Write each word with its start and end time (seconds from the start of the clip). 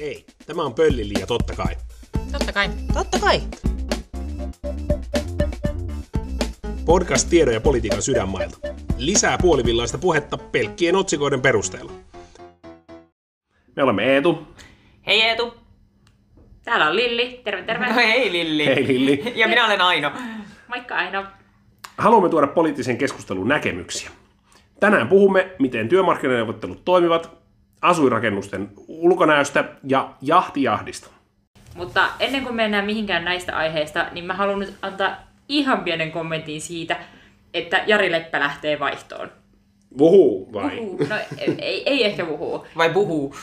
Ei, 0.00 0.26
tämä 0.46 0.62
on 0.62 0.74
Pöllili 0.74 1.14
ja 1.20 1.26
totta 1.26 1.54
kai. 1.56 1.74
Totta 2.32 2.52
kai. 2.52 2.68
Totta 2.94 3.18
kai. 3.18 3.40
Podcast 6.84 7.30
tiedon 7.30 7.54
ja 7.54 7.60
politiikan 7.60 8.02
sydänmailta. 8.02 8.58
Lisää 8.96 9.38
puolivillaista 9.38 9.98
puhetta 9.98 10.38
pelkkien 10.38 10.96
otsikoiden 10.96 11.40
perusteella. 11.40 11.92
Me 13.76 13.82
olemme 13.82 14.04
Eetu. 14.14 14.46
Hei 15.06 15.22
Eetu. 15.22 15.54
Täällä 16.64 16.86
on 16.86 16.96
Lilli. 16.96 17.40
Terve, 17.44 17.62
terve. 17.62 17.86
No 17.86 17.94
hei 17.94 18.32
Lilli. 18.32 18.66
Hei 18.66 18.88
Lilli. 18.88 19.32
Ja 19.40 19.48
minä 19.48 19.66
olen 19.66 19.80
Aino. 19.80 20.12
Moikka 20.68 20.94
Aino. 20.94 21.24
Haluamme 21.98 22.28
tuoda 22.28 22.46
poliittisen 22.46 22.98
keskustelun 22.98 23.48
näkemyksiä. 23.48 24.10
Tänään 24.80 25.08
puhumme, 25.08 25.50
miten 25.58 25.88
työmarkkinaneuvottelut 25.88 26.84
toimivat, 26.84 27.45
asuinrakennusten 27.82 28.68
ulkonäöstä 28.88 29.64
ja 29.84 30.10
jahtijahdista. 30.22 31.10
Mutta 31.74 32.08
ennen 32.20 32.42
kuin 32.42 32.54
mennään 32.54 32.84
mihinkään 32.84 33.24
näistä 33.24 33.56
aiheista, 33.56 34.06
niin 34.12 34.24
mä 34.24 34.34
haluan 34.34 34.58
nyt 34.58 34.74
antaa 34.82 35.16
ihan 35.48 35.84
pienen 35.84 36.12
kommentin 36.12 36.60
siitä, 36.60 36.96
että 37.54 37.82
Jari 37.86 38.12
Leppä 38.12 38.40
lähtee 38.40 38.80
vaihtoon. 38.80 39.30
Vuhuu 39.98 40.52
vai? 40.52 40.78
Uhuu. 40.78 41.06
No 41.08 41.16
ei, 41.58 41.82
ei 41.86 42.04
ehkä 42.04 42.26
vuhuu. 42.26 42.66
Vai 42.76 42.90
puhuu? 42.90 43.36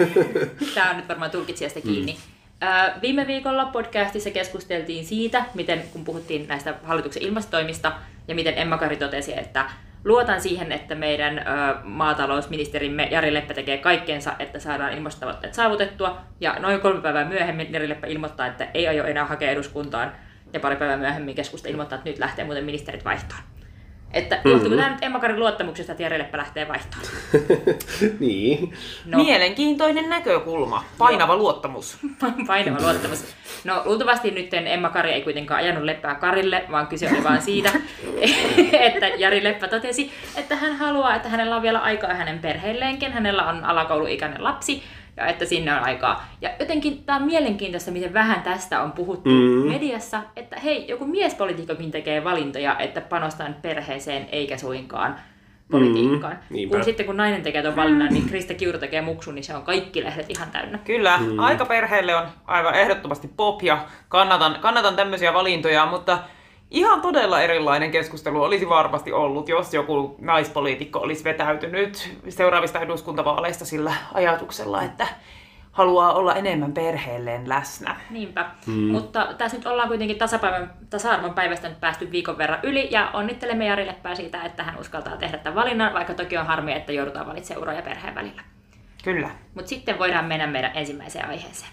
Tämä 0.74 0.90
on 0.90 0.96
nyt 0.96 1.08
varmaan 1.08 1.30
tulkitsijasta 1.30 1.80
kiinni. 1.80 2.12
Mm. 2.12 3.00
Viime 3.02 3.26
viikolla 3.26 3.64
podcastissa 3.64 4.30
keskusteltiin 4.30 5.06
siitä, 5.06 5.44
miten 5.54 5.82
kun 5.92 6.04
puhuttiin 6.04 6.48
näistä 6.48 6.74
hallituksen 6.84 7.22
ilmastotoimista 7.22 7.92
ja 8.28 8.34
miten 8.34 8.58
Emma 8.58 8.78
Kari 8.78 8.96
totesi, 8.96 9.38
että 9.38 9.70
luotan 10.06 10.40
siihen, 10.40 10.72
että 10.72 10.94
meidän 10.94 11.38
ö, 11.38 11.42
maatalousministerimme 11.84 13.08
Jari 13.10 13.34
Leppä 13.34 13.54
tekee 13.54 13.78
kaikkensa, 13.78 14.32
että 14.38 14.58
saadaan 14.58 14.92
ilmastotavoitteet 14.92 15.54
saavutettua. 15.54 16.18
Ja 16.40 16.56
noin 16.58 16.80
kolme 16.80 17.00
päivää 17.00 17.24
myöhemmin 17.24 17.72
Jari 17.72 17.88
Leppä 17.88 18.06
ilmoittaa, 18.06 18.46
että 18.46 18.68
ei 18.74 18.88
aio 18.88 19.04
enää 19.04 19.24
hakea 19.24 19.50
eduskuntaan. 19.50 20.12
Ja 20.52 20.60
pari 20.60 20.76
päivää 20.76 20.96
myöhemmin 20.96 21.34
keskusta 21.34 21.68
ilmoittaa, 21.68 21.96
että 21.96 22.10
nyt 22.10 22.18
lähtee 22.18 22.44
muuten 22.44 22.64
ministerit 22.64 23.04
vaihtoon. 23.04 23.55
Että 24.12 24.40
johtuuko 24.44 24.76
tämä 24.76 24.90
nyt 24.90 25.02
Emma 25.02 25.20
Karin 25.20 25.40
luottamuksesta, 25.40 25.92
että 25.92 26.02
Jari 26.02 26.18
Leppä 26.18 26.38
lähtee 26.38 26.68
vaihtoon? 26.68 27.02
niin. 28.20 28.72
No. 29.04 29.18
Mielenkiintoinen 29.18 30.10
näkökulma. 30.10 30.84
Painava 30.98 31.36
luottamus. 31.36 31.98
Painava 32.46 32.82
luottamus. 32.82 33.24
No 33.64 33.82
luultavasti 33.84 34.30
nyt 34.30 34.54
Emma 34.54 34.88
Kari 34.88 35.12
ei 35.12 35.22
kuitenkaan 35.22 35.60
ajanut 35.60 35.84
Leppää 35.84 36.14
Karille, 36.14 36.64
vaan 36.70 36.86
kyse 36.86 37.10
oli 37.10 37.24
vaan 37.24 37.42
siitä, 37.42 37.70
että 38.86 39.06
Jari 39.06 39.44
Leppä 39.44 39.68
totesi, 39.68 40.12
että 40.36 40.56
hän 40.56 40.76
haluaa, 40.76 41.16
että 41.16 41.28
hänellä 41.28 41.56
on 41.56 41.62
vielä 41.62 41.78
aikaa 41.78 42.14
hänen 42.14 42.38
perheelleenkin. 42.38 43.12
Hänellä 43.12 43.44
on 43.48 43.64
alakouluikäinen 43.64 44.44
lapsi 44.44 44.82
ja 45.16 45.26
että 45.26 45.44
sinne 45.44 45.72
on 45.72 45.84
aikaa. 45.84 46.28
Ja 46.40 46.50
jotenkin 46.60 47.04
tämä 47.04 47.18
on 47.18 47.24
mielenkiintoista, 47.24 47.90
miten 47.90 48.14
vähän 48.14 48.42
tästä 48.42 48.82
on 48.82 48.92
puhuttu 48.92 49.30
mm. 49.30 49.70
mediassa, 49.72 50.22
että 50.36 50.60
hei, 50.60 50.88
joku 50.88 51.06
miespolitiikkakin 51.06 51.90
tekee 51.90 52.24
valintoja, 52.24 52.78
että 52.78 53.00
panostan 53.00 53.56
perheeseen 53.62 54.28
eikä 54.32 54.56
suinkaan 54.56 55.16
politiikkaan. 55.70 56.38
niinpä. 56.50 56.76
kun 56.76 56.84
sitten 56.84 57.06
kun 57.06 57.16
nainen 57.16 57.42
tekee 57.42 57.62
tuon 57.62 57.76
valinnan, 57.76 58.08
niin 58.14 58.28
Krista 58.28 58.54
Kiuru 58.54 58.78
tekee 58.78 59.00
muksun, 59.00 59.34
niin 59.34 59.44
se 59.44 59.56
on 59.56 59.62
kaikki 59.62 60.04
lehdet 60.04 60.30
ihan 60.30 60.50
täynnä. 60.50 60.78
Kyllä, 60.78 61.18
mm. 61.18 61.38
aika 61.38 61.64
perheelle 61.64 62.16
on 62.16 62.26
aivan 62.46 62.74
ehdottomasti 62.74 63.30
pop 63.36 63.62
ja 63.62 63.86
kannatan, 64.08 64.56
kannatan 64.60 64.96
tämmöisiä 64.96 65.34
valintoja, 65.34 65.86
mutta 65.86 66.18
ihan 66.70 67.02
todella 67.02 67.40
erilainen 67.40 67.90
keskustelu 67.90 68.42
olisi 68.42 68.68
varmasti 68.68 69.12
ollut, 69.12 69.48
jos 69.48 69.74
joku 69.74 70.16
naispoliitikko 70.20 70.98
olisi 70.98 71.24
vetäytynyt 71.24 72.18
seuraavista 72.28 72.80
eduskuntavaaleista 72.80 73.64
sillä 73.64 73.94
ajatuksella, 74.14 74.82
että 74.82 75.06
haluaa 75.72 76.12
olla 76.12 76.34
enemmän 76.34 76.72
perheelleen 76.72 77.48
läsnä. 77.48 77.96
Niinpä. 78.10 78.50
Mm. 78.66 78.72
Mutta 78.72 79.28
tässä 79.38 79.56
nyt 79.56 79.66
ollaan 79.66 79.88
kuitenkin 79.88 80.18
tasa-arvon 80.90 81.34
päivästä 81.34 81.68
nyt 81.68 81.80
päästy 81.80 82.10
viikon 82.10 82.38
verran 82.38 82.60
yli 82.62 82.88
ja 82.90 83.10
onnittelemme 83.12 83.66
Jari 83.66 83.86
Leppää 83.86 84.14
siitä, 84.14 84.42
että 84.42 84.62
hän 84.62 84.80
uskaltaa 84.80 85.16
tehdä 85.16 85.38
tämän 85.38 85.54
valinnan, 85.54 85.94
vaikka 85.94 86.14
toki 86.14 86.36
on 86.36 86.46
harmi, 86.46 86.72
että 86.72 86.92
joudutaan 86.92 87.26
valitsemaan 87.26 87.62
uro 87.62 87.72
ja 87.72 87.82
perheen 87.82 88.14
välillä. 88.14 88.42
Kyllä. 89.04 89.30
Mutta 89.54 89.68
sitten 89.68 89.98
voidaan 89.98 90.24
mennä 90.24 90.46
meidän 90.46 90.70
ensimmäiseen 90.74 91.28
aiheeseen. 91.28 91.70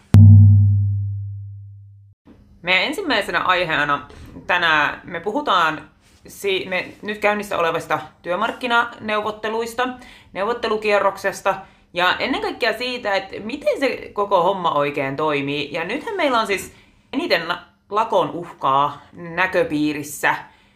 Meidän 2.63 2.83
ensimmäisenä 2.83 3.39
aiheena 3.39 4.07
tänään 4.47 5.01
me 5.03 5.19
puhutaan 5.19 5.89
si- 6.27 6.65
me 6.69 6.87
nyt 7.01 7.17
käynnissä 7.17 7.57
olevista 7.57 7.99
työmarkkinaneuvotteluista, 8.21 9.87
neuvottelukierroksesta 10.33 11.55
ja 11.93 12.15
ennen 12.19 12.41
kaikkea 12.41 12.73
siitä, 12.73 13.15
että 13.15 13.35
miten 13.39 13.79
se 13.79 14.09
koko 14.13 14.43
homma 14.43 14.71
oikein 14.71 15.15
toimii. 15.15 15.73
Ja 15.73 15.83
nythän 15.83 16.15
meillä 16.15 16.39
on 16.39 16.47
siis 16.47 16.73
eniten 17.13 17.53
lakon 17.89 18.29
uhkaa 18.29 19.01
näköpiirissä 19.13 20.35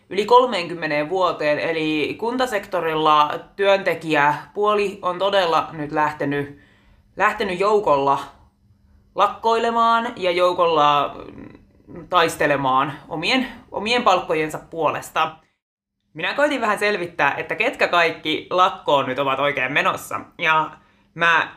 yli 0.10 0.26
30 0.26 1.10
vuoteen, 1.10 1.60
eli 1.60 2.16
kuntasektorilla 2.20 3.40
työntekijäpuoli 3.56 5.00
on 5.02 5.20
todella 5.20 5.70
nyt 5.72 5.92
lähtenyt, 5.92 6.60
lähtenyt 7.18 7.60
joukolla 7.60 8.20
lakkoilemaan 9.16 10.14
ja 10.16 10.32
joukolla 10.32 11.16
taistelemaan 12.10 12.94
omien, 13.10 13.48
omien 13.72 14.04
palkkojensa 14.04 14.60
puolesta. 14.70 15.36
Minä 16.14 16.34
koitin 16.34 16.62
vähän 16.62 16.80
selvittää, 16.80 17.34
että 17.38 17.56
ketkä 17.56 17.88
kaikki 17.88 18.48
lakkoon 18.50 19.06
nyt 19.06 19.20
ovat 19.20 19.40
oikein 19.40 19.72
menossa. 19.74 20.22
Ja 20.38 20.72
mä 21.14 21.52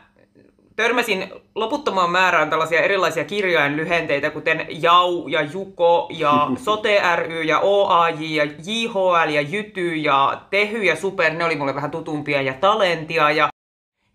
törmäsin 0.75 1.31
loputtomaan 1.55 2.11
määrään 2.11 2.49
tällaisia 2.49 2.81
erilaisia 2.81 3.23
kirjainlyhenteitä, 3.23 4.29
kuten 4.29 4.65
JAU 4.69 5.27
ja 5.27 5.41
JUKO 5.41 6.07
ja 6.11 6.47
SOTE 6.65 7.01
ry 7.15 7.43
ja 7.43 7.59
OAJ 7.59 8.15
ja 8.21 8.43
JHL 8.43 9.29
ja 9.29 9.41
JYTY 9.41 9.95
ja 9.95 10.41
TEHY 10.49 10.83
ja 10.83 10.95
SUPER, 10.95 11.33
ne 11.33 11.45
oli 11.45 11.55
mulle 11.55 11.75
vähän 11.75 11.91
tutumpia, 11.91 12.41
ja 12.41 12.53
Talentia 12.53 13.31
ja 13.31 13.49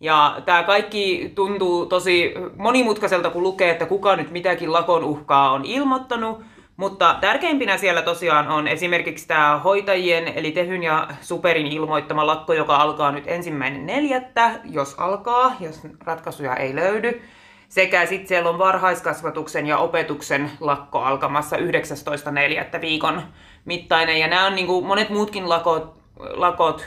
ja 0.00 0.42
tämä 0.44 0.62
kaikki 0.62 1.32
tuntuu 1.34 1.86
tosi 1.86 2.34
monimutkaiselta, 2.56 3.30
kun 3.30 3.42
lukee, 3.42 3.70
että 3.70 3.86
kuka 3.86 4.16
nyt 4.16 4.30
mitäkin 4.30 4.72
lakon 4.72 5.04
uhkaa 5.04 5.50
on 5.50 5.64
ilmoittanut. 5.64 6.42
Mutta 6.76 7.16
tärkeimpinä 7.20 7.78
siellä 7.78 8.02
tosiaan 8.02 8.48
on 8.48 8.68
esimerkiksi 8.68 9.28
tämä 9.28 9.58
hoitajien, 9.64 10.28
eli 10.28 10.52
Tehyn 10.52 10.82
ja 10.82 11.08
Superin 11.20 11.66
ilmoittama 11.66 12.26
lakko, 12.26 12.52
joka 12.52 12.76
alkaa 12.76 13.12
nyt 13.12 13.24
ensimmäinen 13.26 13.86
neljättä, 13.86 14.50
jos 14.64 14.94
alkaa, 14.98 15.56
jos 15.60 15.80
ratkaisuja 16.04 16.56
ei 16.56 16.74
löydy. 16.74 17.22
Sekä 17.68 18.06
sitten 18.06 18.28
siellä 18.28 18.50
on 18.50 18.58
varhaiskasvatuksen 18.58 19.66
ja 19.66 19.78
opetuksen 19.78 20.50
lakko 20.60 20.98
alkamassa 20.98 21.56
19.4. 21.56 22.80
viikon 22.80 23.22
mittainen. 23.64 24.20
Ja 24.20 24.28
nämä 24.28 24.46
on 24.46 24.54
niin 24.54 24.66
kuin 24.66 24.86
monet 24.86 25.10
muutkin 25.10 25.48
lakot, 25.48 25.94
lakot 26.18 26.86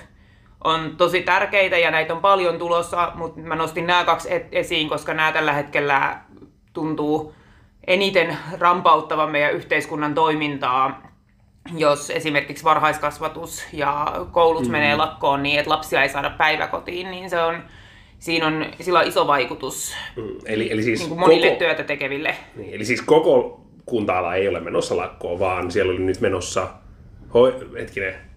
on 0.64 0.96
tosi 0.97 1.22
tärkeitä 1.22 1.78
ja 1.78 1.92
näitä 1.92 2.14
on 2.14 2.22
paljon 2.22 2.58
tulossa, 2.58 3.12
mutta 3.16 3.40
mä 3.42 3.56
nostin 3.56 3.88
nämä 3.88 4.03
kaksi 4.03 4.30
esiin, 4.52 4.90
koska 4.90 5.14
nämä 5.14 5.31
tällä 5.31 5.53
hetkellä 5.53 6.18
tuntuu 6.74 7.34
eniten 7.88 8.38
rampauttavan 8.59 9.31
meidän 9.31 9.53
yhteiskunnan 9.53 10.14
toimintaa, 10.14 11.03
jos 11.78 12.09
esimerkiksi 12.09 12.64
varhaiskasvatus 12.64 13.66
ja 13.74 14.14
koulut 14.31 14.66
mm. 14.66 14.72
menee 14.72 14.96
lakkoon 14.96 15.44
niin, 15.44 15.59
että 15.59 15.72
lapsia 15.72 16.03
ei 16.03 16.09
saada 16.09 16.30
päiväkotiin, 16.30 17.12
niin 17.12 17.30
se 17.30 17.42
on, 17.42 17.64
siinä 18.19 18.48
on, 18.48 18.66
sillä 18.81 19.00
on 19.00 19.08
iso 19.08 19.28
vaikutus 19.28 19.96
Mm, 20.16 20.24
eli, 20.46 20.72
eli 20.72 20.84
siis 20.84 21.00
niin 21.00 21.09
kuin 21.09 21.19
monille 21.19 21.48
koko, 21.48 21.59
työtä 21.59 21.84
tekeville. 21.84 22.36
niin, 22.56 22.74
eli 22.74 22.86
siis 22.86 23.02
koko 23.02 23.62
kunta-ala 23.86 24.36
ei 24.36 24.48
ole 24.48 24.59
menossa 24.59 24.98
lakkoon, 24.98 25.40
vaan 25.40 25.72
siellä 25.72 25.92
oli 25.92 26.00
nyt 26.00 26.22
menossa, 26.22 26.68
hoi, 27.34 27.56
hetkinen, 27.80 28.29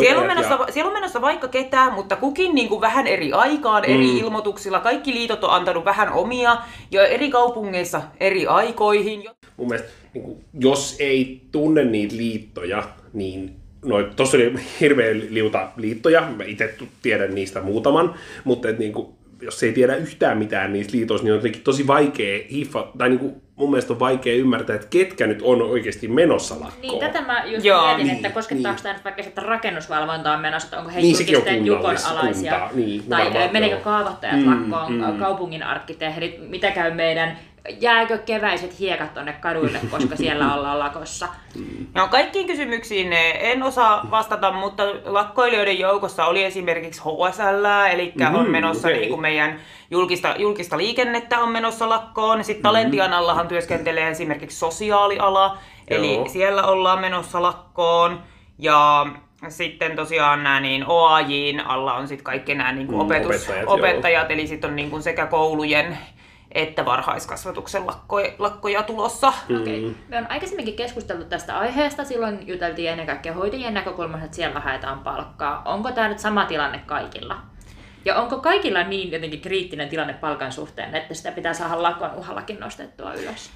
Siellä 0.00 0.20
on, 0.20 0.26
menossa, 0.26 0.58
siellä 0.70 0.88
on 0.88 0.94
menossa 0.96 1.20
vaikka 1.20 1.48
ketään, 1.48 1.92
mutta 1.92 2.16
kukin 2.16 2.54
niin 2.54 2.68
kuin 2.68 2.80
vähän 2.80 3.06
eri 3.06 3.32
aikaan, 3.32 3.84
eri 3.84 4.06
Mm. 4.06 4.16
ilmoituksilla. 4.16 4.80
Kaikki 4.80 5.14
liitot 5.14 5.44
on 5.44 5.50
antanut 5.50 5.84
vähän 5.84 6.12
omia 6.12 6.56
ja 6.90 7.06
eri 7.06 7.30
kaupungeissa 7.30 8.02
eri 8.20 8.46
aikoihin. 8.46 9.24
mun 9.56 9.68
mielestä, 9.68 9.88
niin 10.14 10.24
kuin, 10.24 10.44
jos 10.60 10.96
ei 11.00 11.40
tunne 11.52 11.84
niitä 11.84 12.16
liittoja, 12.16 12.82
niin 13.12 13.56
no, 13.84 14.02
tuossa 14.02 14.36
oli 14.36 14.52
hirveän 14.80 15.22
liuta 15.30 15.68
liittoja, 15.76 16.20
mä 16.36 16.44
itse 16.44 16.74
tiedän 17.02 17.34
niistä 17.34 17.60
muutaman, 17.60 18.14
mutta 18.44 18.68
et, 18.68 18.78
niin 18.78 18.92
kuin, 18.92 19.08
jos 19.42 19.62
ei 19.62 19.72
tiedä 19.72 19.96
yhtään 19.96 20.38
mitään 20.38 20.72
niistä 20.72 20.92
liitoista, 20.96 21.24
niin 21.24 21.32
on 21.32 21.38
jotenkin 21.38 21.62
tosi 21.62 21.86
vaikea 21.86 22.40
hiffa, 22.52 22.88
tai 22.98 23.08
niin 23.08 23.18
kuin, 23.18 23.34
mun 23.56 23.70
mielestä 23.70 23.92
on 23.92 24.00
vaikea 24.00 24.34
ymmärtää, 24.34 24.76
että 24.76 24.86
ketkä 24.90 25.26
nyt 25.26 25.42
on 25.42 25.62
oikeasti 25.62 26.08
menossa 26.08 26.54
lakkoon. 26.54 26.80
Niin, 26.82 26.98
tätä 27.00 27.20
mä 27.22 27.44
just 27.44 27.64
Joo. 27.64 27.86
mietin, 27.86 28.06
Niin, 28.06 28.16
että 28.16 28.30
koskettaako 28.30 28.74
niin. 28.76 28.82
tämä 28.82 28.92
nyt 28.94 29.04
vaikka 29.04 29.22
sitten 29.22 29.44
rakennusvalvonta 29.44 30.32
on 30.32 30.40
menossa, 30.40 30.66
että 30.66 30.78
onko 30.78 30.90
he 30.90 31.00
Niin, 31.00 31.16
julkisten 31.32 31.66
jukon 31.66 31.96
alaisia, 32.10 32.70
niin, 32.74 33.02
tai 33.08 33.24
varmaan, 33.24 33.52
meneekö 33.52 33.76
kaavoittajat 33.76 34.36
Mm, 34.40 34.50
lakkoon, 34.70 34.92
mm. 34.92 35.18
kaupungin 35.18 35.62
arkkitehdit, 35.62 36.50
mitä 36.50 36.70
käy 36.70 36.94
meidän, 36.94 37.38
jääkö 37.80 38.18
keväiset 38.18 38.78
hiekat 38.78 39.14
tonne 39.14 39.32
kaduille, 39.32 39.80
koska 39.90 40.16
siellä 40.16 40.54
ollaan 40.54 40.78
lakossa. 40.78 41.28
No, 41.94 42.08
kaikkiin 42.08 42.46
kysymyksiin 42.46 43.12
en 43.38 43.62
osaa 43.62 44.08
vastata, 44.10 44.52
mutta 44.52 44.82
lakkoilijoiden 45.04 45.78
joukossa 45.78 46.26
oli 46.26 46.44
esimerkiksi 46.44 47.00
HSL, 47.00 47.64
eli 47.92 48.12
Mhm, 48.20 48.34
on 48.34 48.50
menossa 48.50 48.88
okei. 48.88 48.98
niin 49.00 49.08
kuin 49.10 49.20
meidän 49.20 49.60
julkista, 49.90 50.34
julkista 50.38 50.78
liikennettä 50.78 51.38
on 51.38 51.48
menossa 51.48 51.88
lakkoon. 51.88 52.44
Sitten 52.44 52.62
Talentian 52.62 53.12
allahan 53.12 53.48
työskentelee 53.48 54.08
esimerkiksi 54.08 54.58
sosiaaliala, 54.58 55.58
eli 55.88 56.14
Joo. 56.14 56.28
siellä 56.28 56.62
ollaan 56.62 57.00
menossa 57.00 57.42
lakkoon. 57.42 58.22
Ja 58.58 59.06
sitten 59.48 59.96
tosiaan 59.96 60.42
nämä 60.42 60.60
niin 60.60 60.84
OAJin 60.86 61.60
alla 61.66 61.94
on 61.94 62.08
sitten 62.08 62.24
kaikki 62.24 62.54
nämä 62.54 62.72
niin 62.72 62.86
kuin 62.86 62.96
Mm, 62.96 63.00
opetus, 63.00 63.26
opettajat, 63.36 63.62
joo. 63.62 63.74
opettajat, 63.74 64.30
eli 64.30 64.46
sitten 64.46 64.70
on 64.70 64.76
niin 64.76 64.90
kuin 64.90 65.02
sekä 65.02 65.26
koulujen 65.26 65.98
että 66.54 66.84
varhaiskasvatuksen 66.84 67.86
lakkoja, 67.86 68.32
lakkoja 68.38 68.82
tulossa. 68.82 69.32
Mm. 69.48 69.60
Okei. 69.60 69.96
Me 70.08 70.18
on 70.18 70.26
aikaisemminkin 70.28 70.76
keskusteltu 70.76 71.24
tästä 71.24 71.58
aiheesta, 71.58 72.04
silloin 72.04 72.48
juteltiin 72.48 72.90
ennen 72.90 73.06
kaikkea 73.06 73.34
hoitajien 73.34 73.74
näkökulmasta, 73.74 74.24
että 74.24 74.36
siellä 74.36 74.60
haetaan 74.60 75.00
palkkaa. 75.00 75.62
Onko 75.64 75.92
tämä 75.92 76.08
nyt 76.08 76.18
sama 76.18 76.44
tilanne 76.44 76.78
kaikilla? 76.86 77.36
Ja 78.04 78.16
onko 78.16 78.38
kaikilla 78.38 78.82
niin 78.82 79.12
jotenkin 79.12 79.40
kriittinen 79.40 79.88
tilanne 79.88 80.12
palkan 80.12 80.52
suhteen, 80.52 80.94
että 80.94 81.14
sitä 81.14 81.32
pitää 81.32 81.54
saada 81.54 81.82
lakon 81.82 82.14
uhallakin 82.14 82.60
nostettua 82.60 83.14
ylös? 83.14 83.50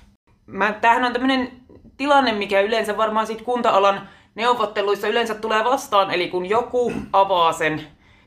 Mä, 0.47 0.73
tämähän 0.73 1.05
on 1.05 1.13
tämmöinen 1.13 1.53
tilanne, 1.97 2.33
mikä 2.33 2.61
yleensä 2.61 2.97
varmaan 2.97 3.27
sit 3.27 3.43
kunta-alan 3.43 4.09
neuvotteluissa 4.35 5.09
yleensä 5.09 5.35
tulee 5.35 5.65
vastaan, 5.65 6.11
eli 6.11 6.29
kun 6.29 6.47
joku 6.47 6.93
avaa 7.13 7.53
sen 7.53 7.83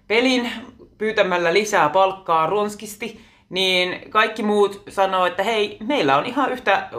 pelin 0.07 0.51
pyytämällä 0.97 1.53
lisää 1.53 1.89
palkkaa 1.89 2.47
ronskisti, 2.47 3.31
niin 3.51 4.09
kaikki 4.09 4.44
muut 4.44 4.83
sanoo, 4.89 5.25
että 5.25 5.44
hei, 5.44 5.77
meillä 5.88 6.18
on 6.18 6.25
ihan 6.25 6.51
yhtä 6.51 6.89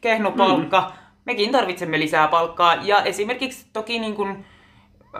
kehno 0.00 0.30
palkka, 0.30 0.80
mm. 0.80 0.96
mekin 1.24 1.52
tarvitsemme 1.52 1.98
lisää 1.98 2.28
palkkaa. 2.28 2.74
Ja 2.74 3.02
esimerkiksi 3.02 3.66
toki 3.72 3.98
niin 3.98 4.14
kun, 4.14 4.44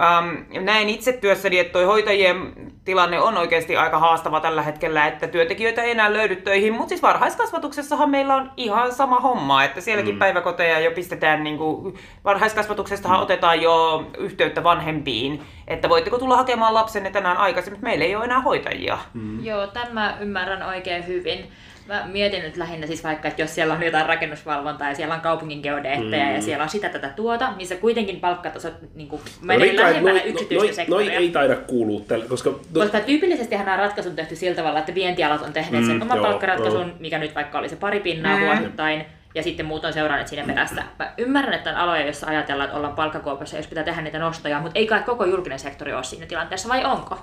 Ähm, 0.00 0.64
näin 0.64 0.88
itse 0.88 1.12
työssäni, 1.12 1.58
että 1.58 1.72
toi 1.72 1.84
hoitajien 1.84 2.52
tilanne 2.84 3.20
on 3.20 3.36
oikeasti 3.36 3.76
aika 3.76 3.98
haastava 3.98 4.40
tällä 4.40 4.62
hetkellä, 4.62 5.06
että 5.06 5.28
työntekijöitä 5.28 5.82
ei 5.82 5.90
enää 5.90 6.12
löydy 6.12 6.36
töihin, 6.36 6.72
mutta 6.72 6.88
siis 6.88 7.02
varhaiskasvatuksessahan 7.02 8.10
meillä 8.10 8.34
on 8.36 8.50
ihan 8.56 8.92
sama 8.92 9.20
homma, 9.20 9.64
että 9.64 9.80
sielläkin 9.80 10.14
mm. 10.14 10.18
päiväkoteja 10.18 10.80
jo 10.80 10.90
pistetään, 10.90 11.44
niin 11.44 11.58
kuin, 11.58 11.98
varhaiskasvatuksestahan 12.24 13.18
mm. 13.18 13.22
otetaan 13.22 13.62
jo 13.62 14.06
yhteyttä 14.18 14.64
vanhempiin, 14.64 15.42
että 15.68 15.88
voitteko 15.88 16.18
tulla 16.18 16.36
hakemaan 16.36 16.74
lapsenne 16.74 17.10
tänään 17.10 17.36
aikaisemmin, 17.36 17.76
mutta 17.78 17.86
meillä 17.86 18.04
ei 18.04 18.16
ole 18.16 18.24
enää 18.24 18.40
hoitajia. 18.40 18.98
Mm. 19.14 19.44
Joo, 19.44 19.66
tämän 19.66 19.94
mä 19.94 20.16
ymmärrän 20.20 20.62
oikein 20.62 21.06
hyvin. 21.06 21.52
Mä 21.88 22.04
mietin 22.12 22.42
nyt 22.42 22.56
lähinnä 22.56 22.86
siis 22.86 23.04
vaikka, 23.04 23.28
että 23.28 23.42
jos 23.42 23.54
siellä 23.54 23.74
on 23.74 23.82
jotain 23.82 24.06
rakennusvalvontaa 24.06 24.88
ja 24.88 24.94
siellä 24.94 25.14
on 25.14 25.20
kaupungin 25.20 25.60
geodeetteja 25.62 26.24
mm. 26.26 26.34
ja 26.34 26.42
siellä 26.42 26.62
on 26.62 26.68
sitä 26.68 26.88
tätä 26.88 27.08
tuota, 27.08 27.52
missä 27.56 27.76
kuitenkin 27.76 28.20
palkkatasot 28.20 28.74
niin 28.94 29.08
kuin, 29.08 29.22
menee 29.40 29.66
Rikka, 29.66 29.82
lähempänä 29.82 30.18
noi- 30.18 30.28
yksityistä 30.28 30.66
noi- 30.66 30.74
sektoria. 30.74 31.08
Noi 31.08 31.16
ei 31.16 31.30
taida 31.30 31.56
kuulua 31.56 32.00
tällä, 32.08 32.24
koska... 32.28 32.50
Koska 32.74 33.00
tyypillisesti 33.00 33.56
nämä 33.56 33.76
ratkaisut 33.76 34.10
on 34.10 34.16
tehty 34.16 34.36
sillä 34.36 34.56
tavalla, 34.56 34.78
että 34.78 34.94
vientialat 34.94 35.42
on 35.42 35.52
tehneet 35.52 35.84
sen 35.84 35.96
Mm, 35.96 36.02
oman 36.02 36.16
joo, 36.16 36.26
palkkaratkaisun, 36.26 36.80
joo. 36.88 36.96
mikä 37.00 37.18
nyt 37.18 37.34
vaikka 37.34 37.58
oli 37.58 37.68
se 37.68 37.76
pari 37.76 38.00
pinnaa 38.00 38.36
Mm. 38.38 38.44
vuosittain, 38.44 39.04
ja 39.34 39.42
sitten 39.42 39.66
muut 39.66 39.84
on 39.84 39.92
seuranneet 39.92 40.28
siinä 40.28 40.46
perässä. 40.46 40.82
Mä 40.98 41.12
ymmärrän, 41.18 41.54
että 41.54 41.70
on 41.70 41.76
aloja, 41.76 42.04
joissa 42.04 42.26
ajatellaan, 42.26 42.66
että 42.66 42.76
ollaan 42.76 42.94
palkkakuopassa, 42.94 43.56
jos 43.56 43.66
pitää 43.66 43.84
tehdä 43.84 44.02
niitä 44.02 44.18
nostoja, 44.18 44.60
mutta 44.60 44.78
ei 44.78 44.86
kai 44.86 45.02
koko 45.02 45.24
julkinen 45.24 45.58
sektori 45.58 45.92
ole 45.92 46.04
siinä 46.04 46.26
tilanteessa, 46.26 46.68
vai 46.68 46.84
onko? 46.84 47.18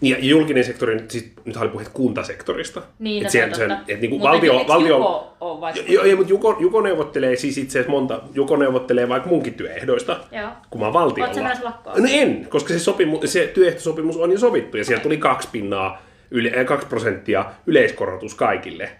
Ja 0.00 0.16
julkinen 0.20 0.64
sektori, 0.64 0.94
nyt 0.94 1.10
siis, 1.10 1.32
nyt 1.44 1.56
oli 1.56 1.68
puhe 1.68 1.84
kuntasektorista. 1.92 2.82
Niin, 2.98 3.22
no 3.22 3.26
et 3.26 3.48
on 3.48 3.54
sen, 3.54 3.68
totta. 3.68 3.84
et 3.88 4.00
niinku 4.00 4.16
Mutta 4.18 4.30
valtio, 4.30 4.64
valtio, 4.68 4.96
Juko 4.96 5.36
ole 5.40 5.60
vai- 5.60 5.72
Joo, 5.88 6.04
ei, 6.04 6.14
mutta 6.16 6.30
Juko, 6.30 6.56
Juko 6.60 6.80
neuvottelee 6.80 7.36
siis 7.36 7.58
itse 7.58 7.78
asiassa 7.78 7.90
monta, 7.90 8.20
Juko 8.34 8.56
neuvottelee 8.56 9.08
vaikka 9.08 9.28
munkin 9.28 9.54
työehdoista, 9.54 10.20
Joo. 10.32 10.48
kun 10.70 10.80
mä 10.80 10.84
oon 10.86 10.92
valtiolla. 10.94 11.50
Lakkoon? 11.62 12.02
No 12.02 12.08
en, 12.10 12.46
koska 12.48 12.72
se, 12.72 12.78
sopimu, 12.78 13.20
se 13.24 13.50
työehtosopimus 13.54 14.16
on 14.16 14.32
jo 14.32 14.38
sovittu 14.38 14.76
ja 14.76 14.84
siellä 14.84 15.02
tuli 15.02 15.16
kaksi 15.16 15.48
pinnaa, 15.52 16.02
yle, 16.30 16.52
äh, 16.58 16.64
kaksi 16.66 16.86
prosenttia 16.86 17.44
yleiskorotus 17.66 18.34
kaikille. 18.34 18.90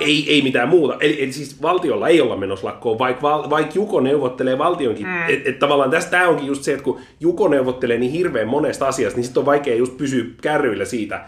Ei, 0.00 0.24
ei 0.28 0.42
mitään 0.42 0.68
muuta. 0.68 0.96
Eli, 1.00 1.22
eli 1.22 1.32
siis 1.32 1.62
valtiolla 1.62 2.08
ei 2.08 2.20
olla 2.20 2.36
menossa 2.36 2.66
lakkoon, 2.66 2.98
vaikka, 2.98 3.22
val, 3.22 3.50
vaikka 3.50 3.72
Juko 3.74 4.00
neuvottelee 4.00 4.58
valtionkin. 4.58 5.06
Mm. 5.06 5.28
Että 5.28 5.50
et 5.50 5.58
tavallaan 5.58 5.90
tässä 5.90 6.10
tämä 6.10 6.28
onkin 6.28 6.46
just 6.46 6.62
se, 6.62 6.72
että 6.72 6.84
kun 6.84 7.00
Juko 7.20 7.48
neuvottelee 7.48 7.98
niin 7.98 8.12
hirveän 8.12 8.48
monesta 8.48 8.88
asiasta, 8.88 9.16
niin 9.16 9.24
sitten 9.24 9.40
on 9.40 9.46
vaikea 9.46 9.74
just 9.74 9.96
pysyä 9.96 10.24
kärryillä 10.42 10.84
siitä. 10.84 11.24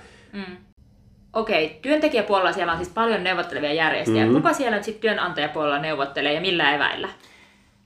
Okei, 1.33 1.79
työntekijäpuolella 1.83 2.53
siellä 2.53 2.73
on 2.73 2.79
siis 2.79 2.95
paljon 2.95 3.25
neuvottelevia 3.25 3.73
järjestöjä. 3.73 4.19
Mhm. 4.19 4.29
Mm-hmm. 4.29 4.43
Kuka 4.43 4.55
siellä 4.55 4.77
nyt 4.77 4.85
sitten 4.85 5.01
työnantajapuolella 5.01 5.79
neuvottelee 5.79 6.33
ja 6.33 6.41
millä 6.41 6.75
eväillä? 6.75 7.09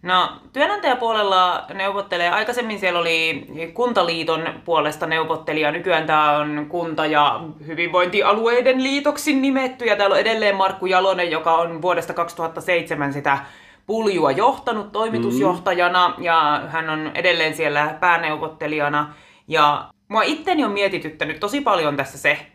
No, 0.03 0.33
työnantajapuolella 0.53 1.65
neuvottelee, 1.75 2.31
aikaisemmin 2.31 2.79
siellä 2.79 3.01
oli 3.01 3.47
Kuntaliiton 3.75 4.49
puolesta 4.65 5.07
neuvottelija, 5.07 5.73
nykyään 5.73 6.07
tämä 6.07 6.37
on 6.37 6.67
kunta- 6.69 7.07
ja 7.07 7.41
hyvinvointialueiden 7.67 8.83
liitoksi 8.83 9.35
nimetty, 9.35 9.85
ja 9.85 9.97
täällä 9.97 10.15
on 10.15 10.21
edelleen 10.21 10.57
Markku 10.57 10.87
Jalonen, 10.87 11.31
joka 11.31 11.55
on 11.55 11.83
vuodesta 11.83 12.15
2007 12.15 13.13
sitä 13.13 13.39
puljua 13.87 14.31
johtanut 14.31 14.93
toimitusjohtajana, 14.93 16.15
ja 16.19 16.63
hän 16.69 16.91
on 16.91 17.11
edelleen 17.15 17.57
siellä 17.57 17.97
pääneuvottelijana, 18.01 19.15
ja 19.49 19.89
mua 20.09 20.23
itteni 20.23 20.65
on 20.65 20.73
mietityttänyt 20.73 21.41
tosi 21.41 21.61
paljon 21.61 21.97
tässä 21.97 22.19
se, 22.19 22.47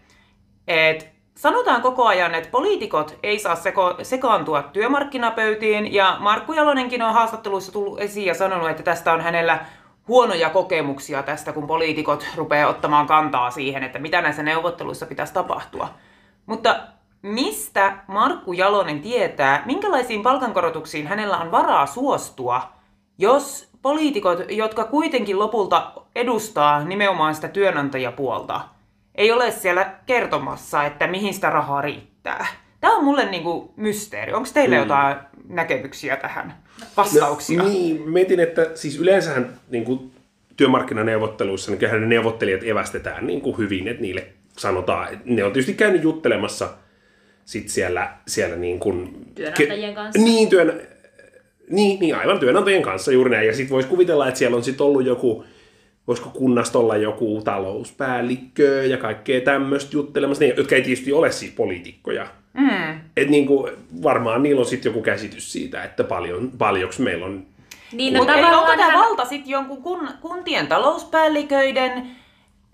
et 0.67 1.16
sanotaan 1.37 1.81
koko 1.81 2.05
ajan, 2.05 2.35
että 2.35 2.49
poliitikot 2.49 3.17
ei 3.23 3.39
saa 3.39 3.55
seko, 3.55 3.95
sekaantua 4.01 4.63
työmarkkinapöytiin, 4.63 5.93
ja 5.93 6.17
Markku 6.19 6.53
Jalonenkin 6.53 7.01
on 7.01 7.13
haastatteluissa 7.13 7.71
tullut 7.71 7.99
esiin 7.99 8.27
ja 8.27 8.33
sanonut, 8.33 8.69
että 8.69 8.83
tästä 8.83 9.13
on 9.13 9.21
hänellä 9.21 9.65
huonoja 10.07 10.49
kokemuksia 10.49 11.23
tästä, 11.23 11.53
kun 11.53 11.67
poliitikot 11.67 12.25
rupeaa 12.35 12.69
ottamaan 12.69 13.07
kantaa 13.07 13.51
siihen, 13.51 13.83
että 13.83 13.99
mitä 13.99 14.21
näissä 14.21 14.43
neuvotteluissa 14.43 15.05
pitäisi 15.05 15.33
tapahtua. 15.33 15.89
Mutta 16.45 16.79
mistä 17.21 17.97
Markku 18.07 18.53
Jalonen 18.53 19.01
tietää, 19.01 19.63
minkälaisiin 19.65 20.23
palkankorotuksiin 20.23 21.07
hänellä 21.07 21.37
on 21.37 21.51
varaa 21.51 21.85
suostua, 21.85 22.61
jos 23.17 23.69
poliitikot, 23.81 24.39
jotka 24.49 24.83
kuitenkin 24.83 25.39
lopulta 25.39 25.91
edustaa 26.15 26.83
nimenomaan 26.83 27.35
sitä 27.35 27.47
työnantajapuolta, 27.47 28.61
ei 29.17 29.31
ole 29.31 29.51
siellä 29.51 29.93
kertomassa, 30.05 30.83
että 30.83 31.07
mihin 31.07 31.33
sitä 31.33 31.49
rahaa 31.49 31.81
riittää. 31.81 32.47
Tämä 32.81 32.95
on 32.95 33.03
mulle 33.03 33.25
niinku 33.25 33.73
mysteeri. 33.75 34.33
Onko 34.33 34.49
teillä 34.53 34.75
mm. 34.75 34.81
jotain 34.81 35.15
näkemyksiä 35.49 36.15
tähän? 36.15 36.53
Vastauksia? 36.97 37.63
No, 37.63 37.69
niin, 37.69 38.09
mietin, 38.09 38.39
että 38.39 38.69
siis 38.75 38.99
yleensähän 38.99 39.59
niin 39.69 39.85
kuin 39.85 40.11
työmarkkinaneuvotteluissa 40.57 41.71
niin 41.71 41.79
kyllähän 41.79 42.01
ne 42.01 42.07
neuvottelijat 42.07 42.63
evästetään 42.63 43.27
niin 43.27 43.41
kuin 43.41 43.57
hyvin, 43.57 43.87
että 43.87 44.01
niille 44.01 44.27
sanotaan, 44.57 45.13
että 45.13 45.25
ne 45.25 45.43
on 45.43 45.51
tietysti 45.51 45.73
käynyt 45.73 46.03
juttelemassa 46.03 46.69
sit 47.45 47.69
siellä, 47.69 48.13
siellä 48.27 48.56
niin 48.56 48.80
kuin, 48.80 49.25
Työnantajien 49.35 49.95
kanssa. 49.95 50.21
Niin, 50.21 50.49
työn, 50.49 50.81
niin, 51.69 51.99
niin, 51.99 52.15
aivan 52.15 52.39
työnantajien 52.39 52.81
kanssa 52.81 53.11
juuri 53.11 53.30
näin. 53.30 53.47
Ja 53.47 53.53
sitten 53.53 53.73
voisi 53.73 53.89
kuvitella, 53.89 54.27
että 54.27 54.37
siellä 54.37 54.57
on 54.57 54.63
sitten 54.63 54.85
ollut 54.85 55.06
joku, 55.06 55.45
voisiko 56.07 56.30
kunnasta 56.30 56.80
olla 56.80 56.97
joku 56.97 57.42
talouspäällikkö 57.44 58.85
ja 58.85 58.97
kaikkea 58.97 59.42
tämmöistä 59.42 59.90
juttelemassa, 59.97 60.44
ne, 60.44 60.54
jotka 60.57 60.76
ei 60.76 60.81
tietysti 60.81 61.14
ole 61.14 61.31
siis 61.31 61.52
poliitikkoja. 61.52 62.28
Mm. 62.54 62.99
Et 63.18 63.30
niin 63.30 63.45
kuin, 63.47 63.71
varmaan 64.04 64.44
niillä 64.44 64.59
on 64.59 64.66
sitten 64.66 64.90
joku 64.90 65.02
käsitys 65.02 65.52
siitä, 65.52 65.83
että 65.83 66.04
paljon, 66.04 66.52
paljonko 66.57 66.95
meillä 66.99 67.26
on 67.26 67.45
Niin, 67.92 68.14
no 68.14 68.18
Mutta 68.19 68.33
onko 68.33 68.45
tavallaan 68.47 68.78
tämä 68.78 68.92
hän- 68.92 68.99
valta 69.06 69.26
sitten 69.26 69.49
jonkun 69.52 69.81
kun, 69.83 70.09
kuntien 70.21 70.68
talouspäälliköiden 70.68 72.07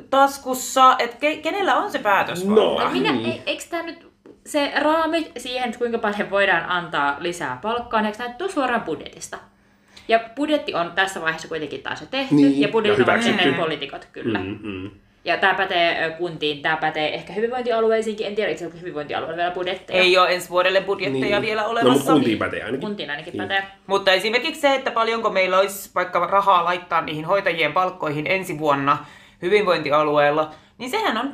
taskussa, 0.10 0.96
että 1.00 1.18
ke, 1.20 1.36
kenellä 1.36 1.75
on 1.75 1.92
se 1.92 2.00
päätösvalta? 2.00 2.62
No, 2.62 2.80
No 2.84 2.90
minä, 2.90 3.12
Niin. 3.12 3.30
e, 3.32 3.42
eikö 3.46 3.63
tämä 3.70 3.84
nyt 3.84 4.08
se 4.46 4.72
raami 4.82 5.32
siihen, 5.38 5.75
kuinka 5.78 5.98
paljon 5.98 6.30
voidaan 6.30 6.70
antaa 6.70 7.16
lisää 7.20 7.60
palkkaa, 7.62 8.02
niin 8.02 8.13
eikö 8.22 8.34
tämä 8.38 8.50
suoraan 8.50 8.82
budjetista? 8.82 9.38
Ja 10.07 10.19
budjetti 10.36 10.74
on 10.74 10.91
tässä 10.95 11.22
vaiheessa 11.22 11.48
kuitenkin 11.48 11.83
taas 11.83 12.01
jo 12.01 12.07
tehty, 12.12 12.36
Niin, 12.36 12.62
ja 12.62 12.67
budjetti 12.67 13.01
ja 13.07 13.13
on 13.13 13.19
ennen 13.39 13.53
poliitikot, 13.55 14.07
kyllä. 14.12 14.39
Mm. 14.39 14.60
Mm. 14.63 14.91
Ja 15.25 15.38
tämä 15.38 15.53
pätee 15.53 16.10
kuntiin, 16.17 16.62
tämä 16.62 16.77
pätee 16.77 17.13
ehkä 17.13 17.33
hyvinvointialueisiinkin, 17.33 18.27
en 18.27 18.36
tiedä 18.36 18.51
itse 18.51 18.65
asiassa 18.65 18.79
hyvinvointialueella 18.81 19.38
vielä 19.38 19.51
budjetteja. 19.51 20.00
Ei 20.00 20.17
ole 20.17 20.33
ensi 20.33 20.50
vuodelle 20.50 20.81
budjetteja 20.81 21.39
Niin. 21.39 21.41
vielä 21.41 21.62
No, 21.62 21.67
mutta 21.67 21.81
olemassa. 21.86 22.12
kuntiin 22.13 22.38
pätee 22.38 22.60
ainakin. 22.63 22.88
Kuntiin 22.88 23.10
ainakin 23.10 23.31
Niin. 23.33 23.41
pätee. 23.41 23.63
Mutta 23.88 24.12
esimerkiksi 24.12 24.62
se, 24.62 24.75
että 24.75 24.91
paljonko 24.91 25.29
meillä 25.29 25.60
olisi 25.60 25.89
vaikka 25.95 26.27
rahaa 26.27 26.63
laittaa 26.63 27.01
niihin 27.01 27.25
hoitajien 27.25 27.74
palkkoihin 27.74 28.27
ensi 28.27 28.60
vuonna 28.60 28.98
hyvinvointialueella, 29.41 30.51
niin 30.77 30.89
sehän 30.89 31.17
on 31.17 31.33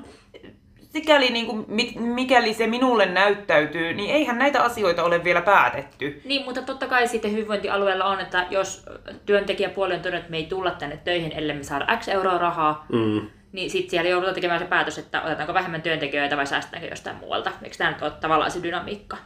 sikäli 0.90 1.30
niin 1.30 1.46
kuin, 1.46 1.66
mikäli 1.96 2.54
se 2.54 2.68
minulle 2.68 3.06
näyttäytyy, 3.06 3.94
niin 3.94 4.16
eihän 4.16 4.38
näitä 4.38 4.64
asioita 4.64 5.04
ole 5.04 5.24
vielä 5.24 5.42
päätetty. 5.42 6.22
Niin, 6.26 6.46
mutta 6.46 6.62
totta 6.62 6.88
kai 6.88 7.08
sitten 7.08 7.32
hyvinvointialueella 7.32 8.06
on, 8.06 8.20
että 8.20 8.48
jos 8.50 8.86
työntekijäpuoli 9.26 9.94
on 9.94 10.00
todennut, 10.00 10.22
että 10.22 10.32
me 10.32 10.38
ei 10.38 10.46
tulla 10.46 10.72
tänne 10.72 10.98
töihin, 10.98 11.32
ellei 11.32 11.56
me 11.56 11.64
saada 11.64 11.98
X 11.98 12.08
euroa 12.08 12.38
rahaa, 12.38 12.86
mm. 12.92 13.30
niin 13.52 13.70
sitten 13.70 13.90
siellä 13.90 14.10
joudutaan 14.10 14.36
tekemään 14.36 14.60
se 14.60 14.66
päätös, 14.66 14.98
että 14.98 15.22
otetaanko 15.22 15.54
vähemmän 15.54 15.82
työntekijöitä 15.82 16.38
vai 16.38 16.48
säästetäänkö 16.48 16.90
jostain 16.90 17.16
muualta. 17.16 17.52
Eikö 17.64 17.78
tämä 17.78 17.92
nyt 17.92 18.02
ole 18.02 18.12
tavallaan 18.12 18.52
se 18.52 18.64
dynamiikka? 18.64 19.18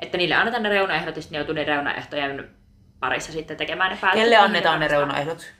Että 0.00 0.18
niille 0.18 0.34
annetaan 0.34 0.62
ne 0.62 0.68
reunaehdot 0.68 1.16
ja 1.16 1.22
sitten 1.22 1.36
ne 1.36 1.38
joutuu 1.38 1.54
ne 1.54 1.64
reunaehtojen 1.64 2.50
parissa 3.00 3.32
sitten 3.32 3.56
tekemään 3.56 3.90
ne 3.90 3.98
päätökset. 4.00 4.22
Kelle 4.22 4.36
annetaan 4.36 4.80
ne 4.80 4.88
reunaehdot? 4.88 5.52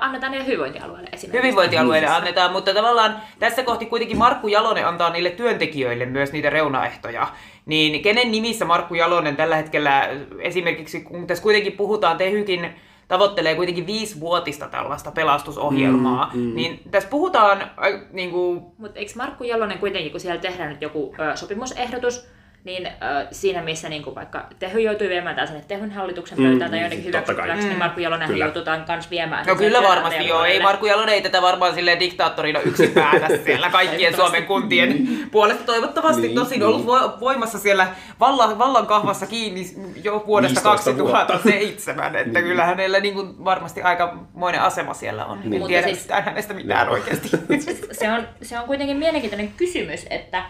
Annetaan 0.00 0.32
niille 0.32 0.46
hyvinvointialueille 0.46 1.08
esimerkiksi. 1.12 1.42
Hyvinvointialueille 1.42 2.08
annetaan, 2.08 2.52
mutta 2.52 2.74
tavallaan 2.74 3.16
tässä 3.38 3.62
kohti 3.62 3.86
kuitenkin 3.86 4.18
Markku 4.18 4.48
Jalonen 4.48 4.86
antaa 4.86 5.10
niille 5.10 5.30
työntekijöille 5.30 6.06
myös 6.06 6.32
niitä 6.32 6.50
reunaehtoja. 6.50 7.26
Niin 7.66 8.02
kenen 8.02 8.30
nimissä 8.30 8.64
Markku 8.64 8.94
Jalonen 8.94 9.36
tällä 9.36 9.56
hetkellä 9.56 10.08
esimerkiksi, 10.40 11.00
kun 11.00 11.26
tässä 11.26 11.42
kuitenkin 11.42 11.72
puhutaan 11.72 12.16
Tehykin 12.16 12.70
tavoittelee 13.08 13.54
kuitenkin 13.54 13.86
viisivuotista 13.86 14.68
tällaista 14.68 15.10
pelastusohjelmaa, 15.10 16.30
mm, 16.34 16.40
mm. 16.40 16.54
niin 16.54 16.80
tässä 16.90 17.08
puhutaan... 17.08 17.62
Äh, 17.62 18.00
niin 18.12 18.30
kuin... 18.30 18.62
Mutta 18.78 18.98
eikö 18.98 19.12
Markku 19.16 19.44
Jalonen 19.44 19.78
kuitenkin, 19.78 20.10
kun 20.10 20.20
siellä 20.20 20.40
tehdään 20.40 20.68
nyt 20.68 20.82
joku 20.82 21.14
ö, 21.18 21.36
sopimusehdotus, 21.36 22.28
niin 22.64 22.86
äh, 22.86 22.92
siinä 23.30 23.62
missä 23.62 23.88
niin 23.88 24.02
kuin 24.02 24.14
vaikka 24.14 24.46
Tehy 24.58 24.80
joutui 24.80 25.08
viemään 25.08 25.36
tämän 25.36 25.48
sinne 25.48 25.64
Tehyn 25.68 25.90
hallituksen 25.90 26.38
pöytään 26.38 26.70
mm, 26.70 26.70
tai 26.70 26.80
jonnekin 26.80 27.04
hyväksyttäväksi, 27.04 27.68
niin 27.68 27.78
Markku 27.78 28.00
Jalonen 28.00 28.36
joututaan 28.36 28.84
myös 28.88 29.10
viemään. 29.10 29.46
No 29.46 29.56
kyllä 29.56 29.82
varmasti 29.82 30.28
joo, 30.28 30.44
ei 30.44 30.62
Markku 30.62 30.86
Jalonen 30.86 31.14
ei 31.14 31.22
tätä 31.22 31.42
varmaan 31.42 31.74
silleen 31.74 32.00
diktaattorina 32.00 32.60
yksin 32.60 32.90
päätä 32.90 33.28
siellä 33.44 33.70
kaikkien 33.70 34.16
Suomen 34.16 34.46
kuntien 34.46 34.96
mm. 34.96 35.30
puolesta 35.30 35.64
toivottavasti 35.64 36.22
niin, 36.22 36.34
tosin 36.34 36.58
niin. 36.58 36.68
ollut 36.68 36.86
voimassa 37.20 37.58
siellä 37.58 37.86
vallan, 38.20 38.58
vallan 38.58 38.86
kahvassa 38.86 39.26
kiinni 39.26 39.66
jo 40.04 40.24
vuodesta 40.26 40.60
2007, 40.60 42.16
että 42.16 42.38
niin. 42.38 42.44
kyllä 42.44 42.64
hänellä 42.64 43.00
niin 43.00 43.14
kuin 43.14 43.44
varmasti 43.44 43.82
aikamoinen 43.82 44.62
asema 44.62 44.94
siellä 44.94 45.24
on. 45.24 45.40
Niin. 45.44 45.62
En 45.62 45.68
tiedä 45.68 45.86
siis, 45.86 46.08
hänestä 46.10 46.54
mitään 46.54 46.88
oikeasti. 46.88 47.28
se, 47.92 48.12
on, 48.12 48.28
se 48.42 48.58
on 48.58 48.64
kuitenkin 48.64 48.96
mielenkiintoinen 48.96 49.52
kysymys, 49.56 50.06
että 50.10 50.42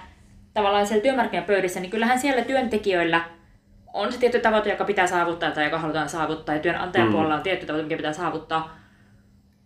tavallaan 0.55 0.87
siellä 0.87 1.03
työmarkkinapöydissä, 1.03 1.81
niin 1.81 1.91
kyllähän 1.91 2.19
siellä 2.19 2.43
työntekijöillä 2.43 3.21
on 3.93 4.13
se 4.13 4.19
tietty 4.19 4.41
tavoite, 4.41 4.71
joka 4.71 4.85
pitää 4.85 5.07
saavuttaa 5.07 5.51
tai 5.51 5.65
joka 5.65 5.79
halutaan 5.79 6.09
saavuttaa, 6.09 6.55
ja 6.55 6.61
työnantajapuolella 6.61 7.35
on 7.35 7.43
tietty 7.43 7.67
tavoite, 7.67 7.85
mikä 7.85 7.97
pitää 7.97 8.13
saavuttaa. 8.13 8.84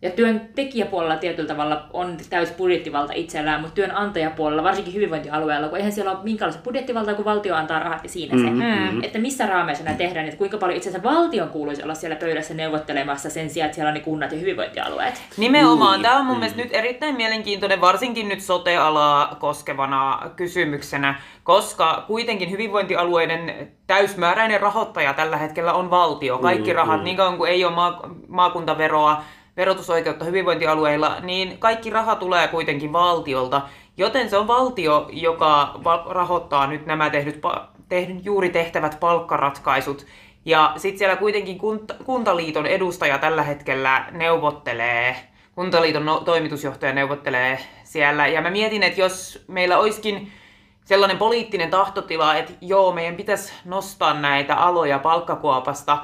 Ja 0.03 0.11
työntekijäpuolella 0.11 1.17
tietyllä 1.17 1.49
tavalla 1.49 1.87
on 1.93 2.17
täysi 2.31 2.53
budjettivalta 2.53 3.13
itsellään, 3.13 3.61
mutta 3.61 3.75
työnantajapuolella, 3.75 4.63
varsinkin 4.63 4.95
hyvinvointialueella, 4.95 5.69
kun 5.69 5.79
eihän 5.79 5.93
siellä 5.93 6.11
ole 6.11 6.19
minkäänlaista 6.23 6.63
budjettivaltaa, 6.63 7.15
kun 7.15 7.25
valtio 7.25 7.55
antaa 7.55 7.79
rahat 7.79 8.05
ja 8.05 8.09
siinä 8.09 8.39
se. 8.39 8.51
Mm-hmm. 8.51 9.03
Että 9.03 9.19
missä 9.19 9.47
raameissa 9.47 9.85
nämä 9.85 9.97
tehdään, 9.97 10.27
että 10.27 10.39
kuinka 10.39 10.59
paljon 10.59 10.77
itse 10.77 10.89
asiassa 10.89 11.11
valtion 11.11 11.49
kuuluisi 11.49 11.83
olla 11.83 11.95
siellä 11.95 12.17
pöydässä 12.17 12.55
neuvottelemassa 12.55 13.31
sen 13.31 13.51
sijaan, 13.51 13.67
että 13.67 13.75
siellä 13.75 13.89
on 13.89 13.95
ne 13.95 14.01
kunnat 14.01 14.33
ja 14.33 14.39
hyvinvointialueet. 14.39 15.23
Nimenomaan. 15.37 16.03
Tämä 16.03 16.19
on 16.19 16.27
mun 16.27 16.39
mielestä 16.39 16.63
nyt 16.63 16.73
erittäin 16.73 17.17
mielenkiintoinen, 17.17 17.81
varsinkin 17.81 18.29
nyt 18.29 18.41
sote-alaa 18.41 19.37
koskevana 19.41 20.31
kysymyksenä, 20.37 21.21
koska 21.43 22.05
kuitenkin 22.07 22.51
hyvinvointialueiden 22.51 23.69
täysmääräinen 23.87 24.61
rahoittaja 24.61 25.13
tällä 25.13 25.37
hetkellä 25.37 25.73
on 25.73 25.91
valtio. 25.91 26.39
Kaikki 26.39 26.73
rahat, 26.73 27.03
niin 27.03 27.17
kauan 27.17 27.37
kuin 27.37 27.51
ei 27.51 27.65
ole 27.65 27.75
maakuntaveroa, 28.29 29.23
verotusoikeutta 29.59 30.25
hyvinvointialueilla, 30.25 31.17
niin 31.21 31.59
kaikki 31.59 31.91
raha 31.91 32.17
tulee 32.17 32.49
kuitenkin 32.49 32.93
valtiolta, 32.93 33.63
joten 33.97 34.31
se 34.31 34.37
on 34.37 34.47
valtio, 34.47 35.09
joka 35.13 35.81
rahoittaa 36.09 36.67
nyt 36.67 36.87
nämä 36.87 37.11
tehdyt, 37.11 37.41
tehnyt 37.89 38.25
juuri 38.25 38.49
tehtävät 38.49 39.01
palkkaratkaisut. 39.01 40.07
Ja 40.45 40.73
sitten 40.77 40.99
siellä 40.99 41.17
kuitenkin 41.17 41.59
Kuntaliiton 42.05 42.67
edustaja 42.67 43.19
tällä 43.19 43.43
hetkellä 43.43 44.07
neuvottelee, 44.11 45.17
Kuntaliiton 45.55 46.05
no, 46.05 46.21
toimitusjohtaja 46.21 46.93
neuvottelee 46.93 47.59
siellä. 47.85 48.27
Ja 48.27 48.41
mä 48.41 48.51
mietin, 48.51 48.83
että 48.83 49.01
jos 49.01 49.45
meillä 49.49 49.79
olisikin 49.79 50.33
sellainen 50.85 51.19
poliittinen 51.19 51.71
tahtotila, 51.71 52.37
että 52.37 52.53
joo, 52.61 52.93
meidän 52.93 53.17
pitäisi 53.17 53.53
nostaa 53.65 54.15
näitä 54.15 54.55
aloja 54.55 54.99
palkkakuopasta, 54.99 55.99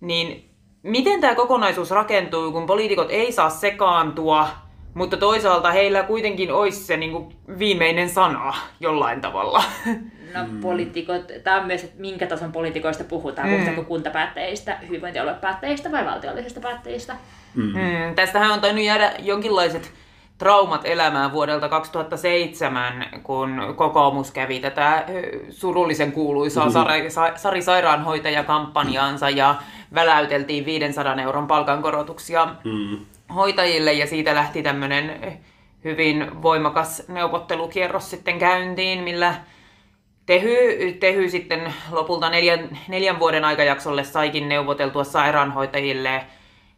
niin 0.00 0.53
miten 0.84 1.20
tämä 1.20 1.34
kokonaisuus 1.34 1.90
rakentuu, 1.90 2.52
kun 2.52 2.66
poliitikot 2.66 3.10
ei 3.10 3.32
saa 3.32 3.50
sekaantua, 3.50 4.48
mutta 4.94 5.16
toisaalta 5.16 5.72
heillä 5.72 6.02
kuitenkin 6.02 6.52
olisi 6.52 6.84
se 6.84 6.96
niin 6.96 7.12
kuin 7.12 7.36
viimeinen 7.58 8.10
sana 8.10 8.54
jollain 8.80 9.20
tavalla. 9.20 9.62
No 10.34 10.40
poliitikot, 10.62 11.32
tämä 11.44 11.60
on 11.60 11.66
myös, 11.66 11.84
että 11.84 12.00
minkä 12.00 12.26
tason 12.26 12.52
poliitikoista 12.52 13.04
puhutaan, 13.04 13.48
mm. 13.48 13.54
puhutaanko 13.54 13.84
kuntapäättäjistä, 13.84 14.78
hyvinvointialuepäättäjistä 14.88 15.92
vai 15.92 16.04
valtiollisista 16.04 16.60
päättäjistä. 16.60 17.16
Mm. 17.54 17.62
Mm. 17.62 18.14
Tästähän 18.14 18.50
on 18.50 18.60
tainnut 18.60 18.84
jäädä 18.84 19.12
jonkinlaiset 19.18 19.92
traumat 20.38 20.80
elämään 20.84 21.32
vuodelta 21.32 21.68
2007, 21.68 23.06
kun 23.22 23.74
kokoomus 23.76 24.30
kävi 24.30 24.60
tätä 24.60 25.04
surullisen 25.50 26.12
kuuluisaa 26.12 26.66
mm-hmm. 26.66 27.10
Sari, 27.10 27.36
Sari 27.36 27.62
Sairaanhoitaja-kampanjaansa 27.62 29.30
ja 29.30 29.54
väläyteltiin 29.94 30.64
500 30.66 31.22
euron 31.22 31.46
palkankorotuksia 31.46 32.48
mm. 32.64 32.98
hoitajille 33.34 33.92
ja 33.92 34.06
siitä 34.06 34.34
lähti 34.34 34.62
tämmöinen 34.62 35.38
hyvin 35.84 36.42
voimakas 36.42 37.08
neuvottelukierros 37.08 38.10
sitten 38.10 38.38
käyntiin, 38.38 39.04
millä 39.04 39.34
Tehy, 40.26 40.92
Tehy 40.92 41.28
sitten 41.28 41.74
lopulta 41.90 42.30
neljän, 42.30 42.78
neljän 42.88 43.18
vuoden 43.18 43.44
aikajaksolle 43.44 44.04
saikin 44.04 44.48
neuvoteltua 44.48 45.04
sairaanhoitajille 45.04 46.26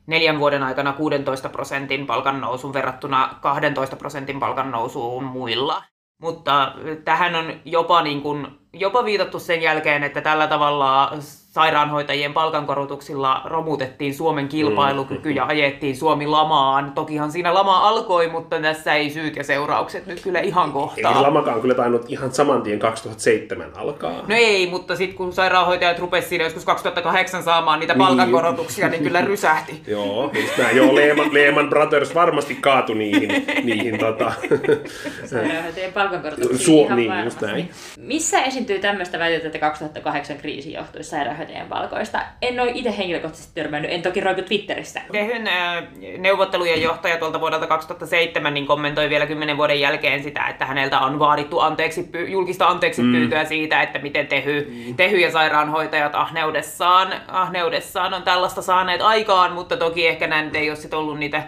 neljän 0.07 0.39
vuoden 0.39 0.63
aikana 0.63 0.93
16 0.93 1.49
prosentin 1.49 2.07
palkan 2.07 2.41
nousun 2.41 2.73
verrattuna 2.73 3.37
12 3.41 3.97
prosentin 3.97 4.41
palkan 4.41 4.71
nousuun 4.71 5.25
muilla. 5.25 5.83
Mutta 6.23 6.73
tähän 7.05 7.35
on 7.35 7.61
jopa, 7.65 8.03
niin 8.03 8.23
kuin, 8.23 8.47
jopa 8.73 9.05
viitattu 9.05 9.39
sen 9.39 9.63
jälkeen, 9.63 10.03
että 10.03 10.21
tällä 10.21 10.47
tavalla 10.47 11.13
sairaanhoitajien 11.57 12.33
palkankorotuksilla 12.33 13.41
romutettiin 13.45 14.15
Suomen 14.15 14.49
kilpailukyky 14.49 15.31
ja 15.31 15.45
ajettiin 15.45 15.97
Suomi 15.97 16.27
lamaan. 16.27 16.93
Tokihan 16.93 17.33
siinä 17.33 17.55
lama 17.55 17.89
alkoi, 17.89 18.29
mutta 18.29 18.61
tässä 18.61 18.95
ei 18.95 19.11
syyt 19.11 19.37
ja 19.37 19.45
seuraukset 19.45 20.07
nyt 20.07 20.21
kyllä 20.21 20.41
ihan 20.41 20.73
kohtaa. 20.73 21.17
Ei 21.17 21.23
lamakaan 21.23 21.61
kyllä 21.61 21.75
tainnut 21.75 22.05
ihan 22.09 22.33
saman 22.33 22.63
tien 22.63 22.79
2007 22.79 23.71
alkaa. 23.77 24.13
No 24.13 24.35
ei, 24.35 24.67
mutta 24.71 24.97
sitten 24.97 25.17
kun 25.17 25.33
sairaanhoitajat 25.33 25.99
rupesivat 25.99 26.29
siinä 26.29 26.45
joskus 26.45 26.65
2008 26.65 27.43
saamaan 27.43 27.81
niitä 27.81 27.95
niin. 27.95 28.07
palkankorotuksia, 28.07 28.89
niin 28.89 29.03
kyllä 29.03 29.21
rysähti. 29.21 29.83
joo, 29.87 30.31
just 30.35 30.59
näin. 30.59 30.77
Joo, 30.77 30.95
Lehman, 30.95 31.35
Lehman 31.35 31.69
Brothers 31.69 32.15
varmasti 32.15 32.55
kaatu 32.55 32.95
niihin. 32.95 33.47
niihin 33.65 33.99
tota... 33.99 34.33
Sairaanhoitajien 35.31 35.93
palkankorotuksiin 35.93 36.59
Suo, 36.59 36.85
ihan 36.85 36.97
niin, 36.97 37.25
just 37.25 37.41
näin. 37.41 37.71
Missä 37.99 38.43
esiintyy 38.43 38.79
tämmöistä 38.79 39.19
väitettä, 39.19 39.47
että 39.47 39.59
2008 39.59 40.37
kriisi 40.37 40.73
johtui 40.73 41.05
sairaanhoitajien 41.05 41.46
sairaanhoitajien 41.47 41.69
palkoista. 41.69 42.21
En 42.43 42.61
ole 42.61 42.71
itse 42.75 42.99
henkilökohtaisesti 42.99 43.55
törmännyt, 43.55 43.91
en 43.91 44.03
toki 44.03 44.21
roiku 44.21 44.43
Twitterissä. 44.43 45.01
Tehyn 45.13 45.47
äh, 45.47 45.85
neuvottelujen 46.19 46.83
johtaja 46.83 47.19
tuolta 47.19 47.41
vuodelta 47.41 47.67
2007 47.67 48.55
niin 48.55 48.67
kommentoi 48.67 49.11
vielä 49.11 49.27
kymmenen 49.27 49.57
vuoden 49.57 49.81
jälkeen 49.81 50.23
sitä, 50.23 50.49
että 50.49 50.67
häneltä 50.67 51.01
on 51.01 51.19
vaadittu 51.19 51.61
anteeksi, 51.61 52.11
julkista 52.29 52.67
anteeksi 52.67 53.03
mm. 53.03 53.13
pyytöä 53.13 53.45
siitä, 53.45 53.83
että 53.83 53.99
miten 53.99 54.27
tehy, 54.27 54.85
mm. 54.87 54.97
tehy 54.97 55.17
ja 55.17 55.31
sairaanhoitajat 55.31 56.15
ahneudessaan, 56.15 57.15
ahneudessaan 57.29 58.15
on 58.15 58.23
tällaista 58.23 58.63
saaneet 58.63 59.01
aikaan, 59.01 59.53
mutta 59.53 59.77
toki 59.77 60.07
ehkä 60.07 60.27
näin 60.27 60.57
ei 60.57 60.71
ole 60.71 60.77
sit 60.77 60.95
ollut 60.95 61.19
niitä 61.19 61.43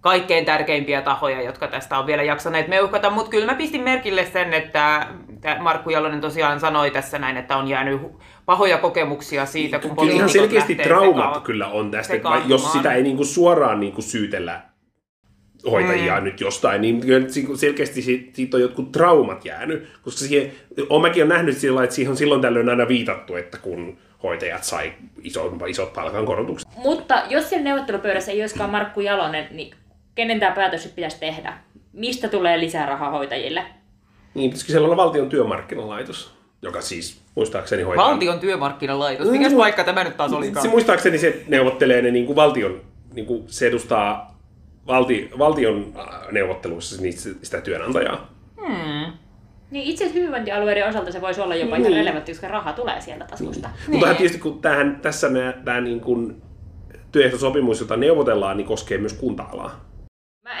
kaikkein 0.00 0.44
tärkeimpiä 0.44 1.02
tahoja, 1.02 1.42
jotka 1.42 1.68
tästä 1.68 1.98
on 1.98 2.06
vielä 2.06 2.22
jaksaneet 2.22 2.68
meuhkata, 2.68 3.10
mutta 3.10 3.30
kyllä 3.30 3.46
mä 3.46 3.54
pistin 3.54 3.82
merkille 3.82 4.26
sen, 4.26 4.54
että 4.54 5.06
Markku 5.60 5.90
Jalonen 5.90 6.20
tosiaan 6.20 6.60
sanoi 6.60 6.90
tässä 6.90 7.18
näin, 7.18 7.36
että 7.36 7.56
on 7.56 7.68
jäänyt 7.68 8.00
pahoja 8.46 8.78
kokemuksia 8.78 9.46
siitä, 9.46 9.78
kun 9.78 9.96
Kyllä 9.96 10.12
ihan 10.12 10.28
selkeästi 10.28 10.74
traumat 10.74 11.36
seka- 11.36 11.40
kyllä 11.40 11.66
on 11.66 11.90
tästä, 11.90 12.14
jos 12.46 12.72
sitä 12.72 12.92
ei 12.92 13.02
niinku 13.02 13.24
suoraan 13.24 13.80
niinku 13.80 14.02
syytellä 14.02 14.60
hoitajia 15.70 16.18
mm. 16.18 16.24
nyt 16.24 16.40
jostain, 16.40 16.80
niin 16.80 17.02
selkeästi 17.54 18.02
siitä 18.02 18.56
on 18.56 18.60
jotkut 18.60 18.92
traumat 18.92 19.44
jäänyt, 19.44 19.88
koska 20.02 20.18
siihen, 20.18 20.52
olen 20.88 21.02
mäkin 21.02 21.28
nähnyt 21.28 21.56
sillä 21.56 21.84
että 21.84 21.96
siihen 21.96 22.10
on 22.10 22.16
silloin 22.16 22.40
tällöin 22.40 22.68
aina 22.68 22.88
viitattu, 22.88 23.36
että 23.36 23.58
kun 23.58 23.98
hoitajat 24.22 24.64
sai 24.64 24.92
isot, 25.22 25.52
isot 25.68 25.92
palkankorotukset. 25.92 26.68
Mutta 26.76 27.22
jos 27.28 27.48
siellä 27.48 27.64
neuvottelupöydässä 27.64 28.32
ei 28.32 28.40
olisikaan 28.40 28.70
Markku 28.70 29.00
Jalonen, 29.00 29.48
niin 29.50 29.74
kenen 30.14 30.40
tämä 30.40 30.52
päätös 30.52 30.86
pitäisi 30.86 31.20
tehdä? 31.20 31.52
Mistä 31.92 32.28
tulee 32.28 32.60
lisää 32.60 32.86
rahaa 32.86 33.10
hoitajille? 33.10 33.64
Niin, 34.34 34.50
pitäisikö 34.50 34.72
siellä 34.72 34.86
olla 34.86 34.96
valtion 34.96 35.28
työmarkkinalaitos, 35.28 36.34
joka 36.62 36.80
siis 36.80 37.20
muistaakseni 37.34 37.82
hoitaa... 37.82 38.10
Valtion 38.10 38.40
työmarkkinalaitos? 38.40 39.28
Mikäs 39.30 39.52
mm. 39.52 39.58
paikka 39.58 39.84
tämä 39.84 40.04
nyt 40.04 40.16
taas 40.16 40.32
olikaan? 40.32 40.62
Se 40.62 40.68
muistaakseni 40.68 41.18
se 41.18 41.44
neuvottelee 41.48 42.02
ne 42.02 42.10
niin 42.10 42.26
kuin 42.26 42.36
valtion, 42.36 42.80
niin 43.14 43.26
kuin 43.26 43.44
se 43.46 43.66
edustaa 43.66 44.38
valti, 44.86 45.30
valtion 45.38 45.92
äh, 45.98 46.32
neuvotteluissa 46.32 47.02
sitä 47.42 47.60
työnantajaa. 47.60 48.30
Niin 49.70 49.84
itse 49.90 50.04
asiassa 50.04 50.18
hyvinvointialueiden 50.18 50.88
osalta 50.88 51.12
se 51.12 51.20
voisi 51.20 51.40
olla 51.40 51.54
jopa 51.54 51.76
Niin. 51.76 51.86
ihan 51.86 51.98
relevantti, 51.98 52.32
koska 52.32 52.48
raha 52.48 52.72
tulee 52.72 53.00
sieltä 53.00 53.24
taskusta. 53.24 53.68
Niin. 53.68 53.98
Mutta 53.98 54.14
tietysti 54.14 54.38
kun 54.38 54.60
tähän, 54.60 54.98
tässä 55.02 55.28
me, 55.28 55.54
tämä 55.64 55.80
niin 55.80 56.00
kuin 56.00 56.42
työehtosopimus, 57.12 57.80
jota 57.80 57.96
neuvotellaan, 57.96 58.56
niin 58.56 58.66
koskee 58.66 58.98
myös 58.98 59.12
kunta-alaa. 59.12 59.89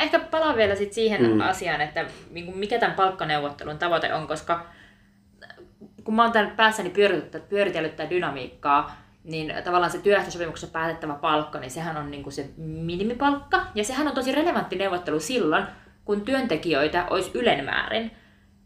Ehkä 0.00 0.18
palaan 0.18 0.56
vielä 0.56 0.74
sit 0.74 0.92
siihen 0.92 1.22
Mm. 1.22 1.28
mm. 1.28 1.40
asiaan, 1.40 1.80
että 1.80 2.04
niinku 2.30 2.52
mikä 2.52 2.78
tämän 2.78 2.96
palkkaneuvottelun 2.96 3.78
tavoite 3.78 4.14
on, 4.14 4.26
koska 4.26 4.66
kun 6.04 6.14
mä 6.14 6.22
oon 6.22 6.32
tämän 6.32 6.50
päässäni 6.50 6.92
pyöritellyt, 7.48 7.96
tätä 7.96 8.10
dynamiikkaa, 8.10 8.96
niin 9.24 9.54
tavallaan 9.64 9.92
se 9.92 9.98
työehtosopimuksessa 9.98 10.72
päätettävä 10.72 11.14
palkka, 11.14 11.58
niin 11.58 11.70
sehän 11.70 11.96
on 11.96 12.10
niinku 12.10 12.30
se 12.30 12.50
minimipalkka. 12.56 13.66
Ja 13.74 13.84
sehän 13.84 14.08
on 14.08 14.14
tosi 14.14 14.32
relevantti 14.32 14.76
neuvottelu 14.76 15.20
silloin, 15.20 15.64
kun 16.04 16.20
työntekijöitä 16.20 17.06
olisi 17.10 17.30
ylenmäärin, 17.34 18.10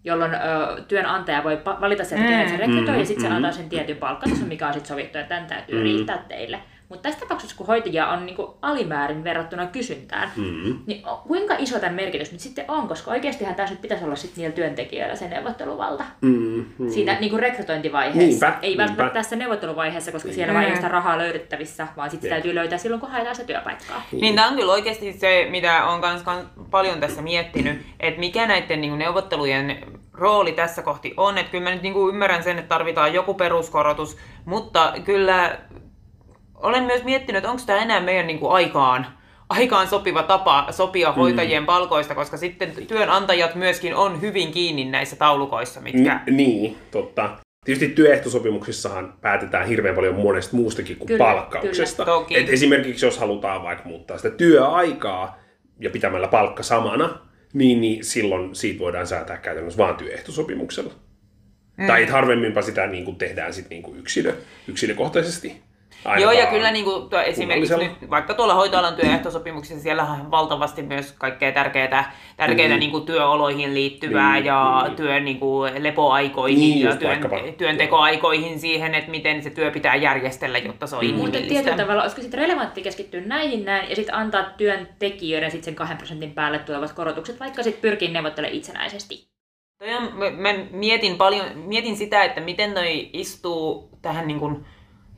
jolloin 0.04 0.34
ö, 0.34 0.82
työnantaja 0.88 1.44
voi 1.44 1.60
valita 1.64 2.04
sieltä, 2.04 2.26
kenet 2.28 2.48
se 2.48 2.56
rekrytoi, 2.56 2.98
ja 2.98 3.04
sitten 3.06 3.22
se 3.22 3.28
mm. 3.28 3.36
antaa 3.36 3.52
sen 3.52 3.68
tietyn 3.68 3.96
palkkatason, 3.96 4.48
mikä 4.48 4.66
on 4.66 4.72
sitten 4.72 4.88
sovittu, 4.88 5.18
että 5.18 5.34
tämän 5.34 5.46
täytyy 5.48 5.82
riittää 5.82 6.24
teille. 6.28 6.60
Mutta 6.88 7.02
tässä 7.02 7.20
tapauksessa, 7.20 7.56
kun 7.56 7.66
hoitajia 7.66 8.08
on 8.08 8.26
niinku 8.26 8.56
alimäärin 8.62 9.24
verrattuna 9.24 9.66
kysyntään, 9.66 10.30
Mm. 10.36 10.78
niin 10.86 11.02
kuinka 11.28 11.54
iso 11.58 11.78
tämän 11.78 11.94
merkitys 11.94 12.32
nyt 12.32 12.40
sitten 12.40 12.64
on? 12.68 12.88
Koska 12.88 13.10
oikeastihan 13.10 13.54
tässä 13.54 13.74
nyt 13.74 13.82
pitäisi 13.82 14.04
olla 14.04 14.16
sitten 14.16 14.42
niillä 14.42 14.54
työntekijöillä 14.54 15.16
se 15.16 15.28
neuvotteluvalta. 15.28 16.04
Mm. 16.20 16.64
Mm. 16.78 16.90
Siinä 16.90 17.16
niin 17.20 17.30
kuin 17.30 17.40
rekrytointivaiheessa. 17.40 18.20
Niinpä, 18.46 18.58
Ei 18.62 18.76
välttämättä 18.76 19.02
niinpä. 19.02 19.14
tässä 19.14 19.36
neuvotteluvaiheessa, 19.36 20.12
koska 20.12 20.32
siellä 20.32 20.52
vaan 20.54 20.64
ei 20.64 20.70
ole 20.70 20.76
sitä 20.76 20.88
rahaa 20.88 21.18
löydettävissä, 21.18 21.86
vaan 21.96 22.10
sitten 22.10 22.30
täytyy 22.30 22.54
löytää 22.54 22.78
silloin, 22.78 23.00
kun 23.00 23.10
haetaan 23.10 23.34
sitä 23.34 23.46
työpaikkaa. 23.46 24.02
Niin 24.12 24.34
tämä 24.34 24.48
on 24.48 24.54
kyllä 24.56 24.72
oikeasti 24.72 25.12
se, 25.12 25.46
mitä 25.50 25.86
olen 25.86 26.00
kans, 26.00 26.22
kans 26.22 26.46
paljon 26.70 27.00
tässä 27.00 27.22
miettinyt, 27.22 27.82
että 28.00 28.20
mikä 28.20 28.46
näiden 28.46 28.80
niin 28.80 28.98
neuvottelujen 28.98 29.76
rooli 30.12 30.52
tässä 30.52 30.82
kohti 30.82 31.14
on. 31.16 31.38
Että 31.38 31.50
kyllä 31.50 31.64
mä 31.64 31.70
nyt 31.70 31.82
niin 31.82 31.94
ymmärrän 32.08 32.42
sen, 32.42 32.58
että 32.58 32.68
tarvitaan 32.68 33.14
joku 33.14 33.34
peruskorotus, 33.34 34.16
mutta 34.44 34.92
kyllä 35.04 35.58
olen 36.64 36.84
myös 36.84 37.04
miettinyt, 37.04 37.38
että 37.38 37.50
onko 37.50 37.62
tämä 37.66 37.82
enää 37.82 38.00
meidän 38.00 38.26
niin 38.26 38.38
aikaan, 38.48 39.06
aikaan 39.48 39.88
sopiva 39.88 40.22
tapa 40.22 40.66
sopia 40.70 41.12
hoitajien 41.12 41.66
palkoista, 41.66 42.14
koska 42.14 42.36
sitten 42.36 42.72
työnantajat 42.88 43.54
myöskin 43.54 43.94
on 43.94 44.20
hyvin 44.20 44.52
kiinni 44.52 44.84
näissä 44.84 45.16
taulukoissa, 45.16 45.80
mitkä... 45.80 46.20
N- 46.26 46.36
niin, 46.36 46.76
totta. 46.90 47.30
Tietysti 47.64 47.88
työehtosopimuksissahan 47.88 49.14
päätetään 49.20 49.66
hirveän 49.66 49.94
paljon 49.94 50.14
monesta 50.14 50.56
muustakin 50.56 50.96
kuin 50.96 51.06
Kyllä, 51.06 51.24
palkkauksesta. 51.24 52.04
kyllä, 52.04 52.18
toki. 52.18 52.38
Et 52.38 52.48
esimerkiksi 52.48 53.06
jos 53.06 53.18
halutaan 53.18 53.62
vaikka 53.62 53.88
muuttaa 53.88 54.16
sitä 54.16 54.30
työaikaa 54.30 55.38
ja 55.80 55.90
pitämällä 55.90 56.28
palkka 56.28 56.62
samana, 56.62 57.18
niin, 57.52 57.80
niin 57.80 58.04
silloin 58.04 58.54
siitä 58.54 58.78
voidaan 58.78 59.06
säätää 59.06 59.36
käytännössä 59.36 59.78
vain 59.78 59.96
työehtosopimuksella. 59.96 60.92
Mm. 61.76 61.86
Tai 61.86 62.06
harvemminpa 62.06 62.62
sitä 62.62 62.86
niin 62.86 63.04
kuin 63.04 63.16
tehdään 63.16 63.54
sit 63.54 63.70
niin 63.70 63.82
kuin 63.82 63.98
yksilö, 63.98 64.34
yksilökohtaisesti. 64.68 65.62
Joo, 66.04 66.12
Ainakaan 66.14 66.36
ja 66.38 66.46
kyllä 66.46 66.70
niin 66.70 66.84
kuin, 66.84 67.08
esimerkiksi 67.24 67.76
nyt, 67.76 68.10
vaikka 68.10 68.34
tuolla 68.34 68.54
hoitoalan 68.54 68.94
työehtosopimuksissa, 68.94 69.82
siellä 69.82 70.02
on 70.02 70.30
valtavasti 70.30 70.82
myös 70.82 71.12
kaikkea 71.12 71.52
tärkeää, 71.52 72.12
tärkeää 72.36 72.74
Mm. 72.74 72.78
niin 72.78 72.90
kuin 72.90 73.06
työoloihin 73.06 73.74
liittyvää 73.74 74.34
Niin, 74.34 74.44
ja 74.44 74.90
työn 74.96 75.24
niin 75.24 75.40
kuin 75.40 75.82
lepoaikoihin 75.82 76.58
Niin, 76.58 76.80
ja 76.80 76.96
työn, 76.96 77.54
työntekoaikoihin 77.58 78.60
siihen, 78.60 78.94
että 78.94 79.10
miten 79.10 79.42
se 79.42 79.50
työ 79.50 79.70
pitää 79.70 79.96
järjestellä, 79.96 80.58
jotta 80.58 80.86
se 80.86 80.96
on 80.96 81.04
Mm. 81.04 81.10
Mutta 81.10 81.22
inhimillistä. 81.38 81.54
tietyllä 81.62 81.76
tavalla, 81.84 82.02
olisiko 82.02 82.22
sitten 82.22 82.40
relevantti 82.40 82.82
keskittyä 82.82 83.20
näihin 83.20 83.64
näin 83.64 83.90
ja 83.90 83.96
sitten 83.96 84.14
antaa 84.14 84.44
työntekijöiden 84.56 85.50
sitten 85.50 85.64
sen 85.64 85.74
kahden 85.74 85.96
prosentin 85.96 86.32
päälle 86.32 86.58
tulevat 86.58 86.92
korotukset, 86.92 87.40
vaikka 87.40 87.62
sitten 87.62 87.82
pyrkii 87.82 88.08
neuvottelemaan 88.10 88.56
itsenäisesti. 88.58 89.28
Toi 89.78 89.94
on, 89.94 90.02
mä, 90.14 90.30
mä 90.30 90.48
mietin 90.70 91.16
paljon, 91.16 91.46
mietin 91.54 91.96
sitä, 91.96 92.24
että 92.24 92.40
miten 92.40 92.74
noi 92.74 93.10
istuu 93.12 93.88
tähän 94.02 94.26
niin 94.26 94.40
kuin, 94.40 94.66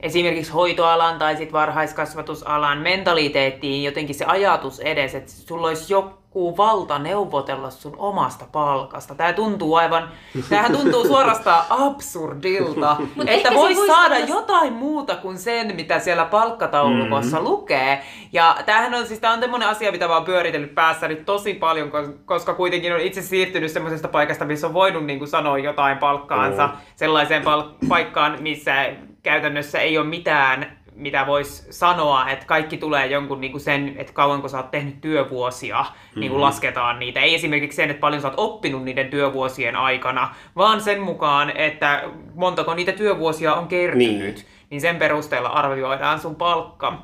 esimerkiksi 0.01 0.53
hoitoalan 0.53 1.19
tai 1.19 1.37
sit 1.37 1.53
varhaiskasvatusalan 1.53 2.79
mentaliteettiin 2.79 3.85
jotenkin 3.85 4.15
se 4.15 4.25
ajatus 4.25 4.81
edes, 4.81 5.15
että 5.15 5.33
sulla 5.33 5.67
olisi 5.69 5.93
joku 5.93 6.57
valta 6.57 6.99
neuvotella 6.99 7.71
sun 7.71 7.95
omasta 7.99 8.45
palkasta. 8.53 9.15
Tää 9.15 9.33
tuntuu 9.33 9.75
aivan, 9.75 10.09
tämähän 10.49 10.73
tuntuu 10.73 11.05
suorastaan 11.07 11.65
absurdilta, 11.71 12.97
Mut 13.17 13.29
että 13.29 13.55
voisi 13.55 13.87
saada 13.87 14.15
olla- 14.17 14.27
jotain 14.27 14.73
muuta 14.73 15.17
kuin 15.17 15.39
sen, 15.39 15.77
mitä 15.77 15.99
siellä 15.99 16.25
palkkataulukossa 16.25 17.41
lukee. 17.43 18.03
Ja 18.33 18.57
tämähän 18.67 18.95
on 18.95 19.07
siis, 19.07 19.21
tää 19.21 19.33
on 19.33 19.41
tämmöinen 19.41 19.69
asia, 19.69 19.93
mitä 19.93 20.09
mä 20.09 20.15
oon 20.15 20.25
pyöritellyt 20.25 20.75
päässäni 20.75 21.17
tosi 21.17 21.55
paljon, 21.55 21.89
kos- 21.91 22.19
koska 22.25 22.55
kuitenkin 22.55 22.93
on 22.95 23.01
itse 23.01 23.23
siirtynyt 23.23 23.71
semmoisesta 23.71 24.09
paikasta, 24.09 24.45
missä 24.45 24.67
on 24.67 24.75
voinut 24.75 25.05
niin 25.05 25.19
kuin 25.19 25.29
sanoa 25.29 25.59
jotain 25.59 25.99
palkkaansa 25.99 26.67
Mm. 26.67 26.73
sellaiseen 26.97 27.43
pal- 27.43 27.69
paikkaan, 27.89 28.37
missä 28.43 28.87
käytännössä 29.27 29.79
ei 29.79 29.99
ole 29.99 30.07
mitään 30.07 30.77
mitä 30.95 31.27
voisi 31.27 31.73
sanoa, 31.73 32.31
että 32.31 32.47
kaikki 32.47 32.77
tulee 32.77 33.07
jonkun 33.07 33.41
niin 33.41 33.51
kuin 33.51 33.61
sen, 33.61 33.95
että 33.97 34.13
kauanko 34.13 34.49
sä 34.49 34.57
oot 34.57 34.71
tehnyt 34.71 35.01
työvuosia, 35.01 35.83
mm-hmm. 35.83 36.21
niin 36.21 36.31
kuin 36.31 36.41
lasketaan 36.41 36.99
niitä. 36.99 37.21
Ei 37.21 37.35
esimerkiksi 37.35 37.77
sen, 37.77 37.91
että 37.91 38.01
paljon 38.01 38.23
sä 38.23 38.29
oot 38.29 38.39
oppinut 38.39 38.85
niiden 38.85 39.09
työvuosien 39.09 39.77
aikana, 39.77 40.35
vaan 40.57 40.81
sen 40.81 41.01
mukaan, 41.01 41.51
että 41.57 42.03
montako 42.35 42.75
niitä 42.75 42.93
työvuosia 42.93 43.55
on 43.55 43.69
kertynyt. 43.69 44.09
Niin. 44.09 44.21
Niin, 44.21 44.37
niin 44.71 44.81
sen 44.81 44.97
perusteella 44.97 45.49
arvioidaan 45.49 46.21
sun 46.21 46.37
palkka. 46.37 47.03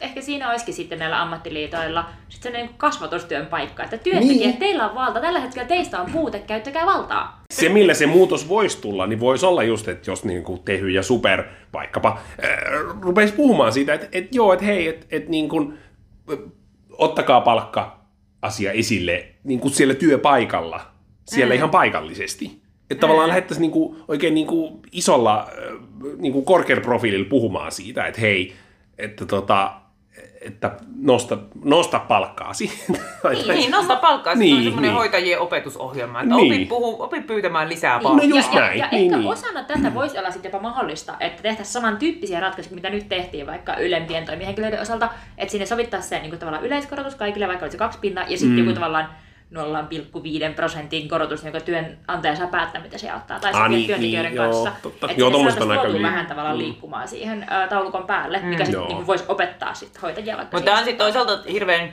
Ehkä 0.00 0.20
siinä 0.20 0.50
olisikin 0.50 0.74
sitten 0.74 0.98
näillä 0.98 1.22
ammattiliitoilla 1.22 2.04
sitten 2.28 2.42
sellainen 2.42 2.66
niin 2.66 2.78
kasvatustyön 2.78 3.46
paikka, 3.46 3.84
että 3.84 3.98
työntekijät, 3.98 4.38
Niin. 4.38 4.56
teillä 4.56 4.88
on 4.88 4.94
valta, 4.94 5.20
tällä 5.20 5.40
hetkellä 5.40 5.68
teistä 5.68 6.00
on 6.00 6.10
puute, 6.12 6.38
käyttäkää 6.38 6.86
valtaa. 6.86 7.42
se, 7.50 7.68
millä 7.68 7.94
se 7.94 8.06
muutos 8.06 8.48
voisi 8.48 8.80
tulla, 8.80 9.06
niin 9.06 9.20
voisi 9.20 9.46
olla 9.46 9.62
just, 9.62 9.88
että 9.88 10.10
jos 10.10 10.24
niin 10.24 10.42
kuin 10.44 10.62
Tehy 10.62 10.88
ja 10.90 11.02
Super 11.02 11.44
vaikkapa 11.72 12.18
äh, 12.44 12.50
rupeisi 13.00 13.34
puhumaan 13.34 13.72
siitä, 13.72 13.94
että, 13.94 14.08
että 14.12 14.36
joo, 14.36 14.52
että 14.52 14.64
hei, 14.64 14.88
että, 14.88 15.06
että 15.10 15.30
niin 15.30 15.48
kuin, 15.48 15.78
ottakaa 16.98 17.40
palkka-asia 17.40 18.72
esille 18.72 19.26
niin 19.44 19.60
kuin 19.60 19.74
siellä 19.74 19.94
työpaikalla, 19.94 20.80
siellä 21.24 21.54
mm. 21.54 21.56
ihan 21.56 21.70
paikallisesti. 21.70 22.62
Että 22.90 23.00
tavallaan 23.00 23.28
lähettäisiin 23.28 23.62
niin 23.62 23.70
kuin, 23.70 23.96
oikein 24.08 24.34
niin 24.34 24.46
kuin 24.46 24.80
isolla, 24.92 25.50
niin 26.18 26.32
kuin 26.32 26.44
korkealla 26.44 26.82
profiililla 26.84 27.28
puhumaan 27.28 27.72
siitä, 27.72 28.06
että 28.06 28.20
hei, 28.20 28.54
että 28.98 29.26
tota, 29.26 29.72
että 30.40 30.70
nosta, 30.96 31.38
nosta 31.64 31.98
palkkaasi. 31.98 32.70
Niin, 33.54 33.70
nosta 33.70 33.96
palkkaa. 33.96 34.34
Niin, 34.34 34.40
Niin, 34.40 34.56
on 34.56 34.62
semmoinen 34.64 34.88
niin. 34.90 34.96
hoitajien 34.98 35.40
opetusohjelma, 35.40 36.20
että 36.20 36.34
Niin. 36.34 36.52
opi, 36.52 36.64
puhu, 36.64 37.02
opi 37.02 37.20
pyytämään 37.20 37.68
lisää 37.68 37.96
No 37.96 38.02
palkkaa. 38.02 38.28
just 38.28 38.54
ja, 38.54 38.60
näin, 38.60 38.78
ja, 38.78 38.84
ja 38.84 38.90
niin, 38.90 39.04
ehkä 39.04 39.16
niin. 39.16 39.28
osana 39.30 39.64
tätä 39.64 39.94
voisi 39.94 40.18
olla 40.18 40.30
sitten 40.30 40.52
jopa 40.52 40.62
mahdollista, 40.62 41.14
että 41.20 41.42
tehtäisiin 41.42 41.72
samantyyppisiä 41.72 42.40
ratkaisuja, 42.40 42.74
mitä 42.74 42.90
nyt 42.90 43.08
tehtiin 43.08 43.46
vaikka 43.46 43.76
ylempien 43.76 44.26
toimihenkilöiden 44.26 44.80
osalta, 44.80 45.08
että 45.38 45.52
sinne 45.52 45.66
sovittaisiin 45.66 46.08
se 46.08 46.18
niin 46.18 46.30
kuin 46.30 46.40
tavallaan 46.40 46.64
yleiskorotus 46.66 47.14
kaikille, 47.14 47.48
vaikka 47.48 47.64
olisi 47.64 47.78
kaksi 47.78 47.98
pintaa, 47.98 48.24
ja 48.28 48.38
sitten 48.38 48.50
Mm. 48.58 48.58
joku 48.58 48.72
tavallaan 48.74 49.08
0,5 49.54 50.54
prosentin 50.56 51.08
korotus, 51.08 51.44
jonka 51.44 51.60
työnantaja 51.60 52.36
saa 52.36 52.46
päättää, 52.46 52.82
mitä 52.82 52.98
se 52.98 53.14
ottaa, 53.14 53.40
tai 53.40 53.50
Ah, 53.50 53.56
sitten 53.56 53.70
niin, 53.70 53.86
työntekijöiden 53.86 54.30
niin, 54.32 54.36
joo, 54.42 54.44
kanssa. 54.64 54.72
totta. 54.82 55.06
Että 55.10 55.20
Joo, 55.20 55.30
on 55.40 55.52
saataisiin 55.52 56.02
vähän 56.02 56.26
tavallaan 56.26 56.56
Mm. 56.56 56.62
liikkumaan 56.62 57.08
siihen 57.08 57.46
ä, 57.52 57.66
taulukon 57.68 58.06
päälle, 58.06 58.40
mikä 58.42 58.64
sitten 58.64 58.80
Joo. 58.80 58.88
niin 58.88 59.06
voisi 59.06 59.24
opettaa 59.28 59.74
sitten 59.74 60.02
hoitajia 60.02 60.36
vaikka 60.36 60.56
Mutta 60.56 60.64
tämä 60.64 60.78
on 60.78 60.84
sitten 60.84 61.04
toisaalta 61.04 61.38
hirveän, 61.52 61.92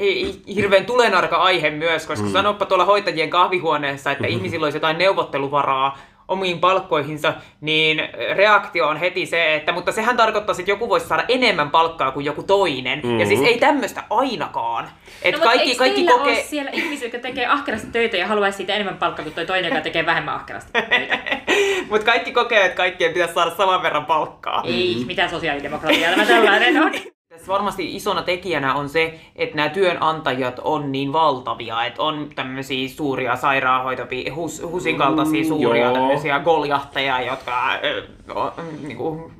hi- 0.00 0.42
hirveän 0.54 0.86
tulenarka 0.86 1.36
aihe 1.36 1.70
myös, 1.70 2.06
koska 2.06 2.26
mm. 2.26 2.32
sanoppa 2.32 2.66
tuolla 2.66 2.84
hoitajien 2.84 3.30
kahvihuoneessa, 3.30 4.10
että 4.10 4.26
ihmisillä 4.26 4.64
olisi 4.66 4.76
jotain 4.76 4.98
neuvotteluvaraa 4.98 5.98
omiin 6.28 6.58
palkkoihinsa, 6.58 7.34
niin 7.60 8.02
reaktio 8.34 8.88
on 8.88 8.96
heti 8.96 9.26
se, 9.26 9.54
että 9.54 9.72
mutta 9.72 9.92
sehän 9.92 10.16
tarkoittaa, 10.16 10.56
että 10.58 10.70
joku 10.70 10.88
voisi 10.88 11.06
saada 11.06 11.24
enemmän 11.28 11.70
palkkaa 11.70 12.10
kuin 12.10 12.26
joku 12.26 12.42
toinen. 12.42 12.98
Mm-hmm. 12.98 13.20
Ja 13.20 13.26
siis 13.26 13.40
ei 13.40 13.58
tämmöistä 13.58 14.02
ainakaan. 14.10 14.88
Et 15.22 15.32
No, 15.32 15.38
mutta 15.38 15.48
kaikki, 15.48 15.68
eikö 15.68 15.78
kaikki 15.78 16.06
kokee... 16.06 16.32
ole 16.32 16.42
siellä 16.42 16.70
ihmisiä, 16.70 17.06
jotka 17.06 17.18
tekee 17.18 17.46
ahkerasti 17.46 17.88
töitä 17.92 18.16
ja 18.16 18.26
haluaisi 18.26 18.56
siitä 18.56 18.74
enemmän 18.74 18.96
palkkaa 18.96 19.22
kuin 19.22 19.34
toi 19.34 19.46
toinen, 19.46 19.68
joka 19.68 19.80
tekee 19.80 20.06
vähemmän 20.06 20.34
ahkerasti 20.34 20.72
töitä? 20.72 21.18
Mutta 21.90 22.06
kaikki 22.06 22.32
kokee, 22.32 22.64
että 22.64 22.76
kaikkien 22.76 23.12
pitäisi 23.12 23.34
saada 23.34 23.50
saman 23.50 23.82
verran 23.82 24.06
palkkaa. 24.06 24.62
Ei, 24.66 25.02
mitä 25.06 25.28
sosiaalidemokratiaa 25.28 26.10
tämä 26.10 26.26
tällainen 26.26 26.82
on. 26.82 26.92
Tässä 27.28 27.52
varmasti 27.52 27.96
isona 27.96 28.22
tekijänä 28.22 28.74
on 28.74 28.88
se, 28.88 29.14
että 29.36 29.56
nämä 29.56 29.68
työnantajat 29.68 30.60
on 30.64 30.92
niin 30.92 31.12
valtavia, 31.12 31.84
että 31.84 32.02
on 32.02 32.28
tämmöisiä 32.34 32.88
suuria 32.88 33.36
sairaanhoitopia, 33.36 34.34
hus, 34.34 34.62
HUSin 34.62 34.96
kaltaisia 34.98 35.42
Mm, 35.42 35.48
suuria 35.48 35.84
joo. 35.84 35.94
tämmöisiä 35.94 36.38
goljahteja, 36.38 37.20
jotka 37.20 37.72
ö, 37.84 38.02
o, 38.34 38.52
niinku, 38.86 39.30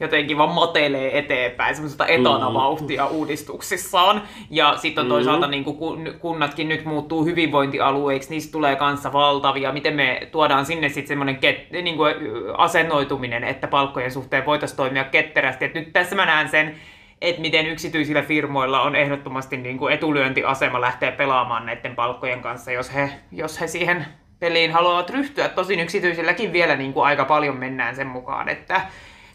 jotenkin 0.00 0.38
vaan 0.38 0.54
matelee 0.54 1.18
eteenpäin 1.18 1.74
semmoista 1.74 2.06
etanavauhtia 2.06 3.06
uudistuksissaan. 3.06 4.22
Ja 4.50 4.76
sitten 4.76 5.08
toisaalta 5.08 5.46
niin 5.46 5.64
kuin 5.64 5.78
kunnatkin 6.18 6.68
nyt 6.68 6.84
muuttuu 6.84 7.24
hyvinvointialueiksi, 7.24 8.30
niistä 8.30 8.52
tulee 8.52 8.76
kanssa 8.76 9.12
valtavia. 9.12 9.72
Miten 9.72 9.94
me 9.94 10.28
tuodaan 10.32 10.66
sinne 10.66 10.88
sitten 10.88 11.08
semmoinen 11.08 11.36
ket, 11.36 11.70
niin 11.70 11.96
kuin 11.96 12.14
asennoituminen, 12.56 13.44
että 13.44 13.66
palkkojen 13.66 14.10
suhteen 14.12 14.46
voitaisiin 14.46 14.76
toimia 14.76 15.04
ketterästi. 15.04 15.64
Et 15.64 15.74
nyt 15.74 15.92
tässä 15.92 16.16
mä 16.16 16.26
näen 16.26 16.48
sen, 16.48 16.76
että 17.20 17.40
miten 17.42 17.66
yksityisillä 17.66 18.22
firmoilla 18.22 18.80
on 18.82 18.96
ehdottomasti 18.96 19.56
niin 19.56 19.78
kuin 19.78 19.94
etulyöntiasema 19.94 20.80
lähteä 20.80 21.12
pelaamaan 21.12 21.66
näiden 21.66 21.94
palkkojen 21.94 22.40
kanssa, 22.42 22.72
jos 22.72 22.94
he, 22.94 23.10
jos 23.32 23.60
he 23.60 23.66
siihen 23.66 24.06
peliin 24.38 24.72
haluavat 24.72 25.10
ryhtyä. 25.10 25.48
Tosin 25.48 25.80
yksityisilläkin 25.80 26.52
vielä 26.52 26.76
niin 26.76 26.92
kuin 26.92 27.06
aika 27.06 27.24
paljon 27.24 27.56
mennään 27.56 27.96
sen 27.96 28.06
mukaan, 28.06 28.48
että 28.48 28.80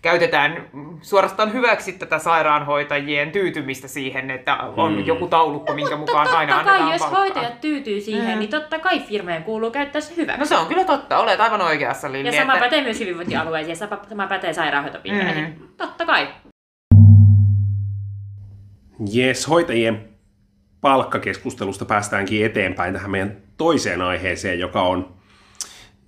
käytetään 0.02 0.68
suorastaan 1.02 1.54
hyväksi 1.54 1.92
tätä 1.94 2.20
sairaanhoitajien 2.20 3.32
tyytymistä 3.32 3.88
siihen, 3.88 4.32
että 4.32 4.56
on 4.58 4.94
Mm. 4.94 5.06
joku 5.06 5.28
taulukko, 5.28 5.74
minkä 5.74 5.96
mukaan 5.96 6.24
totta 6.28 6.40
aina 6.40 6.54
kai, 6.54 6.60
annetaan 6.62 6.92
jos 6.92 7.02
palkkaa. 7.02 7.20
hoitajat 7.20 7.62
tyytyy 7.62 8.02
siihen, 8.02 8.34
Mm. 8.34 8.40
niin 8.40 8.50
totta 8.50 8.80
kai 8.80 9.00
firmojen 9.00 9.44
kuuluu 9.44 9.72
käyttää 9.72 10.02
se 10.02 10.16
hyväksi. 10.16 10.40
No 10.40 10.46
se 10.46 10.58
on 10.58 10.68
kyllä 10.68 10.84
totta, 10.84 11.18
olet 11.20 11.40
aivan 11.42 11.62
oikeassa 11.62 12.12
Lilli. 12.12 12.28
ja 12.36 12.42
sama 12.42 12.54
että- 12.54 12.66
pätee 12.66 12.82
myös 12.84 13.00
hyvinvointialueisiin 13.00 13.70
ja 13.70 13.76
sama- 13.76 14.02
sama 14.10 14.28
pätee 14.28 14.54
sairaanhoitopiireihin. 14.54 15.44
Mm. 15.60 15.68
Totta 15.78 16.06
kai. 16.06 16.28
Jes, 19.12 19.48
hoitajien 19.48 20.10
palkkakeskustelusta 20.82 21.86
päästäänkin 21.86 22.46
eteenpäin 22.46 22.94
tähän 22.94 23.12
meidän 23.12 23.38
toiseen 23.58 24.02
aiheeseen, 24.02 24.60
joka 24.60 24.82
on, 24.82 25.16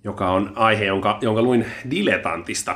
joka 0.03 0.31
on 0.31 0.51
aihe, 0.55 0.85
jonka, 0.85 1.17
jonka 1.21 1.41
luin 1.41 1.65
diletantista. 1.91 2.75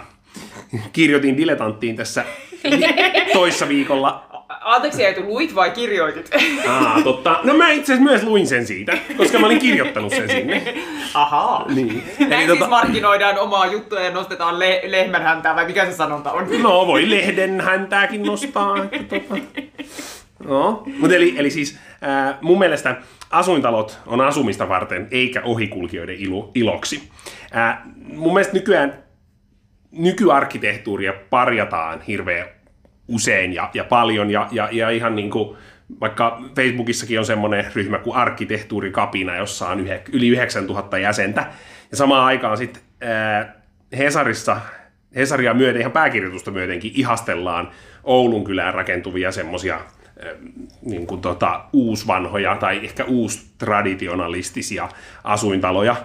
Kirjoitin 0.93 1.37
diletanttiin 1.37 1.95
tässä 1.95 2.25
toissa 3.33 3.67
viikolla. 3.67 4.40
Anteeksi, 4.61 5.05
ei 5.05 5.19
luit 5.23 5.55
vai 5.55 5.71
kirjoitit? 5.71 6.29
Aa, 6.67 7.01
totta. 7.03 7.39
No 7.43 7.53
mä 7.53 7.69
itse 7.69 7.93
asiassa 7.93 8.11
myös 8.11 8.23
luin 8.23 8.47
sen 8.47 8.65
siitä, 8.67 8.97
koska 9.17 9.39
mä 9.39 9.45
olin 9.45 9.59
kirjoittanut 9.59 10.13
sen 10.13 10.29
sinne. 10.29 10.73
Ahaa. 11.13 11.65
Niin. 11.75 12.03
Näin 12.27 12.49
siis 12.49 12.69
markkinoidaan 12.69 13.39
omaa 13.39 13.65
juttua 13.65 13.99
ja 13.99 14.11
nostetaan 14.11 14.59
le- 14.59 14.81
lehmän 14.87 15.21
häntää, 15.23 15.55
vai 15.55 15.65
mikä 15.65 15.85
se 15.85 15.91
sanonta 15.91 16.31
on? 16.31 16.47
No 16.61 16.87
voi 16.87 17.09
lehden 17.09 17.61
häntääkin 17.61 18.23
nostaa. 18.23 18.77
Että 18.91 19.19
tota. 19.19 19.41
No, 20.47 20.83
mutta 20.99 21.15
eli, 21.15 21.33
eli 21.37 21.49
siis 21.49 21.79
ää, 22.01 22.37
mun 22.41 22.59
mielestä 22.59 22.95
asuintalot 23.29 23.99
on 24.07 24.21
asumista 24.21 24.69
varten, 24.69 25.07
eikä 25.11 25.41
ohikulkijoiden 25.41 26.15
ilo, 26.19 26.51
iloksi. 26.55 27.09
Ää, 27.51 27.85
mun 28.13 28.33
mielestä 28.33 28.53
nykyään 28.53 29.03
nykyarkkitehtuuria 29.91 31.13
parjataan 31.29 32.01
hirveän 32.01 32.47
usein 33.11 33.53
ja, 33.53 33.69
ja 33.73 33.83
paljon, 33.83 34.31
ja, 34.31 34.47
ja, 34.51 34.69
ja 34.71 34.89
ihan 34.89 35.15
niin 35.15 35.31
kuin, 35.31 35.57
vaikka 36.01 36.41
Facebookissakin 36.55 37.19
on 37.19 37.25
semmoinen 37.25 37.65
ryhmä 37.75 37.97
kuin 37.97 38.15
arkkitehtuurikapina, 38.15 39.35
jossa 39.35 39.67
on 39.67 39.85
yli 40.11 40.27
9000 40.27 40.97
jäsentä, 40.97 41.45
ja 41.91 41.97
samaan 41.97 42.25
aikaan 42.25 42.57
sitten 42.57 42.83
Hesarissa, 43.97 44.61
Hesaria 45.15 45.53
myöten, 45.53 45.81
ihan 45.81 45.91
pääkirjoitusta 45.91 46.51
myötenkin 46.51 46.91
ihastellaan 46.95 47.71
Oulun 48.03 48.43
kylään 48.43 48.73
rakentuvia 48.73 49.31
semmoisia 49.31 49.79
niin 50.81 51.07
tota, 51.21 51.65
uusvanhoja 51.73 52.55
tai 52.55 52.85
ehkä 52.85 53.05
uustraditionalistisia 53.05 54.89
asuintaloja, 55.23 55.95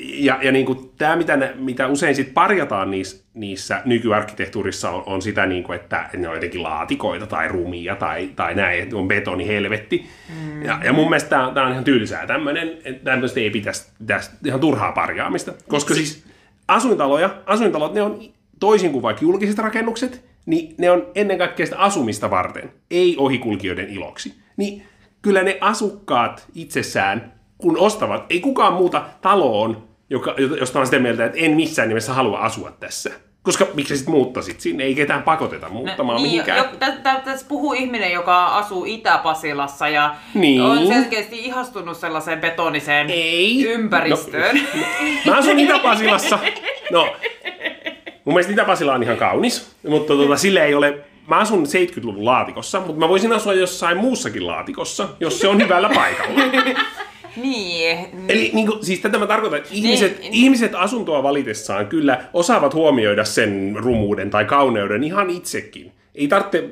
ja, 0.00 0.38
ja 0.42 0.52
niin 0.52 0.66
kuin 0.66 0.90
tämä, 0.98 1.16
mitä, 1.16 1.36
ne, 1.36 1.52
mitä 1.54 1.86
usein 1.86 2.14
sit 2.14 2.34
parjataan 2.34 2.90
niissä, 2.90 3.24
niissä 3.34 3.82
nykyarkkitehtuurissa, 3.84 4.90
on, 4.90 5.02
on 5.06 5.22
sitä, 5.22 5.46
niin 5.46 5.62
kuin, 5.62 5.76
että 5.76 6.10
ne 6.16 6.28
on 6.28 6.34
jotenkin 6.34 6.62
laatikoita 6.62 7.26
tai 7.26 7.48
rumia 7.48 7.96
tai, 7.96 8.30
tai 8.36 8.54
näin, 8.54 8.82
että 8.82 8.96
on 8.96 9.08
betoni 9.08 9.46
helvetti. 9.46 10.06
Mm. 10.28 10.62
Ja, 10.62 10.80
ja 10.84 10.92
mun 10.92 11.08
mielestä 11.08 11.28
tämä, 11.54 11.66
on 11.66 11.72
ihan 11.72 11.84
tylsää 11.84 12.26
tämmöinen, 12.26 12.78
että 12.84 13.04
tämmöistä 13.04 13.40
ei 13.40 13.50
pitäisi, 13.50 13.90
pitäisi 13.98 14.30
ihan 14.44 14.60
turhaa 14.60 14.92
parjaamista. 14.92 15.52
Koska 15.68 15.94
siis 15.94 16.24
asuintaloja, 16.68 17.30
asuintalot, 17.46 17.94
ne 17.94 18.02
on 18.02 18.20
toisin 18.60 18.92
kuin 18.92 19.02
vaikka 19.02 19.22
julkiset 19.22 19.58
rakennukset, 19.58 20.24
niin 20.46 20.74
ne 20.78 20.90
on 20.90 21.06
ennen 21.14 21.38
kaikkea 21.38 21.66
sitä 21.66 21.78
asumista 21.78 22.30
varten, 22.30 22.72
ei 22.90 23.16
ohikulkijoiden 23.18 23.88
iloksi. 23.90 24.34
Niin 24.56 24.82
kyllä 25.22 25.42
ne 25.42 25.58
asukkaat 25.60 26.46
itsessään 26.54 27.37
kun 27.58 27.78
ostavat, 27.78 28.24
ei 28.30 28.40
kukaan 28.40 28.72
muuta 28.72 29.02
taloon, 29.20 29.88
joka, 30.10 30.34
josta 30.60 30.80
on 30.80 30.86
sitä 30.86 30.98
mieltä, 30.98 31.24
että 31.24 31.38
en 31.38 31.50
missään 31.56 31.88
nimessä 31.88 32.12
halua 32.12 32.38
asua 32.38 32.70
tässä. 32.80 33.10
Koska 33.42 33.66
miksi 33.74 33.96
sitten 33.96 34.14
muuttasit 34.14 34.60
sinne? 34.60 34.84
Ei 34.84 34.94
ketään 34.94 35.22
pakoteta 35.22 35.68
muuttamaan 35.68 36.22
niin, 36.22 36.30
mihinkään. 36.30 36.64
Tässä 37.24 37.46
puhuu 37.48 37.72
ihminen, 37.72 38.12
joka 38.12 38.46
asuu 38.46 38.84
Itä-Pasilassa 38.84 39.88
ja 39.88 40.14
Niin. 40.34 40.62
on 40.62 40.86
selkeästi 40.86 41.44
ihastunut 41.44 41.96
sellaiseen 41.96 42.40
betoniseen 42.40 43.10
Ei. 43.10 43.64
ympäristöön. 43.64 44.56
No, 44.56 45.32
mä 45.32 45.38
asun 45.38 45.58
Itä-Pasilassa. 45.58 46.38
No, 46.92 47.16
mun 48.24 48.34
mielestä 48.34 48.52
Itä-Pasila 48.52 48.94
on 48.94 49.02
ihan 49.02 49.16
kaunis, 49.16 49.76
mutta 49.88 50.14
tota, 50.14 50.36
sille 50.36 50.64
ei 50.64 50.74
ole... 50.74 50.98
Mä 51.26 51.36
asun 51.36 51.66
70-luvun 51.66 52.24
laatikossa, 52.24 52.80
mutta 52.80 53.00
mä 53.00 53.08
voisin 53.08 53.32
asua 53.32 53.54
jossain 53.54 53.96
muussakin 53.98 54.46
laatikossa, 54.46 55.08
jos 55.20 55.40
se 55.40 55.48
on 55.48 55.62
hyvällä 55.62 55.90
paikalla. 55.94 56.40
niin. 57.42 57.98
Eli 58.28 58.50
niin 58.54 58.66
kuin, 58.66 58.84
siis 58.84 59.00
tätä 59.00 59.18
mä 59.18 59.26
tarkoitan, 59.26 59.58
että 59.58 59.70
ihmiset, 59.72 60.18
Niin. 60.18 60.34
ihmiset 60.34 60.74
asuntoa 60.74 61.22
valitessaan 61.22 61.86
kyllä 61.86 62.24
osaavat 62.32 62.74
huomioida 62.74 63.24
sen 63.24 63.72
rumuuden 63.76 64.30
tai 64.30 64.44
kauneuden 64.44 65.04
ihan 65.04 65.30
itsekin. 65.30 65.92
Ei 66.14 66.28
tarvitse 66.28 66.64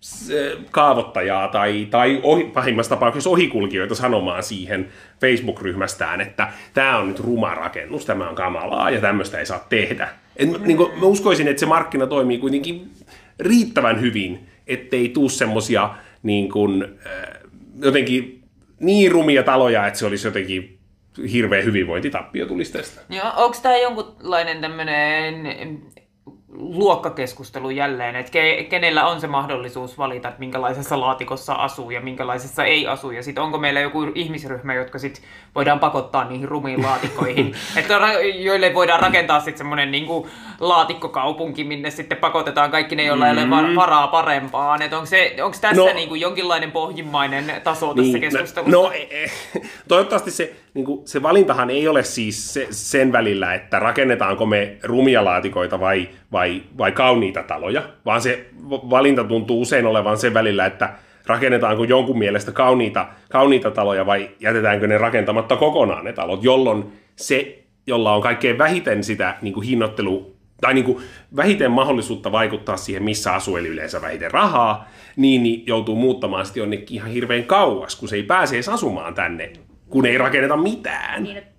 se, 0.00 0.56
kaavoittajaa 0.70 1.48
tai, 1.48 1.88
tai 1.90 2.20
ohi, 2.22 2.44
pahimmassa 2.44 2.90
tapauksessa 2.90 3.30
ohikulkijoita 3.30 3.94
sanomaan 3.94 4.42
siihen 4.42 4.88
Facebook-ryhmästään, 5.20 6.20
että 6.20 6.52
tämä 6.74 6.98
on 6.98 7.08
nyt 7.08 7.20
ruma 7.20 7.54
rakennus, 7.54 8.04
tämä 8.04 8.28
on 8.28 8.34
kamalaa 8.34 8.90
ja 8.90 9.00
tämmöistä 9.00 9.38
ei 9.38 9.46
saa 9.46 9.66
tehdä. 9.68 10.08
Et, 10.36 10.50
mm. 10.50 10.66
niin 10.66 10.76
kuin, 10.76 10.98
mä 10.98 11.06
uskoisin, 11.06 11.48
että 11.48 11.60
se 11.60 11.66
markkina 11.66 12.06
toimii 12.06 12.38
kuitenkin 12.38 12.90
riittävän 13.40 14.00
hyvin, 14.00 14.46
ettei 14.66 15.08
tuu 15.08 15.28
semmosia 15.28 15.90
niin 16.22 16.48
kuin, 16.50 16.84
äh, 17.06 17.40
jotenkin 17.82 18.43
niin 18.80 19.12
rumia 19.12 19.42
taloja, 19.42 19.86
että 19.86 19.98
se 19.98 20.06
olisi 20.06 20.26
jotenkin 20.26 20.78
hirveä 21.32 21.62
hyvinvointitappio 21.62 22.46
tulisi 22.46 22.72
tästä. 22.72 23.00
Joo, 23.08 23.32
onko 23.36 23.56
tämä 23.62 23.76
jonkunlainen 23.76 24.60
tämmöinen 24.60 25.82
luokkakeskustelu 26.58 27.70
jälleen, 27.70 28.16
että 28.16 28.32
ke, 28.32 28.66
kenellä 28.70 29.06
on 29.06 29.20
se 29.20 29.26
mahdollisuus 29.26 29.98
valita, 29.98 30.28
että 30.28 30.40
minkälaisessa 30.40 31.00
laatikossa 31.00 31.52
asuu 31.52 31.90
ja 31.90 32.00
minkälaisessa 32.00 32.64
ei 32.64 32.86
asu, 32.86 33.10
ja 33.10 33.22
sitten 33.22 33.44
onko 33.44 33.58
meillä 33.58 33.80
joku 33.80 34.06
ihmisryhmä, 34.14 34.74
jotka 34.74 34.98
sitten 34.98 35.24
voidaan 35.54 35.78
pakottaa 35.78 36.24
niihin 36.24 36.48
rumiin 36.48 36.82
laatikoihin, 36.82 37.54
että 37.76 38.00
joille 38.34 38.74
voidaan 38.74 39.00
rakentaa 39.00 39.40
sitten 39.40 39.58
semmoinen 39.58 39.90
niinku 39.90 40.28
laatikkokaupunki, 40.60 41.64
minne 41.64 41.90
sitten 41.90 42.18
pakotetaan 42.18 42.70
kaikki 42.70 42.96
ne, 42.96 43.04
joilla 43.04 43.26
ei 43.26 43.32
ole 43.32 43.50
va- 43.50 43.74
varaa 43.74 44.08
parempaan, 44.08 44.82
että 44.82 44.96
onko, 44.96 45.06
se, 45.06 45.36
onko 45.42 45.56
tässä 45.60 45.82
No- 45.82 45.86
no, 45.86 45.94
niinku 45.94 46.14
jonkinlainen 46.14 46.72
pohjimmainen 46.72 47.60
taso 47.64 47.94
tässä 47.94 48.18
keskustelussa? 48.18 48.76
No, 48.76 48.90
eh, 49.10 49.32
toivottavasti 49.88 50.30
se, 50.30 50.56
niin 50.74 50.86
kuin, 50.86 51.08
se 51.08 51.22
valintahan 51.22 51.70
ei 51.70 51.88
ole 51.88 52.02
siis 52.02 52.54
se, 52.54 52.66
sen 52.70 53.12
välillä, 53.12 53.54
että 53.54 53.78
rakennetaanko 53.78 54.46
me 54.46 54.76
rumia 54.82 55.24
laatikoita 55.24 55.80
vai, 55.80 56.08
vai, 56.32 56.62
vai 56.78 56.92
kauniita 56.92 57.42
taloja, 57.42 57.82
vaan 58.04 58.20
se 58.20 58.46
valinta 58.70 59.24
tuntuu 59.24 59.60
usein 59.60 59.86
olevan 59.86 60.18
sen 60.18 60.34
välillä, 60.34 60.66
että 60.66 60.92
rakennetaanko 61.26 61.84
jonkun 61.84 62.18
mielestä 62.18 62.52
kauniita, 62.52 63.06
kauniita 63.30 63.70
taloja 63.70 64.06
vai 64.06 64.30
jätetäänkö 64.40 64.86
ne 64.86 64.98
rakentamatta 64.98 65.56
kokonaan 65.56 66.04
ne 66.04 66.12
talot, 66.12 66.44
jolloin 66.44 66.84
se, 67.16 67.64
jolla 67.86 68.14
on 68.14 68.22
kaikkein 68.22 68.58
vähiten 68.58 69.04
sitä 69.04 69.36
niin 69.42 69.54
kuin 69.54 69.66
hinnoittelu 69.66 70.34
tai 70.60 70.74
niin 70.74 70.84
kuin 70.84 70.98
vähiten 71.36 71.70
mahdollisuutta 71.70 72.32
vaikuttaa 72.32 72.76
siihen, 72.76 73.02
missä 73.02 73.32
asuu, 73.32 73.56
eli 73.56 73.68
yleensä 73.68 74.02
vähiten 74.02 74.30
rahaa, 74.30 74.88
niin, 75.16 75.42
niin 75.42 75.62
joutuu 75.66 75.96
muuttamaan 75.96 76.46
sitten 76.46 76.60
jonnekin 76.60 76.96
ihan 76.96 77.10
hirveän 77.10 77.44
kauas, 77.44 77.96
kun 77.96 78.08
se 78.08 78.16
ei 78.16 78.22
pääse 78.22 78.54
edes 78.54 78.68
asumaan 78.68 79.14
tänne, 79.14 79.52
kun 79.94 80.06
ei 80.06 80.18
rakenneta 80.18 80.56
mitään. 80.56 81.22
Niin, 81.22 81.36
että 81.36 81.50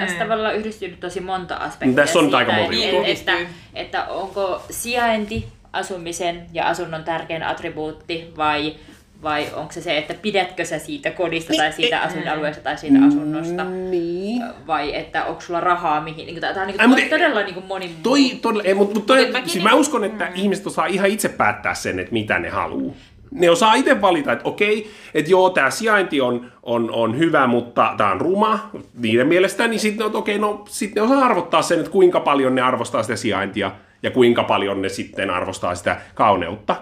tässä 0.00 0.18
tavallaan 0.18 0.56
yhdistyy 0.56 0.88
nyt 0.88 1.00
tosi 1.00 1.20
monta 1.20 1.56
aspektia. 1.56 1.96
Tässä 1.96 2.18
on 2.18 2.24
siitä, 2.24 2.36
aika 2.36 2.52
monta 2.52 2.72
että, 2.74 2.86
juttua. 2.86 3.06
että, 3.06 3.32
että 3.74 4.04
onko 4.04 4.62
sijainti 4.70 5.44
asumisen 5.72 6.46
ja 6.52 6.68
asunnon 6.68 7.04
tärkein 7.04 7.42
attribuutti 7.42 8.32
vai, 8.36 8.74
vai 9.22 9.46
onko 9.54 9.72
se 9.72 9.80
se, 9.80 9.98
että 9.98 10.14
pidätkö 10.14 10.64
sä 10.64 10.78
siitä 10.78 11.10
kodista 11.10 11.52
tai 11.56 11.72
siitä 11.72 12.00
asuinalueesta 12.00 12.62
tai 12.62 12.78
siitä 12.78 12.98
asunnosta? 13.08 13.64
Niin. 13.64 14.42
Vai 14.66 14.96
että 14.96 15.24
onko 15.24 15.40
sulla 15.40 15.60
rahaa 15.60 16.00
mihin? 16.00 16.26
Niin, 16.26 16.40
tämä 16.40 16.60
on 16.60 16.66
niin 16.66 16.80
Ai, 16.80 16.88
kuin, 16.88 16.98
mut- 16.98 17.10
todella 17.10 17.42
niin 17.42 17.54
kuin 17.54 17.66
moni... 17.66 17.90
Toi, 18.02 18.30
todella, 18.42 18.62
ei, 18.64 18.74
mutta, 18.74 18.94
mutta 18.94 19.06
toi, 19.06 19.24
siis 19.24 19.54
niinku- 19.54 19.68
mä 19.68 19.74
uskon, 19.74 20.04
että 20.04 20.28
ihmiset 20.34 20.66
osaa 20.66 20.86
ihan 20.86 21.10
itse 21.10 21.28
päättää 21.28 21.74
sen, 21.74 21.98
että 21.98 22.12
mitä 22.12 22.38
ne 22.38 22.48
haluaa. 22.48 22.94
Ne 23.34 23.50
osaa 23.50 23.74
itse 23.74 24.00
valita, 24.00 24.32
että 24.32 24.48
okei, 24.48 24.90
että 25.14 25.30
joo, 25.30 25.50
tämä 25.50 25.70
sijainti 25.70 26.20
on, 26.20 26.52
on, 26.62 26.90
on 26.90 27.18
hyvä, 27.18 27.46
mutta 27.46 27.94
tämä 27.96 28.12
on 28.12 28.20
ruma 28.20 28.70
niiden 28.98 29.26
mielestä, 29.26 29.68
niin 29.68 29.80
sitten 29.80 30.12
no, 30.12 30.18
okei, 30.18 30.38
no 30.38 30.64
sitten 30.68 31.02
ne 31.02 31.12
osaa 31.12 31.24
arvottaa 31.24 31.62
sen, 31.62 31.78
että 31.78 31.90
kuinka 31.90 32.20
paljon 32.20 32.54
ne 32.54 32.62
arvostaa 32.62 33.02
sitä 33.02 33.16
sijaintia 33.16 33.72
ja 34.02 34.10
kuinka 34.10 34.44
paljon 34.44 34.82
ne 34.82 34.88
sitten 34.88 35.30
arvostaa 35.30 35.74
sitä 35.74 36.00
kauneutta. 36.14 36.76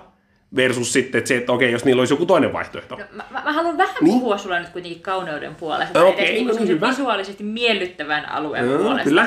Versus 0.57 0.93
sitten 0.93 1.19
että 1.19 1.29
se, 1.29 1.37
että 1.37 1.53
okei, 1.53 1.73
jos 1.73 1.85
niillä 1.85 2.01
olisi 2.01 2.15
joku 2.15 2.27
toinen 2.27 2.53
vaihtoehto. 2.53 2.97
No, 2.97 3.05
mä, 3.13 3.25
mä, 3.31 3.43
mä 3.45 3.53
haluan 3.53 3.79
vähän 3.79 3.95
Niin. 4.01 4.13
puhua 4.21 4.39
sulle 4.39 4.61
nyt 4.61 4.69
kuitenkin 4.69 5.03
kauneuden 5.03 5.55
puolesta. 5.55 6.05
Okei, 6.05 6.25
edes 6.25 6.35
niin 6.35 6.47
no 6.47 6.55
niin, 6.55 6.69
hyvä. 6.69 6.89
visuaalisesti 6.89 7.45
miellyttävän 7.45 8.29
alueen 8.29 8.67
Joo, 8.67 8.79
puolesta. 8.79 9.05
kyllä. 9.05 9.27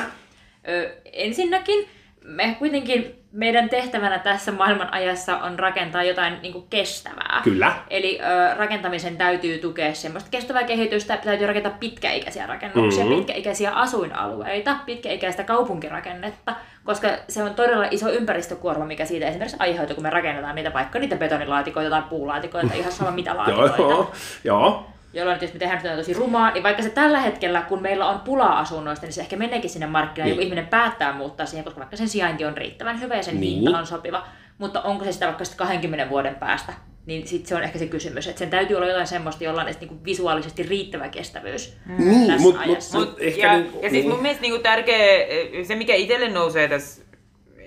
Ö, 0.68 0.90
ensinnäkin 1.12 1.86
me 2.26 2.56
kuitenkin 2.58 3.22
meidän 3.32 3.68
tehtävänä 3.68 4.18
tässä 4.18 4.52
maailman 4.52 4.92
ajassa 4.94 5.38
on 5.38 5.58
rakentaa 5.58 6.02
jotain 6.02 6.38
niin 6.42 6.52
kuin 6.52 6.66
kestävää. 6.70 7.40
Kyllä. 7.44 7.72
Eli 7.90 8.18
ö, 8.22 8.54
rakentamisen 8.54 9.16
täytyy 9.16 9.58
tukea 9.58 9.94
semmoista 9.94 10.30
kestävää 10.30 10.64
kehitystä, 10.64 11.16
täytyy 11.16 11.46
rakentaa 11.46 11.76
pitkäikäisiä 11.80 12.46
rakennuksia, 12.46 13.02
Mhm. 13.04 13.08
mm-hmm. 13.12 13.24
pitkäikäisiä 13.24 13.70
asuinalueita, 13.72 14.76
pitkäikäistä 14.86 15.44
kaupunkirakennetta, 15.44 16.54
koska 16.84 17.08
se 17.28 17.42
on 17.42 17.54
todella 17.54 17.86
iso 17.90 18.10
ympäristökuorma, 18.10 18.84
mikä 18.84 19.04
siitä 19.04 19.26
esimerkiksi 19.26 19.56
aiheutuu, 19.60 19.94
kun 19.94 20.02
me 20.02 20.10
rakennetaan 20.10 20.54
niitä 20.54 20.72
vaikka 20.72 20.98
niitä 20.98 21.16
betonilaatikoita 21.16 21.90
tai 21.90 22.02
puulaatikoita, 22.10 22.74
ihan 22.74 22.92
sama 22.92 23.10
mitä 23.10 23.36
laatikoita. 23.36 23.76
joo, 23.82 24.12
joo. 24.44 24.86
Jolloin 25.16 25.38
jos 25.42 25.52
me 25.52 25.58
tehdään 25.58 25.80
sitä 25.80 25.96
tosi 25.96 26.12
rumaa, 26.14 26.50
niin 26.50 26.62
vaikka 26.62 26.82
se 26.82 26.90
tällä 26.90 27.20
hetkellä, 27.20 27.62
kun 27.62 27.82
meillä 27.82 28.06
on 28.08 28.20
pulaa 28.20 28.58
asunnoista, 28.58 29.06
niin 29.06 29.12
se 29.12 29.20
ehkä 29.20 29.36
meneekin 29.36 29.70
sinne 29.70 29.86
markkinaan, 29.86 30.26
niin. 30.26 30.30
Niin. 30.30 30.36
joku 30.36 30.46
ihminen 30.46 30.66
päättää 30.66 31.12
muuttaa 31.12 31.46
siihen, 31.46 31.64
koska 31.64 31.80
vaikka 31.80 31.96
sen 31.96 32.08
sijainti 32.08 32.44
on 32.44 32.56
riittävän 32.56 33.00
hyvä 33.00 33.14
ja 33.16 33.22
sen 33.22 33.40
Niin. 33.40 33.60
hinta 33.60 33.78
on 33.78 33.86
sopiva. 33.86 34.26
Mutta 34.58 34.82
onko 34.82 35.04
se 35.04 35.12
sitä 35.12 35.26
vaikka 35.26 35.44
sitten 35.44 35.66
20 35.66 36.10
vuoden 36.10 36.34
päästä, 36.34 36.72
niin 37.06 37.26
sitten 37.26 37.48
se 37.48 37.54
on 37.54 37.62
ehkä 37.62 37.78
se 37.78 37.86
kysymys, 37.86 38.26
että 38.26 38.38
sen 38.38 38.50
täytyy 38.50 38.76
olla 38.76 38.86
jotain 38.86 39.06
semmoista, 39.06 39.44
jolla 39.44 39.60
on 39.60 39.66
niinku 39.80 40.04
visuaalisesti 40.04 40.62
riittävä 40.62 41.08
kestävyys. 41.08 41.76
Niin, 41.98 42.26
tässä 42.26 42.42
mutta 42.42 42.60
mut, 42.60 42.70
ajassa. 42.70 42.98
mut 42.98 43.08
Mut, 43.08 43.18
ehkä 43.20 43.46
ja, 43.46 43.52
niinku, 43.58 43.80
ja 43.82 43.90
siis 43.90 44.06
mun 44.06 44.22
mielestä 44.22 44.42
niinku 44.42 44.62
tärkeä, 44.62 45.26
se 45.64 45.74
mikä 45.74 45.94
itselle 45.94 46.28
nousee 46.28 46.68
tässä 46.68 47.02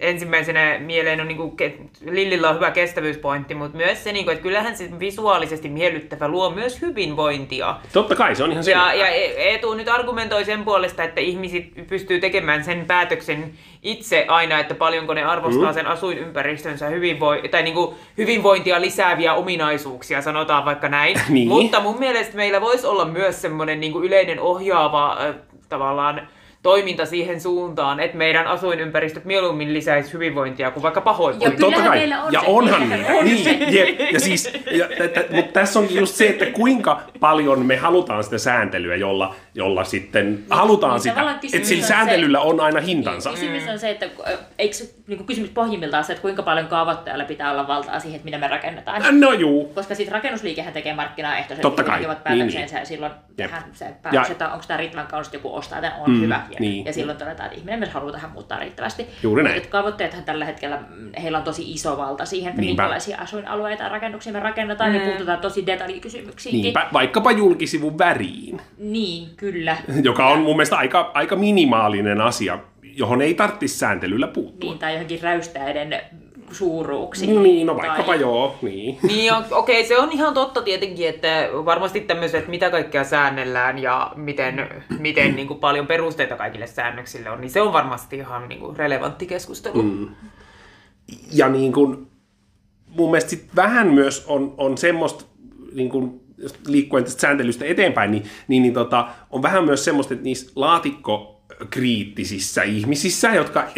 ensimmäisenä 0.02 0.76
mieleen 0.80 1.22
on 1.22 1.28
niinku, 1.28 1.56
ke- 1.62 1.90
Lillillä 2.12 2.50
on 2.50 2.56
hyvä 2.56 2.72
kestävyyspointti, 2.72 3.56
mutta 3.56 3.78
myös 3.78 4.04
se, 4.04 4.12
niinku, 4.12 4.32
että 4.32 4.44
kyllähän 4.44 4.78
se 4.78 4.90
visuaalisesti 5.00 5.70
miellyttävä 5.70 6.28
luo 6.28 6.50
myös 6.50 6.82
hyvinvointia. 6.82 7.76
Totta 7.94 8.16
kai, 8.16 8.36
se 8.36 8.44
on 8.44 8.52
ihan 8.52 8.60
Ja, 8.62 8.64
selvä. 8.64 8.94
ja 8.94 9.08
Eetu 9.38 9.74
nyt 9.74 9.88
argumentoi 9.88 10.46
sen 10.46 10.64
puolesta, 10.66 11.04
että 11.04 11.22
ihmiset 11.22 11.64
pystyy 11.88 12.20
tekemään 12.20 12.64
sen 12.64 12.86
päätöksen 12.86 13.52
itse 13.84 14.26
aina, 14.28 14.60
että 14.60 14.76
paljonko 14.76 15.14
ne 15.14 15.24
arvostaa 15.24 15.68
Mm. 15.70 15.74
sen 15.74 15.88
asuinympäristönsä 15.88 16.88
hyvinvoi- 16.90 17.48
tai 17.52 17.64
niin 17.64 17.74
kuin 17.74 17.96
hyvinvointia 18.18 18.82
lisääviä 18.82 19.34
ominaisuuksia, 19.34 20.22
sanotaan 20.22 20.66
vaikka 20.66 20.90
näin. 20.90 21.22
Niin. 21.30 21.48
Mutta 21.48 21.80
mun 21.80 22.00
mielestä 22.00 22.36
meillä 22.38 22.62
voisi 22.62 22.88
olla 22.88 23.06
myös 23.06 23.42
semmoinen 23.42 23.80
niin 23.80 24.04
yleinen 24.04 24.40
ohjaava 24.40 25.18
äh, 25.22 25.36
tavallaan 25.70 26.28
toiminta 26.62 27.06
siihen 27.06 27.42
suuntaan, 27.42 28.00
että 28.00 28.18
meidän 28.18 28.48
asuinympäristöt 28.48 29.26
mieluummin 29.26 29.74
lisäisi 29.74 30.14
hyvinvointia 30.14 30.72
kuin 30.72 30.84
vaikka 30.84 31.02
pahoinvointia. 31.02 31.60
Totta 31.60 31.82
kai. 31.82 32.04
on 32.26 32.34
ja 32.34 32.40
se. 32.42 32.46
onhan 32.48 32.90
niin. 32.90 33.06
niin 33.24 33.74
jep. 33.76 34.00
ja 34.14 34.20
siis, 34.20 34.54
ja, 34.72 34.86
t- 34.88 35.14
t- 35.14 35.32
mutta 35.32 35.52
tässä 35.52 35.80
on 35.80 35.88
just 35.96 36.16
se, 36.16 36.28
että 36.28 36.46
kuinka 36.46 37.02
paljon 37.20 37.66
me 37.66 37.76
halutaan 37.78 38.24
sitä 38.24 38.38
sääntelyä, 38.38 38.96
jolla, 38.96 39.36
jolla 39.56 39.84
sitten 39.84 40.44
halutaan 40.50 40.94
niin 40.94 41.02
sitä. 41.02 41.14
tavallaan 41.16 41.40
kysymys 41.40 41.56
Että 41.56 41.68
sillä 41.70 41.80
on 41.82 41.88
se- 41.88 41.94
sääntelyllä 41.94 42.40
on 42.40 42.60
aina 42.60 42.80
hintansa. 42.82 43.30
Kysymys 43.30 43.68
on 43.68 43.80
se, 43.80 43.90
että 43.90 44.06
ö, 44.30 44.38
eikö 44.60 44.76
niin 45.08 45.26
kysymys 45.26 45.50
pohjimmiltaan 45.50 46.04
se, 46.04 46.14
että 46.14 46.22
kuinka 46.22 46.44
paljon 46.44 46.68
kaavoittajalla 46.68 47.24
pitää 47.26 47.52
olla 47.52 47.68
valtaa 47.68 48.00
siihen, 48.00 48.16
että 48.16 48.26
mitä 48.26 48.38
me 48.38 48.48
rakennetaan. 48.48 49.20
No 49.20 49.32
juu. 49.34 49.72
Koska 49.76 49.96
sitten 49.96 50.14
rakennusliikehän 50.14 50.74
tekee 50.74 50.94
markkinaehtoisesti, 50.94 51.62
Totta 51.62 51.82
he 51.84 51.88
kai, 51.88 52.00
niin, 52.00 52.16
päätöksensä 52.24 52.76
niin. 52.76 52.82
ja 52.82 52.86
silloin 52.86 53.12
Jep. 53.12 53.38
tehdään 53.38 53.64
se 53.74 53.86
päätös, 54.02 54.14
Ja- 54.28 54.32
että 54.32 54.50
onko 54.50 54.64
tämä 54.68 54.78
riittävän 54.78 55.08
kaunista, 55.08 55.36
joku 55.36 55.56
ostaa 55.56 55.82
tämän, 55.82 56.00
on 56.00 56.12
Mm, 56.12 56.22
hyvä. 56.22 56.42
Ja, 56.52 56.58
niin. 56.60 56.86
ja 56.86 56.94
silloin 56.94 57.18
todetaan, 57.18 57.48
että 57.48 57.60
ihminen 57.60 57.80
myös 57.80 57.92
haluaa 57.92 58.12
tähän 58.12 58.32
muuttaa 58.32 58.60
riittävästi. 58.60 59.08
Juuri 59.24 59.44
näin. 59.44 59.56
Mutta 59.56 59.70
kaavoittajathan 59.70 60.24
tällä 60.24 60.46
hetkellä, 60.46 60.78
mm, 60.96 61.12
heillä 61.22 61.38
on 61.38 61.44
tosi 61.44 61.72
iso 61.72 61.98
valta 61.98 62.26
siihen, 62.26 62.50
että 62.50 62.62
Niinpä. 62.62 62.84
minkälaisia 62.84 63.18
asuinalueita 63.18 63.84
ja 63.84 63.90
rakennuksia 63.90 64.34
me 64.34 64.40
rakennetaan, 64.40 64.96
ja 64.96 65.02
puututaan 65.02 65.40
tosi 65.40 65.66
detaljakysymyksiinkin. 65.66 66.62
Niinpä, 66.62 66.88
vaikkapa 66.94 67.32
julkisivun 67.32 67.98
väriin, 67.98 68.62
Niin, 68.78 69.30
kyllä. 69.38 69.78
joka 70.04 70.28
on 70.28 70.40
mun 70.40 70.56
mielestä 70.56 70.78
aika, 70.78 71.12
aika 71.14 71.36
minimaalinen 71.36 72.22
asia, 72.22 72.60
johon 72.84 73.22
ei 73.22 73.34
tarvitsisi 73.34 73.78
sääntelyllä 73.80 74.28
puuttua. 74.28 74.70
Niin, 74.70 74.80
tai 74.80 74.94
johonkin 74.94 75.22
räystäiden 75.22 76.02
suuruuksiin. 76.52 77.44
Niin, 77.44 77.68
no 77.68 77.78
vaikkapa 77.78 78.04
tai... 78.04 78.22
joo, 78.22 78.56
niin. 78.62 78.98
Niin, 79.08 79.34
okei, 79.52 79.86
se 79.86 79.98
on 79.98 80.12
ihan 80.12 80.34
totta 80.34 80.62
tietenkin, 80.62 81.10
että 81.10 81.50
varmasti 81.54 82.02
tämmöiset, 82.02 82.48
mitä 82.48 82.70
kaikkea 82.70 83.04
säännellään 83.04 83.80
ja 83.80 84.12
miten, 84.16 84.84
miten 85.00 85.36
niin 85.36 85.48
kuin 85.48 85.60
paljon 85.60 85.88
perusteita 85.88 86.36
kaikille 86.36 86.68
säännöksille 86.68 87.30
on, 87.30 87.42
niin 87.42 87.52
se 87.52 87.62
on 87.62 87.74
varmasti 87.74 88.18
ihan 88.18 88.50
niin 88.50 88.60
kuin 88.60 88.78
relevantti 88.78 89.26
keskustelu. 89.26 89.84
Mm. 89.84 90.08
Ja 91.34 91.50
niin 91.50 91.74
kuin, 91.74 92.08
mun 92.88 93.12
mielestä 93.12 93.30
sit 93.30 93.48
vähän 93.56 93.88
myös 93.88 94.26
on, 94.28 94.54
on 94.58 94.78
semmoista, 94.78 95.26
niin 95.74 95.90
kuin, 95.90 96.22
liikkuen 96.68 97.04
tästä 97.04 97.22
sääntelystä 97.22 97.66
eteenpäin, 97.66 98.12
niin, 98.12 98.24
niin, 98.48 98.64
niin 98.64 98.74
tota, 98.74 99.08
on 99.30 99.42
vähän 99.42 99.66
myös 99.66 99.86
semmoista, 99.86 100.14
että 100.14 100.24
niissä 100.24 100.52
laatikkokriittisissä 100.56 102.64
ihmisissä, 102.64 103.30
jotka... 103.30 103.68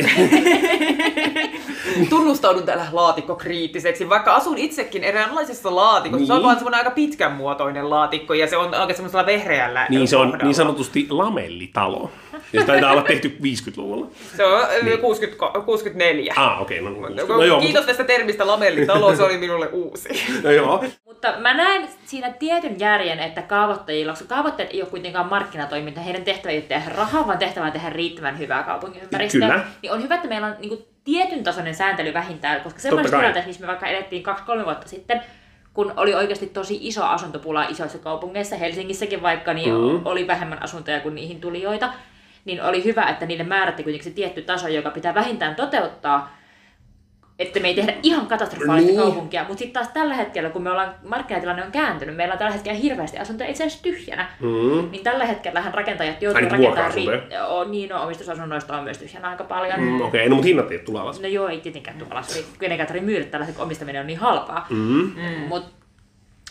Tunnustaudun 2.10 2.64
täällä 2.64 2.86
laatikkokriittiseksi, 2.92 4.10
vaikka 4.10 4.36
asun 4.36 4.58
itsekin 4.58 5.04
eräänlaisessa 5.04 5.76
laatikossa. 5.76 6.18
Niin. 6.18 6.28
Se 6.28 6.34
on 6.34 6.38
Niin. 6.40 6.46
vaan 6.46 6.56
semmoinen 6.56 6.78
aika 6.78 6.92
pitkän 6.92 7.32
muotoinen 7.32 7.90
laatikko 7.90 8.34
ja 8.34 8.48
se 8.48 8.58
on 8.58 8.76
oikein 8.76 8.96
semmoisella 8.96 9.26
vehreällä 9.26 9.86
niin 9.90 10.08
se 10.08 10.16
on 10.18 10.28
kohdalla. 10.28 10.46
niin 10.46 10.56
sanotusti 10.56 11.08
lamellitalo. 11.10 12.12
Ja 12.54 12.60
se 12.62 12.68
taitaa 12.68 12.92
olla 12.92 13.02
tehty 13.02 13.38
50-luvulla. 13.44 14.08
Se 14.38 14.46
on 14.46 14.62
niin. 14.84 15.00
60, 15.00 15.46
64. 15.66 16.34
Ah, 16.38 16.62
okei, 16.62 16.80
okay, 16.80 16.94
no, 16.94 17.10
No, 17.28 17.38
no 17.38 17.44
joo, 17.44 17.60
Kiitos 17.62 17.86
tästä 17.86 18.04
termistä 18.04 18.48
lamellitalo, 18.48 19.16
se 19.16 19.24
oli 19.24 19.38
minulle 19.38 19.68
uusi. 19.68 20.10
mutta, 20.34 20.48
no 20.48 20.52
joo. 20.54 20.84
Mutta 21.06 21.34
mä 21.40 21.54
näen 21.54 21.88
siinä 22.06 22.30
tietyn 22.30 22.80
järjen, 22.80 23.20
että 23.20 23.42
kaavoittajilla, 23.42 24.12
koska 24.12 24.28
kaavoittajat 24.28 24.72
ei 24.74 24.82
ole 24.82 24.90
kuitenkaan 24.90 25.30
markkinatoiminta, 25.30 26.02
heidän 26.02 26.24
tehtävä 26.24 26.52
ei 26.52 26.58
ole 26.58 26.66
tehdä 26.66 26.92
rahaa, 26.96 27.28
vaan 27.28 27.38
tehtävä 27.38 27.66
on 27.66 27.72
tehdä 27.72 27.90
riittävän 27.90 28.40
hyvää 28.40 28.64
kaupunkiympäristöä. 28.64 29.48
Kyllä. 29.50 29.66
Niin 29.82 29.92
on 29.92 30.04
hyvä, 30.04 30.16
että 30.16 30.28
meillä 30.28 30.48
on 30.48 30.54
niin 30.60 30.70
kuin, 30.70 30.86
tietyn 31.04 31.44
tasoinen 31.44 31.76
sääntely 31.76 32.14
vähintään, 32.14 32.62
koska 32.62 32.80
semmoisessa 32.80 33.18
tilanteessa, 33.18 33.48
missä 33.48 33.62
me 33.62 33.68
vaikka 33.68 33.88
elettiin 33.88 34.24
kaksi-kolme 34.24 34.66
vuotta 34.66 34.88
sitten, 34.88 35.22
kun 35.74 35.94
oli 35.98 36.14
oikeasti 36.16 36.48
tosi 36.48 36.78
iso 36.82 37.04
asuntopula 37.06 37.64
isoissa 37.64 37.98
kaupungeissa, 37.98 38.56
Helsingissäkin 38.56 39.22
vaikka, 39.22 39.54
niin 39.54 39.74
Mm. 39.74 40.02
oli 40.06 40.28
vähemmän 40.28 40.64
asuntoja 40.64 41.00
kuin 41.00 41.16
niihin 41.16 41.42
tulijoita, 41.42 41.94
niin 42.46 42.64
oli 42.64 42.84
hyvä, 42.84 43.04
että 43.04 43.26
niille 43.26 43.44
määrättiin 43.44 43.84
kuitenkin 43.84 44.12
se 44.12 44.16
tietty 44.16 44.42
taso, 44.42 44.68
joka 44.68 44.90
pitää 44.90 45.14
vähintään 45.14 45.56
toteuttaa, 45.56 46.38
että 47.42 47.60
me 47.60 47.68
ei 47.68 47.74
tehdä 47.76 47.94
ihan 48.04 48.28
katastrofaalista 48.28 48.92
Niin. 48.92 49.02
kaupunkia, 49.02 49.42
mutta 49.48 49.60
sitten 49.60 49.74
taas 49.74 49.94
tällä 49.94 50.14
hetkellä, 50.16 50.50
kun 50.50 50.62
me 50.62 50.72
ollaan, 50.72 50.96
markkinatilanne 51.08 51.66
on 51.66 51.72
kääntynyt, 51.72 52.16
meillä 52.16 52.32
on 52.32 52.38
tällä 52.38 52.52
hetkellä 52.54 52.80
hirveästi 52.80 53.18
asuntoja 53.18 53.50
itse 53.50 53.64
asiassa 53.64 53.84
tyhjänä, 53.84 54.30
Mm. 54.40 54.92
niin 54.92 55.04
tällä 55.04 55.26
hetkellähän 55.26 55.74
rakentajat 55.74 56.22
joutuu 56.22 56.44
Ainakin 56.44 56.74
rakentamaan... 56.74 57.22
oh, 57.50 57.68
niin, 57.70 57.90
no, 57.90 58.04
omistusasunnoista 58.04 58.78
on 58.78 58.84
myös 58.84 58.98
tyhjänä 58.98 59.30
aika 59.30 59.44
paljon. 59.44 59.80
Mm, 59.80 59.96
okei, 60.02 60.08
okay, 60.08 60.30
no 60.30 60.36
mutta 60.36 60.48
hinnat 60.48 60.72
ei 60.72 60.80
tule 60.80 61.00
alas. 61.00 61.22
No 61.22 61.28
joo, 61.28 61.48
ei 61.48 61.60
tietenkään 61.62 61.98
tule 61.98 62.10
alas. 62.12 62.44
Kenenkään 62.60 62.88
tarvitse 62.88 63.06
myydä 63.06 63.26
tällaisen, 63.26 63.56
kun 63.56 63.64
omistaminen 63.64 64.02
on 64.02 64.08
niin 64.08 64.20
halpaa. 64.20 64.66
Mm. 64.70 65.12
Mutta 65.48 65.81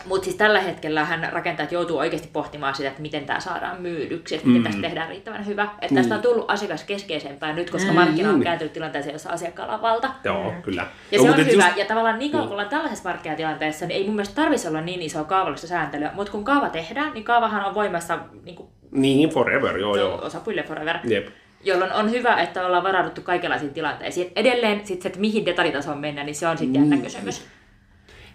mut 0.05 0.25
siis 0.25 0.37
tällä 0.37 0.61
hetkellä 0.61 1.07
rakentajat 1.33 1.73
joutuu 1.73 1.99
oikeasti 1.99 2.29
pohtimaan 2.33 2.75
sitä, 2.75 2.89
että 2.89 3.03
miten 3.03 3.27
tämä 3.27 3.41
saadaan 3.41 3.83
myydyksi, 3.83 4.35
että 4.35 4.47
miten 4.47 4.61
Mm. 4.63 4.65
tästä 4.65 4.81
tehdään 4.81 5.09
riittävän 5.09 5.47
hyvä. 5.47 5.69
Että 5.81 5.95
tästä 5.95 6.15
on 6.15 6.23
tullut 6.23 6.45
asiakaskeskeisempää 6.51 7.53
nyt, 7.53 7.71
koska 7.71 7.93
markkina 7.93 8.31
on 8.31 8.43
kääntynyt 8.43 8.73
tilanteeseen, 8.73 9.13
jossa 9.13 9.31
asiakkaalla 9.31 9.75
on 9.75 9.83
valta. 9.83 10.11
Joo, 10.25 10.53
kyllä. 10.63 10.83
Ja 11.13 11.19
no, 11.19 11.25
se 11.25 11.31
on 11.31 11.37
mutta 11.37 11.53
hyvä. 11.53 11.65
Just, 11.67 11.77
Ja 11.79 11.85
tavallaan 11.85 12.19
niin 12.19 12.31
kauan 12.33 12.43
Niin. 12.43 12.49
kun 12.49 12.53
ollaan 12.55 12.69
tällaisessa 12.69 13.09
markkinatilanteessa, 13.09 13.87
niin 13.87 13.97
ei 13.97 14.05
mun 14.07 14.15
mielestä 14.15 14.35
tarvitsisi 14.35 14.69
olla 14.69 14.81
niin 14.81 15.03
isoa 15.03 15.25
kaavallista 15.25 15.67
sääntelyä. 15.67 16.11
Mutta 16.15 16.33
kun 16.33 16.45
kaava 16.45 16.69
tehdään, 16.69 17.13
niin 17.15 17.25
kaavahan 17.25 17.65
on 17.65 17.75
voimassa 17.75 18.19
niin 18.45 18.57
kuin 18.57 18.69
niin, 18.91 19.31
forever, 19.31 19.79
joo, 19.79 19.97
joo. 19.97 20.19
osapuille 20.23 20.63
forever. 20.63 20.97
Jep. 21.05 21.29
Jolloin 21.65 21.93
on 21.93 22.11
hyvä, 22.11 22.37
että 22.43 22.67
ollaan 22.67 22.83
varauduttu 22.83 23.23
kaikenlaisiin 23.23 23.75
tilanteisiin. 23.75 24.33
Edelleen 24.37 24.87
sit 24.87 25.03
se, 25.03 25.09
että 25.09 25.21
mihin 25.21 25.47
detaljitasoon 25.47 25.99
mennään, 25.99 26.27
niin 26.27 26.35
se 26.35 26.47
on 26.49 26.59
sitten 26.59 26.81
jännä 26.81 26.97
kysymys. 26.97 27.47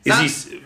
Ja 0.06 0.14
Sä- 0.14 0.20
siis 0.20 0.62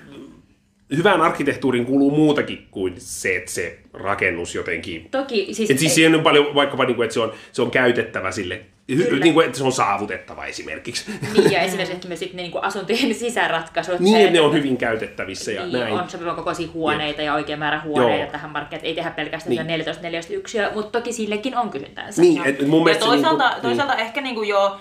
hyvään 0.97 1.21
arkkitehtuuriin 1.21 1.85
kuuluu 1.85 2.11
muutakin 2.11 2.67
kuin 2.71 2.93
se, 2.97 3.35
että 3.35 3.51
se 3.51 3.79
rakennus 3.93 4.55
jotenkin... 4.55 5.07
Toki 5.11 5.47
siis... 5.51 5.71
Et 5.71 5.79
siis 5.79 5.95
siihen 5.95 6.15
on 6.15 6.21
paljon 6.21 6.55
vaikkapa, 6.55 6.85
niin 6.85 6.95
kuin, 6.95 7.03
että 7.03 7.13
se 7.13 7.19
on, 7.19 7.33
se 7.51 7.61
on 7.61 7.71
käytettävä 7.71 8.31
sille, 8.31 8.61
Kyllä. 8.87 9.23
niin 9.23 9.33
kuin, 9.33 9.45
että 9.45 9.57
se 9.57 9.63
on 9.63 9.71
saavutettava 9.71 10.45
esimerkiksi. 10.45 11.11
Niin, 11.33 11.51
ja 11.51 11.61
esimerkiksi 11.67 12.07
myös 12.07 12.19
sit 12.19 12.33
ne 12.33 12.41
niin 12.41 12.51
kuin 12.51 12.63
asuntojen 12.63 13.15
sisäratkaisut. 13.15 13.99
niin, 13.99 14.15
se, 14.15 14.21
että 14.21 14.33
ne 14.33 14.41
on 14.41 14.53
hyvin 14.53 14.77
käytettävissä 14.77 15.51
ja 15.51 15.61
niin, 15.61 15.79
näin. 15.79 15.93
on 15.93 16.09
sopivan 16.09 16.35
kokoisia 16.35 16.67
huoneita 16.73 17.21
ja 17.21 17.33
oikein 17.33 17.59
määrä 17.59 17.81
huoneita 17.81 18.23
Joo. 18.23 18.31
tähän 18.31 18.51
markkinaan. 18.51 18.85
Ei 18.85 18.95
tehdä 18.95 19.11
pelkästään 19.11 19.49
Niin. 19.49 19.57
niin. 19.57 19.67
14 19.67 20.03
4 20.03 20.21
yksilöä, 20.29 20.71
mutta 20.73 20.99
toki 20.99 21.13
sillekin 21.13 21.57
on 21.57 21.69
kysyntäänsä. 21.69 22.21
Niin, 22.21 22.41
et 22.45 22.67
mun 22.67 22.89
Ja 22.89 22.95
toisaalta, 22.95 23.43
niin 23.43 23.53
kuin, 23.53 23.61
toisaalta 23.61 23.95
ehkä 23.95 24.21
niinku 24.21 24.43
jo 24.43 24.79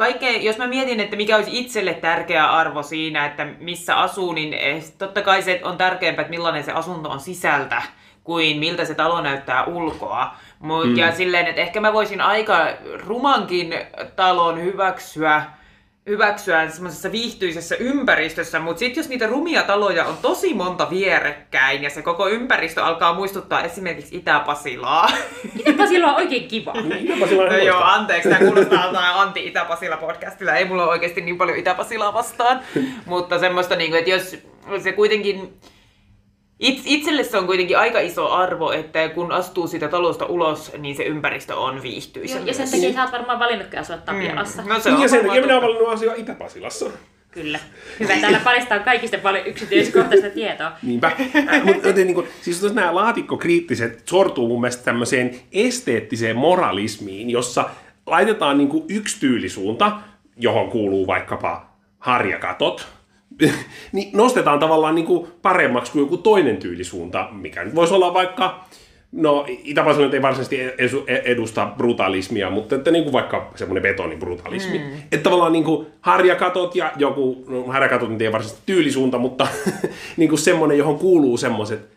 kaikkein, 0.00 0.44
jos 0.44 0.58
mä 0.58 0.66
mietin, 0.66 1.00
että 1.00 1.16
mikä 1.16 1.36
olisi 1.36 1.58
itselle 1.58 1.94
tärkeä 1.94 2.46
arvo 2.46 2.82
siinä, 2.82 3.26
että 3.26 3.46
missä 3.58 3.96
asuu, 3.96 4.32
niin 4.32 4.54
eh, 4.54 4.84
totta 4.98 5.22
kai 5.22 5.42
se 5.42 5.60
on 5.64 5.76
tärkeämpää, 5.76 6.22
että 6.22 6.30
millainen 6.30 6.64
se 6.64 6.72
asunto 6.72 7.10
on 7.10 7.20
sisältä 7.20 7.82
kuin 8.24 8.58
miltä 8.58 8.84
se 8.84 8.94
talo 8.94 9.20
näyttää 9.20 9.64
ulkoa. 9.64 10.34
Mut, 10.58 10.86
mm. 10.86 10.96
Ja 10.96 11.12
silleen, 11.12 11.46
että 11.46 11.60
ehkä 11.60 11.80
mä 11.80 11.92
voisin 11.92 12.20
aika 12.20 12.66
rumankin 13.06 13.74
talon 14.16 14.62
hyväksyä 14.62 15.42
hyväksyä 16.06 16.68
semmoisessa 16.68 17.12
viihtyisessä 17.12 17.76
ympäristössä, 17.76 18.58
mutta 18.58 18.78
sitten 18.78 19.00
jos 19.00 19.08
niitä 19.08 19.26
rumia 19.26 19.62
taloja 19.62 20.04
on 20.04 20.16
tosi 20.22 20.54
monta 20.54 20.90
vierekkäin 20.90 21.82
ja 21.82 21.90
se 21.90 22.02
koko 22.02 22.28
ympäristö 22.28 22.84
alkaa 22.84 23.14
muistuttaa 23.14 23.62
esimerkiksi 23.62 24.16
Itä-Pasilaa. 24.16 25.10
Itä-Pasila 25.58 26.06
on 26.06 26.14
oikein 26.14 26.48
kiva. 26.48 26.72
Itä-Pasila 26.98 27.42
on 27.42 27.48
No 27.48 27.56
joo, 27.56 27.82
anteeksi, 27.82 28.28
tämä 28.28 28.44
kuulostaa 28.48 28.86
jotain 28.86 29.14
anti-Itä-Pasila 29.14 29.96
podcastilla. 29.96 30.54
Ei 30.54 30.64
mulla 30.64 30.82
ole 30.82 30.90
oikeasti 30.90 31.20
niin 31.20 31.38
paljon 31.38 31.58
Itä-Pasilaa 31.58 32.14
vastaan. 32.14 32.60
Mutta 33.06 33.38
semmoista, 33.38 33.76
niin 33.76 33.90
kuin, 33.90 33.98
että 33.98 34.10
jos 34.10 34.36
se 34.82 34.92
kuitenkin... 34.92 35.60
It, 36.60 36.82
itselle 36.84 37.24
se 37.24 37.38
on 37.38 37.46
kuitenkin 37.46 37.78
aika 37.78 38.00
iso 38.00 38.28
arvo, 38.28 38.70
että 38.70 39.08
kun 39.08 39.32
astuu 39.32 39.66
siitä 39.66 39.88
talosta 39.88 40.26
ulos, 40.26 40.72
niin 40.78 40.96
se 40.96 41.02
ympäristö 41.02 41.56
on 41.56 41.82
viihtyisä. 41.82 42.38
Ja 42.44 42.54
sen 42.54 42.68
myös. 42.68 42.70
takia 42.70 42.92
sä 42.92 43.02
oot 43.02 43.12
varmaan 43.12 43.38
valinnutkin 43.38 43.80
asua 43.80 43.96
Tapialassa. 43.96 44.62
No 44.62 44.80
se 44.80 44.88
Niin, 44.88 44.96
on 44.96 45.02
ja 45.02 45.08
sen 45.08 45.26
takia 45.26 45.42
minä 45.42 45.54
olen 45.58 45.62
valinnut 45.62 45.88
asiaa 45.88 46.14
Itä-Pasilassa. 46.14 46.86
Kyllä. 47.30 47.58
Hyvä, 48.00 48.16
täällä 48.20 48.40
paristaa 48.44 48.78
kaikista 48.78 49.18
paljon 49.18 49.46
yksityiskohtaista 49.46 50.30
tietoa. 50.34 50.72
Niinpä. 50.82 51.12
Mutta 51.64 51.92
niin 51.92 52.14
kuin, 52.14 52.28
siis 52.40 52.62
jos 52.62 52.74
nämä 52.74 52.94
laatikkokriittiset 52.94 54.02
sortuu 54.06 54.48
mun 54.48 54.60
mielestä 54.60 54.84
tämmöiseen 54.84 55.40
esteettiseen 55.52 56.36
moralismiin, 56.36 57.30
jossa 57.30 57.70
laitetaan 58.06 58.58
niin 58.58 58.68
kuin 58.68 58.84
yksi 58.88 59.20
tyylisuunta, 59.20 59.92
johon 60.36 60.70
kuuluu 60.70 61.06
vaikkapa 61.06 61.66
harjakatot, 61.98 62.86
niin 63.92 64.10
nostetaan 64.16 64.58
tavallaan 64.58 64.94
niin 64.94 65.06
kuin 65.06 65.28
paremmaksi 65.42 65.92
kuin 65.92 66.02
joku 66.02 66.16
toinen 66.16 66.56
tyylisuunta, 66.56 67.28
mikä 67.32 67.64
nyt 67.64 67.74
voisi 67.74 67.94
olla 67.94 68.14
vaikka, 68.14 68.64
no 69.12 69.44
itä 69.48 69.84
ei 70.12 70.22
varsinaisesti 70.22 70.60
esu- 70.78 71.04
edusta 71.06 71.72
brutalismia, 71.76 72.50
mutta 72.50 72.74
että 72.74 72.90
niin 72.90 73.04
kuin 73.04 73.12
vaikka 73.12 73.52
semmoinen 73.54 73.82
betonibrutalismi. 73.82 74.78
Mm. 74.78 74.84
Että 74.94 75.24
tavallaan 75.24 75.52
niin 75.52 75.64
kuin 75.64 75.86
harjakatot 76.00 76.76
ja 76.76 76.92
joku, 76.96 77.44
no 77.48 77.64
harjakatot 77.64 78.10
nyt 78.10 78.22
ei 78.22 78.32
varsinaisesti 78.32 78.66
tyylisuunta, 78.66 79.18
mutta 79.18 79.46
niin 80.16 80.28
kuin 80.28 80.38
semmoinen, 80.38 80.78
johon 80.78 80.98
kuuluu 80.98 81.36
semmoiset, 81.36 81.88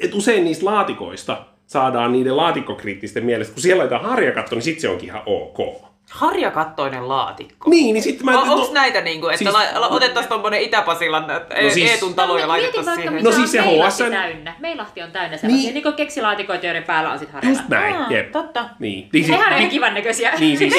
että 0.00 0.16
usein 0.16 0.44
niistä 0.44 0.64
laatikoista 0.64 1.46
saadaan 1.66 2.12
niiden 2.12 2.36
laatikkokriittisten 2.36 3.24
mielestä, 3.24 3.54
kun 3.54 3.62
siellä 3.62 3.80
laitetaan 3.80 4.10
harjakatto, 4.10 4.54
niin 4.54 4.62
sitten 4.62 4.82
se 4.82 4.88
onkin 4.88 5.08
ihan 5.08 5.22
ok. 5.26 5.86
Harjakattoinen 6.10 7.08
laatikko. 7.08 7.70
Niin, 7.70 7.94
niin 7.94 8.02
sitten 8.02 8.24
mä... 8.26 8.40
On, 8.40 8.48
onko 8.48 8.70
näitä 8.74 9.00
niinku, 9.00 9.26
että 9.28 9.38
siis- 9.38 9.54
siis, 9.56 9.72
la, 9.78 9.88
otettaisiin 9.88 10.28
tommonen 10.28 10.60
Itä-Pasilan 10.60 11.26
no 11.26 11.40
siis- 11.60 11.74
siis, 11.74 11.90
Eetun 11.90 12.14
talo 12.14 12.38
ja 12.38 12.42
No, 12.46 12.48
laitettaisiin 12.48 12.96
siihen? 12.96 13.24
No 13.24 13.32
siis 13.32 13.52
se 13.52 13.60
Meilahti 13.62 14.02
HSN 14.04 14.10
täynnä. 14.12 14.54
Meilahti 14.58 15.02
on 15.02 15.10
täynnä 15.12 15.36
sellaisia 15.36 15.64
Niin. 15.66 15.74
niin. 15.74 15.84
niin 15.84 15.94
keksilaatikoita, 15.94 16.66
joiden 16.66 16.82
päällä 16.84 17.12
on 17.12 17.18
sit 17.18 17.28
Just 17.28 17.34
harjakatta. 17.44 17.74
näin, 17.74 17.96
Aa, 17.96 18.06
jep. 18.10 18.32
totta. 18.32 18.64
Niin. 18.78 19.08
niin 19.12 19.30
Nehän 19.30 19.40
on 19.46 19.50
niin- 19.50 19.58
ihan 19.58 19.70
kivan 19.70 19.94
näköisiä. 19.94 20.32
Niin 20.38 20.58
siis, 20.58 20.74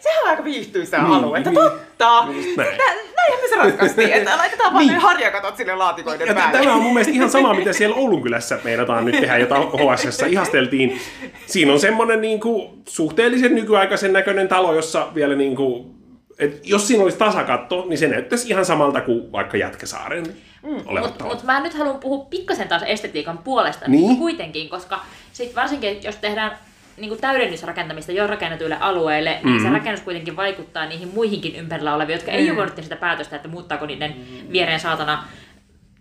Sehän 0.00 0.22
on 0.24 0.30
aika 0.30 0.44
viihtyisää 0.44 1.02
Niin, 1.02 1.12
aluetta, 1.12 1.50
niin. 1.50 1.60
totta. 1.62 2.24
Just 2.32 2.56
näin. 2.56 2.78
Nä- 2.78 3.10
Näinhän 3.16 3.40
me 3.42 3.48
se 3.48 3.56
ratkaistiin, 3.56 4.12
että 4.12 4.36
laitetaan 4.36 4.72
vaan 4.72 4.84
Niin. 4.86 4.94
ne 4.94 5.00
harjakatot 5.00 5.56
sille 5.56 5.74
laatikoiden 5.74 6.28
ja 6.28 6.34
päälle. 6.34 6.58
tämä 6.58 6.74
on 6.74 6.82
mun 6.82 6.92
mielestä 6.94 7.12
ihan 7.14 7.30
sama, 7.30 7.54
mitä 7.54 7.72
siellä 7.72 7.96
Oulun 7.96 8.22
kylässä 8.22 8.58
meinataan 8.64 9.04
nyt 9.04 9.20
tehdä, 9.20 9.38
jota 9.38 9.54
HSS 9.60 10.22
ihasteltiin. 10.22 11.00
Siinä 11.46 11.72
on 11.72 11.80
semmoinen 11.80 12.20
niin 12.20 12.40
kuin, 12.40 12.68
suhteellisen 12.88 13.54
nykyaikaisen 13.54 14.12
näköinen 14.20 14.48
talo, 14.48 14.74
jossa 14.74 15.08
vielä 15.14 15.34
niin 15.34 15.56
kuin, 15.56 15.94
et 16.38 16.60
jos 16.64 16.88
siinä 16.88 17.02
olisi 17.02 17.18
tasakatto, 17.18 17.86
niin 17.88 17.98
se 17.98 18.08
näyttäisi 18.08 18.48
ihan 18.48 18.64
samalta 18.64 19.00
kuin 19.00 19.32
vaikka 19.32 19.56
Jätkäsaaren 19.56 20.24
mm, 20.62 20.82
olevat 20.86 21.10
Mutta 21.10 21.24
mut 21.24 21.42
mä 21.42 21.60
nyt 21.60 21.74
haluan 21.74 22.00
puhua 22.00 22.24
pikkasen 22.24 22.68
taas 22.68 22.82
estetiikan 22.86 23.38
puolesta 23.38 23.88
Niin. 23.88 24.16
kuitenkin, 24.16 24.68
koska 24.68 25.00
sit 25.32 25.56
varsinkin 25.56 26.02
jos 26.02 26.16
tehdään 26.16 26.58
niin 26.96 27.20
täydennysrakentamista 27.20 28.12
jo 28.12 28.26
rakennetuille 28.26 28.76
alueille, 28.80 29.30
mm-hmm. 29.30 29.50
niin 29.50 29.62
se 29.62 29.70
rakennus 29.70 30.00
kuitenkin 30.00 30.36
vaikuttaa 30.36 30.86
niihin 30.86 31.08
muihinkin 31.14 31.56
ympärillä 31.56 31.94
oleviin, 31.94 32.14
jotka 32.14 32.30
ei 32.30 32.50
ole 32.50 32.56
voinut 32.56 32.74
sitä 32.82 32.96
päätöstä, 32.96 33.36
että 33.36 33.48
muuttaako 33.48 33.86
niiden 33.86 34.14
viereen 34.52 34.80
saatana 34.80 35.24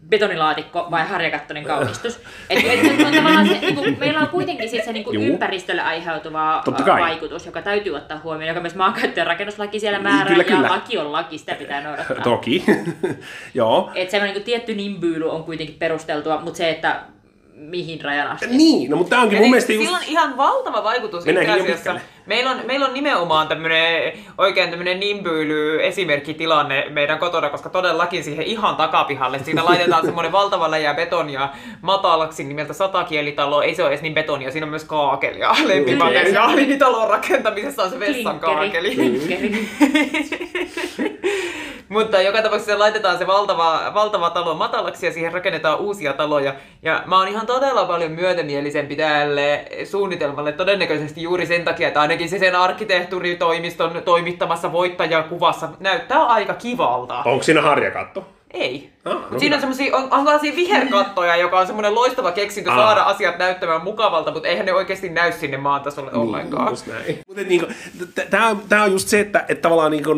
betonilaatikko 0.10 0.88
vai 0.92 1.06
harjakattoinen 1.06 1.64
kaunistus. 1.64 2.20
Et, 2.50 2.60
et, 2.66 2.86
et 2.86 3.06
on 3.06 3.14
tavallaan 3.14 3.48
se, 3.48 3.60
niin 3.60 3.76
kuin, 3.76 4.00
meillä 4.00 4.20
on 4.20 4.28
kuitenkin 4.28 4.70
sit 4.70 4.84
se 4.84 4.94
niin 4.94 5.04
kuin 5.04 5.22
ympäristölle 5.22 5.82
aiheutuva 5.82 6.64
vaikutus, 7.00 7.46
joka 7.46 7.62
täytyy 7.62 7.96
ottaa 7.96 8.20
huomioon, 8.24 8.48
joka 8.48 8.62
myös 8.62 8.76
maankäyttö- 8.76 9.20
ja 9.20 9.26
rakennuslaki 9.26 9.80
siellä 9.80 10.00
määrää, 10.00 10.26
Kyllä, 10.26 10.44
ja 10.44 10.56
kyllä. 10.56 10.70
laki 10.70 10.98
on 10.98 11.12
laki, 11.12 11.38
sitä 11.38 11.56
pitää 11.56 11.82
noudattaa. 11.82 12.24
Toki. 12.24 12.66
Joo. 13.54 13.92
Että 13.96 14.12
semmoinen 14.12 14.36
niin 14.36 14.46
tietty 14.46 14.76
nimbyyly 14.76 15.32
on 15.32 15.44
kuitenkin 15.44 15.76
perusteltua, 15.80 16.42
mutta 16.42 16.58
se, 16.58 16.70
että 16.70 17.00
mihin 17.60 18.02
rajan 18.02 18.28
asti. 18.28 18.48
Niin, 18.48 18.92
no 18.92 18.98
mutta 18.98 19.10
tämä 19.10 19.22
onkin 19.22 19.36
Ja 19.36 19.40
mun 19.40 19.44
niin, 19.44 19.52
mielestä 19.52 19.68
sillä 19.68 19.90
just... 19.90 20.04
on 20.04 20.10
ihan 20.10 20.38
valtava 20.38 20.84
vaikutus 20.84 21.28
itse 21.28 21.52
asiassa. 21.52 22.00
Meillä 22.30 22.52
on, 22.52 22.62
meillä 22.66 22.86
on 22.86 22.94
nimenomaan 22.94 23.48
tämmöinen 23.48 24.14
oikein 24.38 24.70
tämmöinen 24.70 25.00
nimbyily 25.00 25.86
esimerkkitilanne 25.86 26.86
meidän 26.90 27.20
kotona, 27.20 27.50
koska 27.50 27.70
todellakin 27.70 28.24
siihen 28.24 28.46
ihan 28.46 28.76
takapihalle 28.76 29.40
siinä 29.40 29.66
laitetaan 29.66 30.06
semmoinen 30.06 30.32
valtava 30.32 30.72
läjä 30.72 30.94
betonia 30.94 31.50
matalaksi 31.82 32.44
nimeltä 32.44 32.74
satakielitalo. 32.74 33.62
Ei 33.62 33.76
se 33.76 33.84
ole 33.84 33.90
edes 33.90 34.02
niin 34.02 34.14
betonia, 34.14 34.52
siinä 34.52 34.66
on 34.66 34.70
myös 34.70 34.84
kaakelia. 34.84 35.56
Lempimateriaali 35.66 36.66
niin 36.66 36.80
talon 36.80 37.10
rakentamisessa 37.10 37.84
on 37.84 37.90
se 37.90 38.00
vessan 38.00 38.40
kaakeli. 38.40 38.96
Mutta 41.90 42.22
joka 42.22 42.42
tapauksessa 42.42 42.80
laitetaan 42.80 43.18
se 43.18 43.28
valtava, 43.28 43.92
valtava 43.94 44.30
talo 44.30 44.56
matalaksi 44.56 45.06
ja 45.06 45.14
siihen 45.14 45.34
rakennetaan 45.34 45.80
uusia 45.80 46.14
taloja. 46.14 46.56
Ja 46.82 47.04
mä 47.06 47.18
oon 47.18 47.28
ihan 47.28 47.48
todella 47.48 47.86
paljon 47.86 48.12
myötämielisempi 48.12 48.96
tälle 48.96 49.66
suunnitelmalle 49.84 50.52
todennäköisesti 50.52 51.22
juuri 51.22 51.46
sen 51.46 51.64
takia, 51.64 51.88
että 51.88 52.02
ainakin 52.02 52.19
sen 52.28 52.56
arkkitehtuuritoimiston 52.56 54.02
toimittamassa 54.06 54.72
voittajakuvassa 54.72 55.70
näyttää 55.80 56.24
aika 56.26 56.54
kivalta. 56.54 57.22
Onko 57.26 57.44
siinä 57.44 57.62
harjakatto? 57.62 58.28
Ei. 58.54 58.90
Ah, 59.06 59.14
no 59.14 59.20
Mut 59.30 59.40
siinä 59.40 59.56
on 59.56 59.62
hyvä. 59.62 59.74
semmosia, 59.76 59.96
on, 59.96 60.40
siinä 60.40 60.56
viherkattoja, 60.58 61.36
joka 61.36 61.60
on 61.60 61.66
semmoinen 61.68 61.96
loistava 61.96 62.32
keksintö 62.32 62.72
Ah. 62.72 62.78
saada 62.78 63.02
asiat 63.04 63.38
näyttämään 63.38 63.84
mukavalta, 63.84 64.32
mutta 64.32 64.48
eihän 64.48 64.66
ne 64.66 64.74
oikeasti 64.74 65.10
näy 65.10 65.32
sinne 65.32 65.58
maan 65.58 65.82
tasolle 65.82 66.12
ollenkaan. 66.14 66.74
Niin, 66.74 66.94
näin. 66.96 67.20
Mutta 67.28 67.42
niinku, 67.44 67.68
tämä 68.30 68.48
on, 68.48 68.62
on 68.84 68.92
just 68.92 69.08
se, 69.08 69.20
että, 69.20 69.46
että 69.50 69.62
tavallaan 69.62 69.92
niinku, 69.92 70.12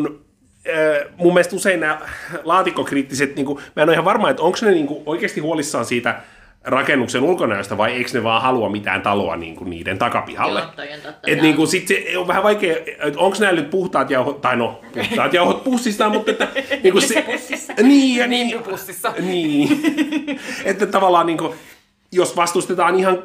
äh, 0.68 1.08
mun 1.16 1.34
mielestä 1.34 1.56
usein 1.56 1.80
nämä 1.80 1.98
laatikkokriittiset, 2.44 3.36
niinku, 3.36 3.60
mä 3.76 3.82
en 3.82 3.88
ole 3.88 3.92
ihan 3.92 4.04
varma, 4.04 4.30
että 4.30 4.42
onko 4.42 4.58
ne 4.62 4.70
niinku 4.70 5.02
oikeasti 5.06 5.40
huolissaan 5.40 5.84
siitä 5.84 6.20
rakennuksen 6.64 7.22
ulkonäöstä 7.22 7.78
vai 7.78 7.92
eikö 7.92 8.10
ne 8.14 8.24
vaan 8.24 8.42
halua 8.42 8.68
mitään 8.68 9.02
taloa 9.02 9.36
niinku 9.36 9.64
niiden 9.64 9.98
takapihalle. 9.98 10.60
Joo, 10.60 10.68
toi 10.76 10.92
on 10.92 11.00
totta. 11.00 11.30
Et 11.30 11.36
Joo. 11.36 11.42
niinku, 11.42 11.66
sit 11.66 11.88
se 11.88 12.04
on 12.16 12.26
vähän 12.26 12.42
vaikea, 12.42 12.76
että 12.76 13.18
onko 13.18 13.36
näillä 13.40 13.60
nyt 13.60 13.70
puhtaat 13.70 14.10
jauhot, 14.10 14.40
tai 14.40 14.56
no, 14.56 14.80
puhtaat 14.94 15.32
jauhot 15.32 15.64
pussista, 15.64 16.08
mutta 16.08 16.30
että 16.30 16.48
niinku 16.82 17.00
se, 17.00 17.24
niin, 17.82 18.18
ja 18.18 18.26
niin, 18.26 18.46
Nimbypussissa. 18.46 19.14
niin. 19.30 19.80
että 20.64 20.86
tavallaan 20.86 21.26
niinku, 21.26 21.54
jos 22.12 22.36
vastustetaan 22.36 22.98
ihan 22.98 23.22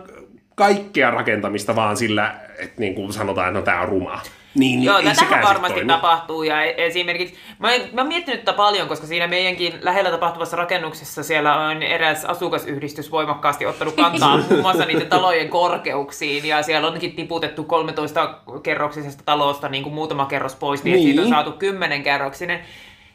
kaikkea 0.55 1.11
rakentamista 1.11 1.75
vaan 1.75 1.97
sillä, 1.97 2.35
että 2.59 2.81
niin 2.81 2.95
kuin 2.95 3.13
sanotaan, 3.13 3.47
että 3.47 3.59
no 3.59 3.65
tää 3.65 3.81
on 3.81 3.89
ruma. 3.89 4.21
Niin, 4.57 4.83
Joo, 4.83 4.95
tätähän 4.97 5.15
sit 5.15 5.27
varmasti 5.43 5.73
toimi. 5.73 5.87
tapahtuu. 5.87 6.43
Ja 6.43 6.63
e- 6.63 6.73
esimerkiksi, 6.77 7.35
mä, 7.59 7.67
mä 7.93 8.01
oon 8.01 8.07
miettinyt 8.07 8.45
tätä 8.45 8.57
paljon, 8.57 8.87
koska 8.87 9.07
siinä 9.07 9.27
meidänkin 9.27 9.73
lähellä 9.81 10.11
tapahtuvassa 10.11 10.57
rakennuksessa 10.57 11.23
siellä 11.23 11.59
on 11.67 11.83
eräs 11.83 12.25
asukasyhdistys 12.25 13.11
voimakkaasti 13.11 13.65
ottanut 13.65 13.95
kantaa 13.95 14.37
muun 14.49 14.61
muassa 14.61 14.85
niiden 14.85 15.07
talojen 15.07 15.49
korkeuksiin. 15.49 16.45
Ja 16.45 16.61
siellä 16.63 16.87
onkin 16.87 17.15
tiputettu 17.15 17.63
13-kerroksisesta 17.63 19.23
talosta 19.25 19.69
niin 19.69 19.83
kuin 19.83 19.93
muutama 19.95 20.25
kerros 20.25 20.55
pois, 20.55 20.83
niin, 20.83 20.93
Niin. 20.95 21.05
niin. 21.05 21.15
siitä 21.15 21.37
on 21.37 21.43
saatu 21.43 21.59
10-kerroksinen. 21.59 22.59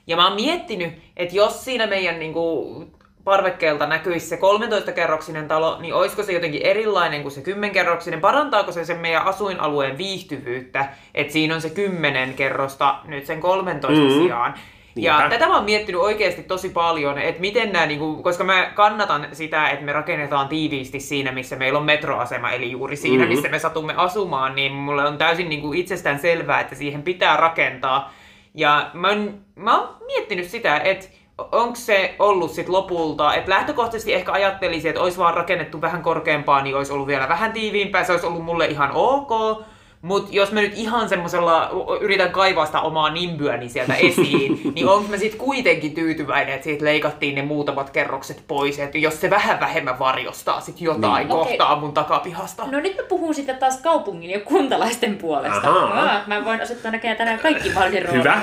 Ja 0.07 0.17
mä 0.17 0.27
oon 0.27 0.37
miettinyt, 0.37 0.93
että 1.17 1.37
jos 1.37 1.65
siinä 1.65 1.87
meidän 1.87 2.19
niin 2.19 2.33
kuin, 2.33 2.87
parvekkeelta 3.25 3.87
näkyisi 3.87 4.27
se 4.27 4.37
13-kerroksinen 4.37 5.49
talo, 5.49 5.79
niin 5.81 5.95
olisiko 5.95 6.23
se 6.23 6.33
jotenkin 6.33 6.63
erilainen 6.63 7.23
kuin 7.23 7.33
se 7.33 7.41
10-kerroksinen? 7.41 8.21
Parantaako 8.21 8.73
se 8.73 8.85
sen 8.85 8.99
meidän 8.99 9.25
asuinalueen 9.27 9.99
viihtyvyyttä, 9.99 10.87
että 11.15 11.33
siinä 11.33 11.55
on 11.55 11.61
se 11.61 11.71
10 11.71 12.35
kerrosta 12.35 12.95
nyt 13.05 13.27
sen 13.27 13.41
13 13.41 14.01
Mm. 14.03 14.09
mm. 14.13 14.23
sijaan? 14.23 14.55
Ja 14.97 15.19
Niinpä. 15.19 15.31
tätä 15.31 15.47
mä 15.49 15.55
oon 15.57 15.65
miettinyt 15.65 16.01
oikeasti 16.01 16.43
tosi 16.43 16.69
paljon, 16.69 17.19
että 17.19 17.41
miten 17.41 17.73
nämä, 17.73 17.87
niinku, 17.87 18.23
koska 18.23 18.45
mä 18.45 18.71
kannatan 18.75 19.29
sitä, 19.33 19.69
että 19.71 19.85
me 19.85 19.93
rakennetaan 19.93 20.49
tiiviisti 20.49 21.01
siinä, 21.01 21.33
missä 21.33 21.57
meillä 21.57 21.79
on 21.79 21.85
metroasema, 21.85 22.51
eli 22.51 22.71
juuri 22.71 22.97
siinä, 22.97 23.25
Mhm. 23.25 23.29
missä 23.33 23.49
me 23.49 23.59
satumme 23.59 23.95
asumaan, 23.97 24.55
niin 24.55 24.73
mulle 24.73 25.05
on 25.09 25.19
täysin 25.19 25.49
niinku 25.49 25.73
itsestään 25.73 26.19
selvää, 26.19 26.61
että 26.61 26.75
siihen 26.75 27.03
pitää 27.03 27.37
rakentaa. 27.37 28.13
Ja 28.55 28.91
mä 28.95 29.09
oon, 29.09 29.35
mä 29.57 29.79
oon 29.81 29.97
miettinyt 30.07 30.47
sitä, 30.49 30.77
että 30.79 31.07
onko 31.53 31.75
se 31.77 32.15
ollut 32.19 32.51
sit 32.53 32.69
lopulta, 32.69 33.35
että 33.35 33.51
lähtökohtaisesti 33.51 34.15
ehkä 34.15 34.33
ajattelisin, 34.33 34.89
että 34.89 35.01
olisi 35.03 35.19
vaan 35.19 35.35
rakennettu 35.35 35.81
vähän 35.81 36.03
korkeampaa, 36.03 36.63
niin 36.63 36.77
olisi 36.77 36.93
ollut 36.93 37.07
vielä 37.07 37.29
vähän 37.29 37.53
tiiviimpää, 37.53 38.05
se 38.05 38.13
olisi 38.13 38.27
ollut 38.27 38.45
mulle 38.45 38.67
ihan 38.67 38.91
ok. 38.95 39.63
Mutta 40.03 40.29
jos 40.33 40.53
mä 40.53 40.61
nyt 40.61 40.73
ihan 40.77 41.09
semmoisella 41.09 41.71
yritän 42.01 42.31
kaivaa 42.31 42.67
sitä 42.67 42.81
omaa 42.81 43.11
nimbyäni 43.11 43.69
sieltä 43.69 43.95
esiin, 43.95 44.61
niin 44.75 44.89
onko 44.89 45.09
mä 45.11 45.17
sitten 45.17 45.41
kuitenkin 45.41 45.95
tyytyväinen, 45.95 46.55
että 46.55 46.65
siitä 46.65 46.85
leikattiin 46.85 47.35
ne 47.35 47.43
muutamat 47.43 47.91
kerrokset 47.91 48.43
pois, 48.49 48.79
että 48.79 48.99
jos 48.99 49.21
se 49.21 49.31
vähän 49.31 49.61
vähemmän 49.61 49.99
varjostaa 49.99 50.61
sit 50.61 50.81
jotain 50.81 51.29
Niin. 51.29 51.29
kohtaa 51.29 51.77
mun 51.77 51.93
takapihasta. 51.93 52.65
No 52.71 52.81
nyt 52.81 52.97
mä 52.97 53.03
puhun 53.09 53.35
sitten 53.35 53.57
taas 53.59 53.81
kaupungin 53.83 54.31
ja 54.31 54.41
kuntalaisten 54.41 55.17
puolesta. 55.17 55.69
Ahaa. 55.69 56.03
Aa, 56.13 56.21
mä 56.27 56.45
voin 56.45 56.61
asettaa 56.63 56.91
näköjään 56.93 57.17
tänään 57.19 57.39
kaikki 57.39 57.75
vaalien 57.75 58.13
Hyvä. 58.13 58.41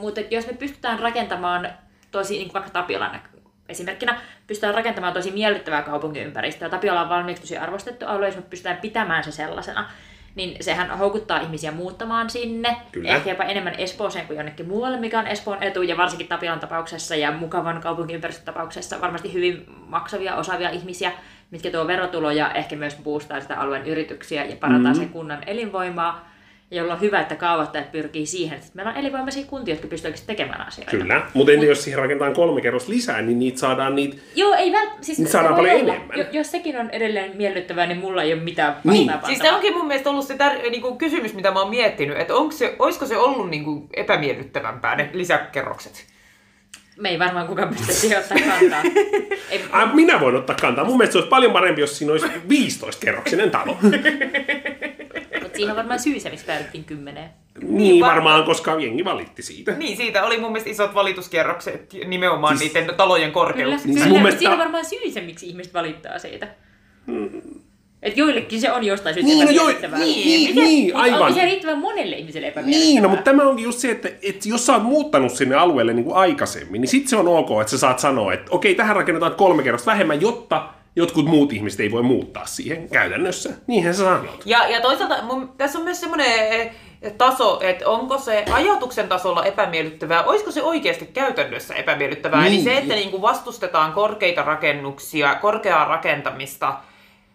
Mutta 0.00 0.20
jos 0.30 0.46
me 0.46 0.52
pystytään 0.52 0.98
rakentamaan 0.98 1.68
tosi, 2.10 2.34
niin 2.34 2.46
kuin 2.46 2.54
vaikka 2.54 2.70
Tapiolan 2.70 3.20
esimerkkinä, 3.68 4.20
pystytään 4.46 4.74
rakentamaan 4.74 5.12
tosi 5.12 5.30
miellyttävää 5.30 5.82
kaupunkiympäristöä. 5.82 6.68
Tapiola 6.68 7.02
on 7.02 7.08
valmiiksi 7.08 7.42
tosi 7.42 7.58
arvostettu 7.58 8.06
alue, 8.06 8.26
jos 8.26 8.36
me 8.36 8.42
pystytään 8.42 8.76
pitämään 8.76 9.24
se 9.24 9.32
sellaisena, 9.32 9.90
niin 10.34 10.64
sehän 10.64 10.98
houkuttaa 10.98 11.40
ihmisiä 11.40 11.72
muuttamaan 11.72 12.30
sinne, 12.30 12.76
Kyllä. 12.92 13.08
ehkä 13.08 13.30
jopa 13.30 13.44
enemmän 13.44 13.74
Espooseen 13.78 14.26
kuin 14.26 14.36
jonnekin 14.36 14.68
muualle, 14.68 15.00
mikä 15.00 15.18
on 15.18 15.26
Espoon 15.26 15.62
etu, 15.62 15.82
ja 15.82 15.96
varsinkin 15.96 16.28
Tapiolan 16.28 16.60
tapauksessa 16.60 17.16
ja 17.16 17.32
mukavan 17.32 17.80
kaupunkiympäristön 17.80 18.44
tapauksessa 18.44 19.00
varmasti 19.00 19.32
hyvin 19.32 19.64
maksavia, 19.86 20.36
osaavia 20.36 20.70
ihmisiä, 20.70 21.12
mitkä 21.50 21.70
tuo 21.70 21.86
verotuloja, 21.86 22.52
ehkä 22.52 22.76
myös 22.76 22.96
boostaa 23.04 23.40
sitä 23.40 23.60
alueen 23.60 23.86
yrityksiä 23.86 24.44
ja 24.44 24.56
parantaa 24.56 24.92
mm. 24.92 24.98
sen 24.98 25.08
kunnan 25.08 25.42
elinvoimaa, 25.46 26.28
jolla 26.70 26.92
on 26.92 27.00
hyvä, 27.00 27.20
että 27.20 27.36
kaavoittajat 27.36 27.92
pyrkii 27.92 28.26
siihen, 28.26 28.58
että 28.58 28.70
meillä 28.74 28.90
on 28.90 28.96
elinvoimaisia 28.96 29.46
kuntia, 29.46 29.74
jotka 29.74 29.88
pystyvät 29.88 30.22
tekemään 30.26 30.66
asioita. 30.66 30.90
Kyllä, 30.90 31.22
mutta 31.34 31.52
entä 31.52 31.66
jos 31.66 31.84
siihen 31.84 31.98
rakentaa 31.98 32.30
kolme 32.30 32.60
kerrosta 32.60 32.92
lisää, 32.92 33.22
niin 33.22 33.38
niitä 33.38 33.58
saadaan 33.58 33.94
niitä... 33.94 34.16
Joo, 34.34 34.54
ei 34.54 34.72
vält... 34.72 34.90
siis 35.00 35.18
se 35.18 35.26
saadaan 35.26 35.54
paljon 35.54 35.80
olla. 35.80 35.94
enemmän. 35.94 36.18
Jo, 36.18 36.24
jos 36.32 36.50
sekin 36.50 36.80
on 36.80 36.90
edelleen 36.90 37.36
miellyttävää, 37.36 37.86
niin 37.86 37.98
mulla 37.98 38.22
ei 38.22 38.32
ole 38.32 38.42
mitään 38.42 38.76
Niin. 38.84 39.10
Siis 39.26 39.38
se 39.38 39.52
onkin 39.52 39.74
mun 39.74 39.86
mielestä 39.86 40.10
ollut 40.10 40.26
se 40.26 40.34
tär- 40.34 40.70
niinku 40.70 40.96
kysymys, 40.96 41.34
mitä 41.34 41.50
mä 41.50 41.60
oon 41.60 41.70
miettinyt, 41.70 42.18
että 42.18 42.34
onko 42.34 42.52
se, 42.52 42.76
olisiko 42.78 43.06
se 43.06 43.16
ollut 43.16 43.50
niinku 43.50 43.88
epämiellyttävämpää 43.96 44.96
ne 44.96 45.10
lisäkerrokset? 45.12 46.06
Me 47.00 47.08
ei 47.08 47.18
varmaan 47.18 47.46
kukaan 47.46 47.68
pysty 47.68 47.92
siihen 47.92 48.18
ottaa 48.18 48.38
kantaa. 48.38 48.82
ei, 49.50 49.64
Ai, 49.72 49.86
minä 49.94 50.20
voin 50.20 50.36
ottaa 50.36 50.56
kantaa. 50.60 50.84
Mun 50.84 50.96
mielestä 50.96 51.12
se 51.12 51.18
olisi 51.18 51.28
paljon 51.28 51.52
parempi, 51.52 51.80
jos 51.80 51.98
siinä 51.98 52.12
olisi 52.12 52.26
15-kerroksinen 52.26 53.50
talo. 53.50 53.78
siihen 55.56 55.70
on 55.70 55.76
varmaan 55.76 56.00
syy 56.00 56.20
se, 56.20 56.30
miksi 56.30 56.44
päädyttiin 56.46 56.84
kymmeneen. 56.84 57.30
niin 57.62 58.00
var- 58.00 58.10
varmaan, 58.10 58.44
koska 58.44 58.80
jengi 58.80 59.04
valitti 59.04 59.42
siitä. 59.42 59.72
Niin, 59.72 59.96
siitä 59.96 60.24
oli 60.24 60.38
mun 60.40 60.52
mielestä 60.52 60.70
isot 60.70 60.94
valituskierrokset, 60.94 61.92
nimenomaan 62.06 62.58
siis... 62.58 62.74
niiden 62.74 62.94
talojen 62.96 63.32
Kyllä, 63.32 63.34
korkeus. 63.46 63.84
Niin, 63.84 63.94
kyllä. 63.94 64.06
mun 64.06 64.08
Mun 64.14 64.22
mielestä- 64.22 64.38
Siinä 64.38 64.52
on 64.52 64.58
varmaan 64.58 64.84
syy 64.84 65.10
se, 65.10 65.20
miksi 65.20 65.46
ihmiset 65.48 65.74
valittaa 65.74 66.18
siitä. 66.18 66.48
Et 68.02 68.16
joillekin 68.16 68.60
se 68.60 68.72
on 68.72 68.84
jostain 68.84 69.14
syystä 69.14 69.32
Niin, 69.32 69.38
no 69.44 69.50
epämiellyttävää. 69.50 69.98
niin, 69.98 70.26
niin, 70.26 70.50
Miten- 70.50 70.64
niin, 70.64 70.96
aivan. 70.96 71.22
Onko 71.22 71.34
se 71.34 71.44
riittävän 71.44 71.78
monelle 71.78 72.16
ihmiselle 72.16 72.46
epämiellyttävää? 72.48 72.86
Niin, 72.92 73.02
no 73.02 73.08
mutta 73.08 73.22
tämä 73.24 73.42
onkin 73.42 73.64
just 73.64 73.78
se, 73.78 73.90
että, 73.90 74.08
että 74.22 74.48
jos 74.48 74.66
sä 74.66 74.72
oot 74.74 74.82
muuttanut 74.82 75.32
sinne 75.32 75.54
alueelle 75.54 75.92
niin 75.92 76.04
kuin 76.04 76.16
aikaisemmin, 76.16 76.80
niin 76.80 76.88
sitten 76.88 77.08
se 77.10 77.16
on 77.16 77.28
ok, 77.28 77.48
että 77.60 77.70
sä 77.70 77.78
saat 77.78 77.98
sanoa, 77.98 78.32
että 78.32 78.46
okei, 78.50 78.74
tähän 78.74 78.96
rakennetaan 78.96 79.34
kolme 79.34 79.62
kerrosta 79.62 79.90
vähemmän, 79.90 80.20
jotta 80.20 80.68
jotkut 80.96 81.26
muut 81.26 81.52
ihmiset 81.52 81.80
ei 81.80 81.90
voi 81.90 82.02
muuttaa 82.02 82.46
siihen 82.46 82.88
käytännössä. 82.88 83.54
Niinhän 83.66 83.94
sä 83.94 84.04
sanot. 84.04 84.42
Ja, 84.44 84.68
ja 84.68 84.80
toisaalta 84.80 85.22
mun, 85.22 85.52
tässä 85.56 85.78
on 85.78 85.84
myös 85.84 86.00
semmoinen 86.00 86.70
taso, 87.18 87.60
että 87.62 87.88
onko 87.88 88.18
se 88.18 88.44
ajatuksen 88.52 89.08
tasolla 89.08 89.44
epämiellyttävää, 89.44 90.24
olisiko 90.24 90.50
se 90.50 90.62
oikeasti 90.62 91.06
käytännössä 91.06 91.74
epämiellyttävää. 91.74 92.40
Niin. 92.40 92.46
Eli 92.46 92.56
Niin. 92.56 92.64
se, 92.64 92.78
että 92.78 92.94
niinku 92.94 93.22
vastustetaan 93.22 93.92
korkeita 93.92 94.42
rakennuksia, 94.42 95.34
korkeaa 95.34 95.84
rakentamista, 95.84 96.74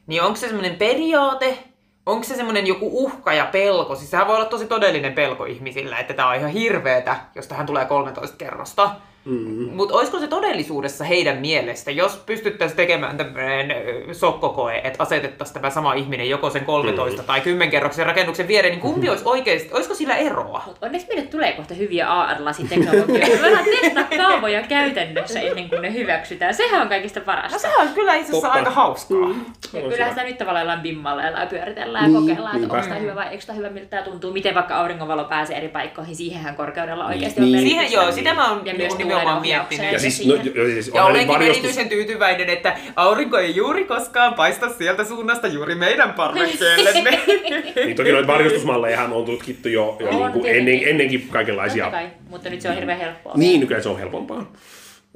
niin 0.07 0.21
onko 0.21 0.35
se 0.35 0.47
semmoinen 0.47 0.75
periaate, 0.75 1.57
onko 2.05 2.23
se 2.23 2.35
semmoinen 2.35 2.67
joku 2.67 3.03
uhka 3.03 3.33
ja 3.33 3.45
pelko? 3.45 3.95
Siis 3.95 4.11
sehän 4.11 4.27
voi 4.27 4.35
olla 4.35 4.45
tosi 4.45 4.67
todellinen 4.67 5.13
pelko 5.13 5.45
ihmisillä, 5.45 5.97
että 5.97 6.13
tämä 6.13 6.29
on 6.29 6.35
ihan 6.35 6.51
hirveetä, 6.51 7.15
jos 7.35 7.47
tähän 7.47 7.65
tulee 7.65 7.85
13 7.85 8.37
kerrosta. 8.37 8.89
Mm-hmm. 9.25 9.75
Mutta 9.75 9.95
olisiko 9.95 10.19
se 10.19 10.27
todellisuudessa 10.27 11.03
heidän 11.03 11.37
mielestä, 11.37 11.91
jos 11.91 12.17
pystyttäisiin 12.25 12.77
tekemään 12.77 13.17
tämmöinen 13.17 13.73
sokkokoe, 14.11 14.81
että 14.83 15.03
asetettaisiin 15.03 15.53
tämä 15.53 15.69
sama 15.69 15.93
ihminen 15.93 16.29
joko 16.29 16.49
sen 16.49 16.65
13 16.65 17.17
mm-hmm. 17.17 17.27
tai 17.27 17.41
10 17.41 17.71
kerroksen 17.71 18.05
rakennuksen 18.05 18.47
viereen, 18.47 18.71
niin 18.71 18.81
kumpi 18.81 19.09
olisi 19.09 19.23
oikeasti, 19.25 19.69
olisiko 19.73 19.95
sillä 19.95 20.15
eroa? 20.15 20.63
Mut 20.65 20.77
onneksi 20.81 21.07
meille 21.07 21.23
tulee 21.23 21.51
kohta 21.51 21.73
hyviä 21.73 22.07
AR-lasiteknologioita. 22.07 23.35
Me 23.35 23.41
voidaan 23.41 23.65
testaa 23.81 24.17
kaavoja 24.17 24.61
käytännössä 24.61 25.39
ennen 25.39 25.69
kuin 25.69 25.81
ne 25.81 25.93
hyväksytään. 25.93 26.53
Sehän 26.53 26.81
on 26.81 26.89
kaikista 26.89 27.21
parasta. 27.21 27.55
No 27.55 27.59
sehän 27.59 27.87
on 27.87 27.93
kyllä 27.93 28.15
itse 28.15 28.29
asiassa 28.29 28.49
aika 28.49 28.69
hauskaa. 28.69 29.27
Mm. 29.27 29.45
Ja 29.73 29.81
kyllähän 29.81 30.13
sitä 30.13 30.23
nyt 30.23 30.37
tavallaan 30.37 30.81
bimmalla 30.81 31.23
ja 31.23 31.47
pyöritellään 31.49 32.03
ja 32.03 32.19
Niin, 32.19 32.21
kokeillaan, 32.21 32.55
että 32.55 32.73
onko 32.73 32.87
tämä 32.87 32.99
hyvä 32.99 33.15
vai 33.15 33.27
eikö 33.27 33.45
tämä 33.45 33.57
hyvä, 33.57 33.69
miltä 33.69 33.89
tämä 33.89 34.03
tuntuu, 34.03 34.33
miten 34.33 34.55
vaikka 34.55 34.75
auringonvalo 34.75 35.23
pääsee 35.23 35.57
eri 35.57 35.67
paikkoihin, 35.69 36.15
siihenhän 36.15 36.55
korkeudella 36.55 37.05
oikeasti 37.05 37.41
Niin. 37.41 37.55
on 37.55 37.61
Siihen 37.61 37.91
joo, 37.91 38.11
sitä 38.11 38.33
mä 38.33 38.49
oon 38.51 38.65
Ja 38.65 38.73
myös 38.73 38.95
nimenomaan 39.11 39.41
miettinyt. 39.41 39.91
Ja 39.91 39.99
siis, 39.99 40.25
no, 40.25 40.35
siis 40.73 40.91
Ja 40.93 41.05
olenkin 41.05 41.27
varjostus- 41.27 41.57
erityisen 41.57 41.89
tyytyväinen, 41.89 42.49
että 42.49 42.77
aurinko 42.95 43.37
ei 43.37 43.55
juuri 43.55 43.83
koskaan 43.83 44.33
paista 44.33 44.69
sieltä 44.69 45.03
suunnasta 45.03 45.47
juuri 45.47 45.75
meidän 45.75 46.13
parvekkeellemme. 46.13 47.19
Niin 47.85 47.95
toki 47.95 48.11
noita 48.11 48.27
varjostusmallejahan 48.27 49.13
on 49.13 49.25
tutkittu 49.25 49.69
jo, 49.69 49.97
jo 49.99 50.09
On, 50.09 50.15
niin 50.15 50.31
kuin 50.31 50.45
ennen, 50.45 50.79
ennenkin 50.87 51.27
kaikenlaisia. 51.31 51.91
Kai, 51.91 52.07
mutta 52.29 52.49
nyt 52.49 52.61
se 52.61 52.69
on 52.69 52.75
hirveän 52.75 52.97
helppoa. 52.99 53.33
Niin, 53.35 53.59
nykyään 53.59 53.83
se 53.83 53.89
on 53.89 53.99
helpompaa. 53.99 54.51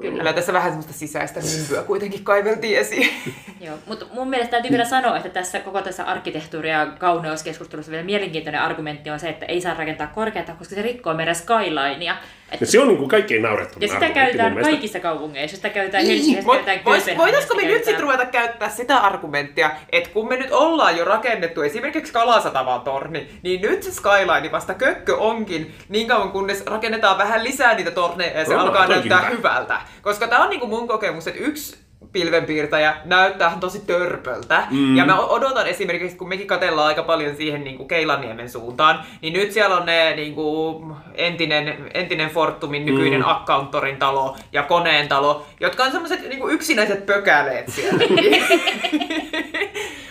Kyllä 0.01 0.33
tässä 0.33 0.53
vähän 0.53 0.71
semmoista 0.71 0.93
sisäistä 0.93 1.39
mymyä 1.39 1.83
kuitenkin 1.83 2.23
kaiveltiin 2.23 2.77
esiin. 2.77 3.09
Joo, 3.65 3.75
mutta 3.87 4.05
mun 4.13 4.29
mielestä 4.29 4.51
täytyy 4.51 4.71
vielä 4.71 4.85
sanoa, 4.85 5.17
että 5.17 5.29
tässä 5.29 5.59
koko 5.59 5.81
tässä 5.81 6.03
arkkitehtuuri- 6.03 6.69
ja 6.69 6.85
kauneuskeskustelussa 6.99 7.91
vielä 7.91 8.03
mielenkiintoinen 8.03 8.61
argumentti 8.61 9.09
on 9.09 9.19
se, 9.19 9.29
että 9.29 9.45
ei 9.45 9.61
saa 9.61 9.73
rakentaa 9.73 10.07
korkeata, 10.07 10.53
koska 10.53 10.75
se 10.75 10.81
rikkoo 10.81 11.13
meidän 11.13 11.35
skylinea. 11.35 12.17
Et, 12.51 12.61
Ja 12.61 12.67
se 12.67 12.79
on 12.79 12.87
niin 12.87 12.97
kuin 12.97 13.09
kaikkein 13.09 13.41
naurettavin 13.41 13.87
ja 13.89 13.93
sitä 13.93 14.09
käytetään 14.09 14.57
kaikissa 14.57 14.99
kaupungeissa. 14.99 15.55
Sitä 15.55 15.69
käytetään 15.69 16.03
Niin, 16.03 16.15
Helsingissä, 16.17 16.47
Voit, 16.47 16.65
käytetään 16.65 16.85
vois, 16.85 17.03
Kööpenhaminassa, 17.03 17.47
voitaisko 17.47 17.55
me 17.55 17.73
nyt 17.73 17.83
sitten 17.85 18.03
ruveta 18.03 18.25
käyttää 18.25 18.69
sitä 18.69 18.97
argumenttia, 18.97 19.71
että 19.91 20.09
kun 20.09 20.27
me 20.29 20.37
nyt 20.37 20.51
ollaan 20.51 20.97
jo 20.97 21.05
rakennettu 21.05 21.61
esimerkiksi 21.61 22.13
Kalasatavan 22.13 22.81
torni, 22.81 23.29
niin 23.43 23.61
nyt 23.61 23.83
se 23.83 23.91
skyline 23.91 24.51
vasta 24.51 24.73
kökkö 24.73 25.17
onkin 25.17 25.75
niin 25.89 26.07
kauan 26.07 26.31
kunnes 26.31 26.65
rakennetaan 26.65 27.17
vähän 27.17 27.43
lisää 27.43 27.73
niitä 27.75 27.91
torneja 27.91 28.39
ja 28.39 28.45
se 28.45 28.53
No, 28.53 28.59
alkaa 28.61 28.87
näyttää 28.87 29.19
hyvä. 29.21 29.29
hyvältä. 29.37 29.81
Koska 30.01 30.27
tämä 30.27 30.43
on 30.43 30.49
niinku 30.49 30.67
mun 30.67 30.87
kokemus, 30.87 31.27
että 31.27 31.39
yksi 31.39 31.84
pilvenpiirtäjä 32.15 32.95
näyttää 33.05 33.57
tosi 33.59 33.83
törpöltä. 33.87 34.63
Mm. 34.71 34.97
Ja 34.97 35.05
mä 35.05 35.19
odotan 35.19 35.67
esimerkiksi, 35.67 36.17
kun 36.17 36.29
mekin 36.29 36.47
katellaan 36.47 36.87
aika 36.87 37.03
paljon 37.03 37.35
siihen 37.35 37.63
niin 37.63 37.77
kuin 37.77 37.87
Keilaniemen 37.87 38.49
suuntaan, 38.49 39.03
niin 39.21 39.33
nyt 39.33 39.51
siellä 39.51 39.77
on 39.77 39.85
ne 39.85 40.15
niin 40.15 40.35
kuin 40.35 40.95
entinen, 41.13 41.91
entinen 41.93 42.29
Fortumin 42.29 42.85
nykyinen 42.85 43.21
mm. 43.21 43.27
Accountorin 43.27 43.97
talo 43.97 44.37
ja 44.51 44.63
koneen 44.63 45.07
talo, 45.07 45.45
jotka 45.59 45.83
on 45.83 45.91
semmoiset 45.91 46.29
niin 46.29 46.49
yksinäiset 46.49 47.05
pökäleet 47.05 47.69
siellä. 47.69 48.03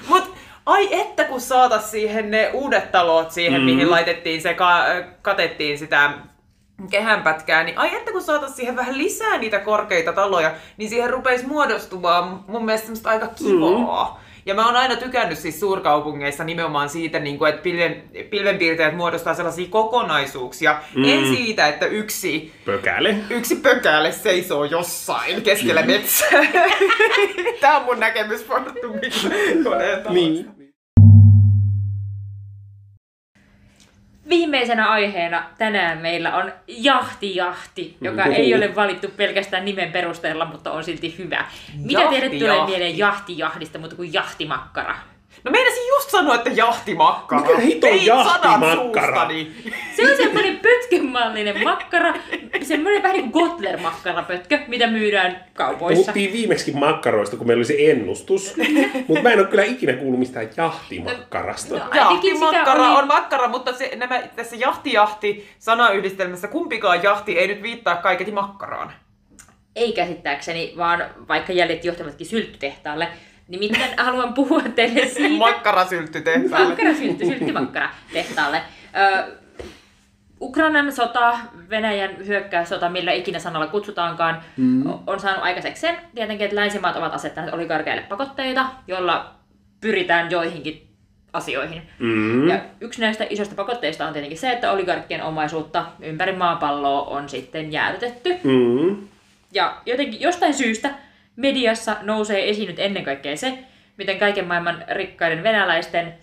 Mut 0.08 0.34
ai 0.66 1.00
että 1.00 1.24
kun 1.24 1.40
saatas 1.40 1.90
siihen 1.90 2.30
ne 2.30 2.50
uudet 2.52 2.92
talot 2.92 3.30
siihen, 3.30 3.60
mm. 3.60 3.64
mihin 3.64 3.90
laitettiin 3.90 4.42
se, 4.42 4.54
ka- 4.54 4.86
katettiin 5.22 5.78
sitä 5.78 6.10
kehänpätkää, 6.90 7.64
niin 7.64 7.78
ai 7.78 7.94
että 7.96 8.12
kun 8.12 8.22
saatais 8.22 8.56
siihen 8.56 8.76
vähän 8.76 8.98
lisää 8.98 9.38
niitä 9.38 9.58
korkeita 9.58 10.12
taloja, 10.12 10.52
niin 10.76 10.90
siihen 10.90 11.10
rupeisi 11.10 11.46
muodostumaan 11.46 12.44
mun 12.48 12.64
mielestä 12.64 12.86
semmoista 12.86 13.10
aika 13.10 13.26
kivaa. 13.26 14.18
Mm. 14.18 14.24
Ja 14.46 14.54
mä 14.54 14.66
oon 14.66 14.76
aina 14.76 14.96
tykännyt 14.96 15.38
siis 15.38 15.60
suurkaupungeissa 15.60 16.44
nimenomaan 16.44 16.88
siitä, 16.88 17.18
niin 17.18 17.38
kuin, 17.38 17.48
että 17.48 17.62
pilven, 17.62 18.02
pilvenpiirtäjät 18.30 18.96
muodostaa 18.96 19.34
sellaisia 19.34 19.66
kokonaisuuksia. 19.70 20.76
Mm. 20.94 21.04
En 21.04 21.36
siitä, 21.36 21.68
että 21.68 21.86
yksi, 21.86 22.52
Pökäle. 22.64 23.16
yksi 23.30 23.56
pökäle 23.56 24.12
seisoo 24.12 24.64
jossain 24.64 25.42
keskellä 25.42 25.82
metsää. 25.82 26.40
Tämä 27.60 27.76
on 27.76 27.84
mun 27.84 28.00
näkemys 28.00 28.46
Fortumin. 28.46 29.12
Niin. 30.10 30.63
Viimeisenä 34.28 34.88
aiheena 34.88 35.44
tänään 35.58 35.98
meillä 35.98 36.36
on 36.36 36.52
jahtijahti, 36.66 37.96
joka 38.00 38.22
Uhuhu. 38.22 38.36
ei 38.36 38.54
ole 38.54 38.74
valittu 38.74 39.08
pelkästään 39.16 39.64
nimen 39.64 39.92
perusteella, 39.92 40.44
mutta 40.44 40.72
on 40.72 40.84
silti 40.84 41.18
hyvä. 41.18 41.44
Mitä 41.74 41.98
teille 42.00 42.14
Jahtijahti. 42.18 42.38
tulee 42.38 42.66
mieleen 42.66 42.98
jahtijahdista, 42.98 43.78
mutta 43.78 43.96
kuin 43.96 44.12
jahtimakkara? 44.12 44.96
No 45.44 45.50
meinasin 45.50 45.88
just 45.88 46.10
sanoa, 46.10 46.34
että 46.34 46.50
jahtimakkara. 46.50 47.40
Mikä 47.42 47.58
hiton 47.60 47.90
Vein 47.90 48.06
jahtimakkara? 48.06 49.28
Se 49.96 50.10
on 50.10 50.16
semmoinen 50.16 50.60
pötkönmallinen 50.60 51.64
makkara, 51.64 52.14
semmoinen 52.62 53.02
vähän 53.02 53.16
niin 53.16 53.32
kuin 53.32 53.44
Gotler-makkarapötkö, 53.50 54.58
mitä 54.68 54.86
myydään 54.86 55.44
kaupoissa. 55.54 56.00
Puhuttiin 56.02 56.32
viimeksi 56.32 56.72
makkaroista, 56.72 57.36
kun 57.36 57.46
meillä 57.46 57.58
oli 57.60 57.64
se 57.64 57.76
ennustus. 57.78 58.54
Mutta 59.08 59.22
mä 59.22 59.30
en 59.32 59.38
ole 59.40 59.46
kyllä 59.46 59.64
ikinä 59.64 59.92
kuullut 59.92 60.18
mistään 60.18 60.48
jahtimakkarasta. 60.56 61.74
No, 61.78 61.84
sitä 61.84 61.96
Jahtimakkara 61.96 62.88
oli- 62.90 62.98
on 62.98 63.06
makkara, 63.06 63.48
mutta 63.48 63.72
se, 63.72 63.90
nämä, 63.96 64.22
tässä 64.36 64.56
jahti-jahti 64.56 65.48
sanayhdistelmässä 65.58 66.48
kumpikaan 66.48 67.02
jahti 67.02 67.38
ei 67.38 67.46
nyt 67.48 67.62
viittaa 67.62 67.96
kaiketi 67.96 68.32
makkaraan. 68.32 68.92
Ei 69.76 69.92
käsittääkseni, 69.92 70.72
vaan 70.76 71.04
vaikka 71.28 71.52
jäljet 71.52 71.84
johtavatkin 71.84 72.26
sylttytehtaalle. 72.26 73.08
Nimittäin 73.48 73.90
haluan 73.98 74.34
puhua 74.34 74.62
teille 74.74 75.08
siitä, 75.08 75.38
Makkarasyltty 75.38 76.20
tehtaalle. 76.20 76.68
Makkara 76.68 76.94
syltty, 76.94 77.26
sylttymakkara 77.26 77.90
tehtaalle. 78.12 78.62
Ö, 78.96 79.36
Ukrainan 80.40 80.92
sota, 80.92 81.38
Venäjän 81.70 82.26
hyökkäyssota, 82.26 82.88
millä 82.88 83.12
ikinä 83.12 83.38
sanalla 83.38 83.66
kutsutaankaan, 83.66 84.42
mm. 84.56 84.86
on 85.06 85.20
saanut 85.20 85.44
aikaiseksi 85.44 85.80
sen, 85.80 85.96
tietenkin, 86.14 86.44
että 86.44 86.56
länsimaat 86.56 86.96
ovat 86.96 87.14
asettaneet 87.14 87.54
oligarkeille 87.54 88.02
pakotteita, 88.02 88.66
joilla 88.86 89.34
pyritään 89.80 90.30
joihinkin 90.30 90.88
asioihin. 91.32 91.82
Mm. 91.98 92.48
Ja 92.48 92.60
yksi 92.80 93.00
näistä 93.00 93.26
isoista 93.30 93.54
pakotteista 93.54 94.06
on 94.06 94.12
tietenkin 94.12 94.38
se, 94.38 94.52
että 94.52 94.72
oligarkkien 94.72 95.22
omaisuutta 95.22 95.86
ympäri 96.00 96.32
maapalloa 96.32 97.02
on 97.02 97.28
sitten 97.28 97.72
jäädytetty. 97.72 98.36
Mm. 98.44 99.08
Ja 99.52 99.76
jotenkin 99.86 100.20
jostain 100.20 100.54
syystä 100.54 100.90
mediassa 101.36 101.96
nousee 102.02 102.50
esiin 102.50 102.66
nyt 102.66 102.78
ennen 102.78 103.04
kaikkea 103.04 103.36
se, 103.36 103.58
miten 103.96 104.18
kaiken 104.18 104.46
maailman 104.46 104.84
rikkaiden 104.88 105.42
venäläisten 105.42 106.14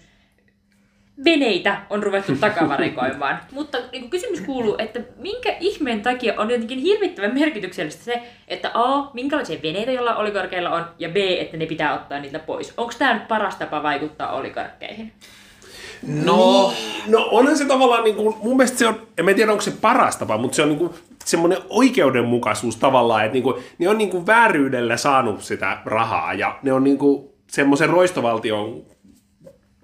veneitä 1.25 1.81
on 1.89 2.03
ruvettu 2.03 2.35
takavarikoimaan. 2.35 3.39
Mutta 3.51 3.77
niin 3.91 4.01
kuin 4.01 4.09
kysymys 4.09 4.41
kuuluu, 4.41 4.75
että 4.77 4.99
minkä 5.17 5.55
ihmeen 5.59 6.01
takia 6.01 6.33
on 6.37 6.51
jotenkin 6.51 6.79
hirvittävän 6.79 7.33
merkityksellistä 7.33 8.03
se, 8.03 8.21
että 8.47 8.71
A, 8.73 9.11
minkälaisia 9.13 9.61
veneitä 9.63 9.91
jolla 9.91 10.15
oligarkeilla 10.15 10.69
on, 10.69 10.85
ja 10.99 11.09
B, 11.09 11.15
että 11.17 11.57
ne 11.57 11.65
pitää 11.65 11.93
ottaa 11.93 12.19
niiltä 12.19 12.39
pois. 12.39 12.73
Onko 12.77 12.93
tämä 12.97 13.13
nyt 13.13 13.27
paras 13.27 13.55
tapa 13.55 13.83
vaikuttaa 13.83 14.31
oligarkkeihin? 14.31 15.11
No, 16.07 16.73
no 17.07 17.27
onhan 17.31 17.57
se 17.57 17.65
tavallaan, 17.65 18.03
niin 18.03 18.15
kuin, 18.15 18.35
mun 18.43 18.57
mielestä 18.57 18.77
se 18.77 18.87
on, 18.87 19.07
en 19.17 19.25
mä 19.25 19.33
tiedä 19.33 19.51
onko 19.51 19.61
se 19.61 19.73
paras 19.81 20.17
tapa, 20.17 20.37
mutta 20.37 20.55
se 20.55 20.61
on 20.61 20.69
niin 20.69 20.79
kuin, 20.79 20.93
semmoinen 21.25 21.57
oikeudenmukaisuus 21.69 22.77
tavallaan, 22.77 23.25
että 23.25 23.33
niin 23.33 23.43
kuin, 23.43 23.63
ne 23.79 23.89
on 23.89 23.97
niin 23.97 24.09
kuin 24.09 24.27
vääryydellä 24.27 24.97
saanut 24.97 25.41
sitä 25.43 25.77
rahaa 25.85 26.33
ja 26.33 26.59
ne 26.63 26.73
on 26.73 26.83
niin 26.83 26.97
kuin, 26.97 27.31
semmoisen 27.47 27.89
roistovaltion 27.89 28.85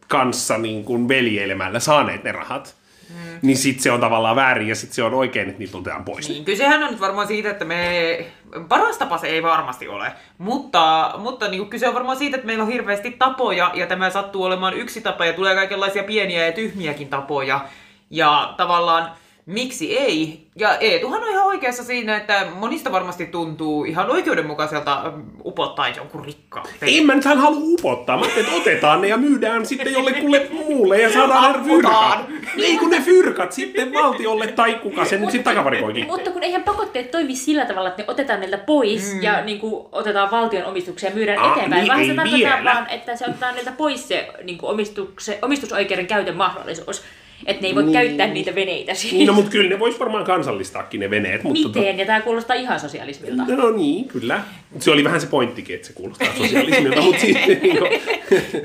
kanssa 0.07 0.57
niin 0.57 0.83
kuin 0.83 1.07
veljeilemällä 1.07 1.79
saaneet 1.79 2.23
ne 2.23 2.31
rahat. 2.31 2.75
Mm. 3.09 3.39
Niin 3.41 3.57
sit 3.57 3.79
se 3.79 3.91
on 3.91 3.99
tavallaan 3.99 4.35
väärin 4.35 4.67
ja 4.67 4.75
sit 4.75 4.93
se 4.93 5.03
on 5.03 5.13
oikein, 5.13 5.49
että 5.49 5.59
niitä 5.59 5.77
otetaan 5.77 6.05
pois. 6.05 6.29
Niin, 6.29 6.45
kysehän 6.45 6.83
on 6.83 6.91
nyt 6.91 6.99
varmaan 6.99 7.27
siitä, 7.27 7.49
että 7.49 7.65
me... 7.65 8.25
Paras 8.67 8.97
tapa 8.97 9.17
se 9.17 9.27
ei 9.27 9.43
varmasti 9.43 9.87
ole, 9.87 10.11
mutta, 10.37 11.13
mutta 11.17 11.47
niin 11.47 11.59
kuin 11.59 11.69
kyse 11.69 11.87
on 11.87 11.93
varmaan 11.93 12.17
siitä, 12.17 12.37
että 12.37 12.47
meillä 12.47 12.63
on 12.63 12.71
hirveästi 12.71 13.11
tapoja 13.11 13.71
ja 13.73 13.87
tämä 13.87 14.09
sattuu 14.09 14.43
olemaan 14.43 14.73
yksi 14.73 15.01
tapa 15.01 15.25
ja 15.25 15.33
tulee 15.33 15.55
kaikenlaisia 15.55 16.03
pieniä 16.03 16.45
ja 16.45 16.51
tyhmiäkin 16.51 17.07
tapoja. 17.07 17.65
Ja 18.09 18.53
tavallaan 18.57 19.11
miksi 19.47 19.97
ei? 19.97 20.47
Ja 20.55 20.77
Eetuhan 20.77 21.23
on 21.23 21.29
ihan 21.29 21.45
oikeassa 21.45 21.83
siinä, 21.83 22.17
että 22.17 22.47
monista 22.55 22.91
varmasti 22.91 23.25
tuntuu 23.25 23.85
ihan 23.85 24.11
oikeudenmukaiselta 24.11 25.11
mm, 25.15 25.23
upottaa 25.45 25.89
jonkun 25.89 26.25
rikkaan. 26.25 26.65
En 26.81 27.05
mä 27.05 27.15
nyt 27.15 27.25
halua 27.25 27.59
upottaa. 27.61 28.17
Mä 28.17 28.25
että 28.37 28.51
otetaan 28.51 29.01
ne 29.01 29.07
ja 29.07 29.17
myydään 29.17 29.65
sitten 29.65 29.93
jollekulle 29.93 30.47
muulle 30.51 31.01
ja 31.01 31.13
saadaan 31.13 31.59
ne 31.59 31.69
fyrkat. 31.69 32.19
Ei 32.57 32.77
kun 32.77 32.89
ne 32.89 33.01
fyrkat 33.01 33.51
sitten 33.51 33.93
valtiolle 33.93 34.47
tai 34.47 34.73
kuka 34.73 35.05
sen 35.05 35.21
nyt 35.21 35.31
sitten 35.31 35.53
takavarikoikin. 35.53 36.07
Mutta 36.07 36.31
kun 36.31 36.43
eihän 36.43 36.63
pakotteet 36.63 37.11
toimi 37.11 37.35
sillä 37.35 37.65
tavalla, 37.65 37.89
että 37.89 38.01
ne 38.01 38.05
otetaan 38.07 38.39
niiltä 38.39 38.57
pois 38.57 39.13
mm. 39.13 39.21
ja 39.21 39.41
niin 39.41 39.59
kuin, 39.59 39.85
otetaan 39.91 40.31
valtion 40.31 40.65
omistuksia 40.65 41.09
ja 41.09 41.15
myydään 41.15 41.39
Ah, 41.39 41.57
eteenpäin, 41.57 41.81
niin, 41.81 41.93
vaan 41.93 42.05
se 42.05 42.15
tarkoittaa 42.15 42.63
vaan, 42.63 42.89
että 42.89 43.15
se 43.15 43.25
ottaa 43.29 43.51
niiltä 43.51 43.71
pois 43.71 44.07
se 44.07 44.27
niin 44.43 44.57
kuin 44.57 44.69
omistukse, 44.69 45.39
omistusoikeuden 45.41 46.07
käytön 46.07 46.35
mahdollisuus. 46.35 47.03
Että 47.45 47.61
ne 47.61 47.67
ei 47.67 47.75
voi 47.75 47.83
Niin. 47.83 47.93
käyttää 47.93 48.27
niitä 48.27 48.55
veneitä 48.55 48.93
siis. 48.93 49.13
Niin, 49.13 49.27
no 49.27 49.33
mutta 49.33 49.51
kyllä 49.51 49.69
ne 49.69 49.79
vois 49.79 49.99
varmaan 49.99 50.25
kansallistaakin 50.25 50.99
ne 50.99 51.09
veneet. 51.09 51.43
Mutta 51.43 51.61
tota- 51.61 51.79
Miten? 51.79 51.99
Ja 51.99 52.05
tämä 52.05 52.21
kuulostaa 52.21 52.55
ihan 52.55 52.79
sosialismilta. 52.79 53.43
No 53.47 53.71
niin, 53.71 54.07
kyllä. 54.07 54.41
Se 54.79 54.91
oli 54.91 55.03
vähän 55.03 55.21
se 55.21 55.27
pointtikin, 55.27 55.75
että 55.75 55.87
se 55.87 55.93
kuulostaa 55.93 56.27
sosialismilta, 56.37 57.01
mutta 57.01 57.21
siis, 57.21 57.37
niin 57.47 57.77
kuin, 57.77 57.91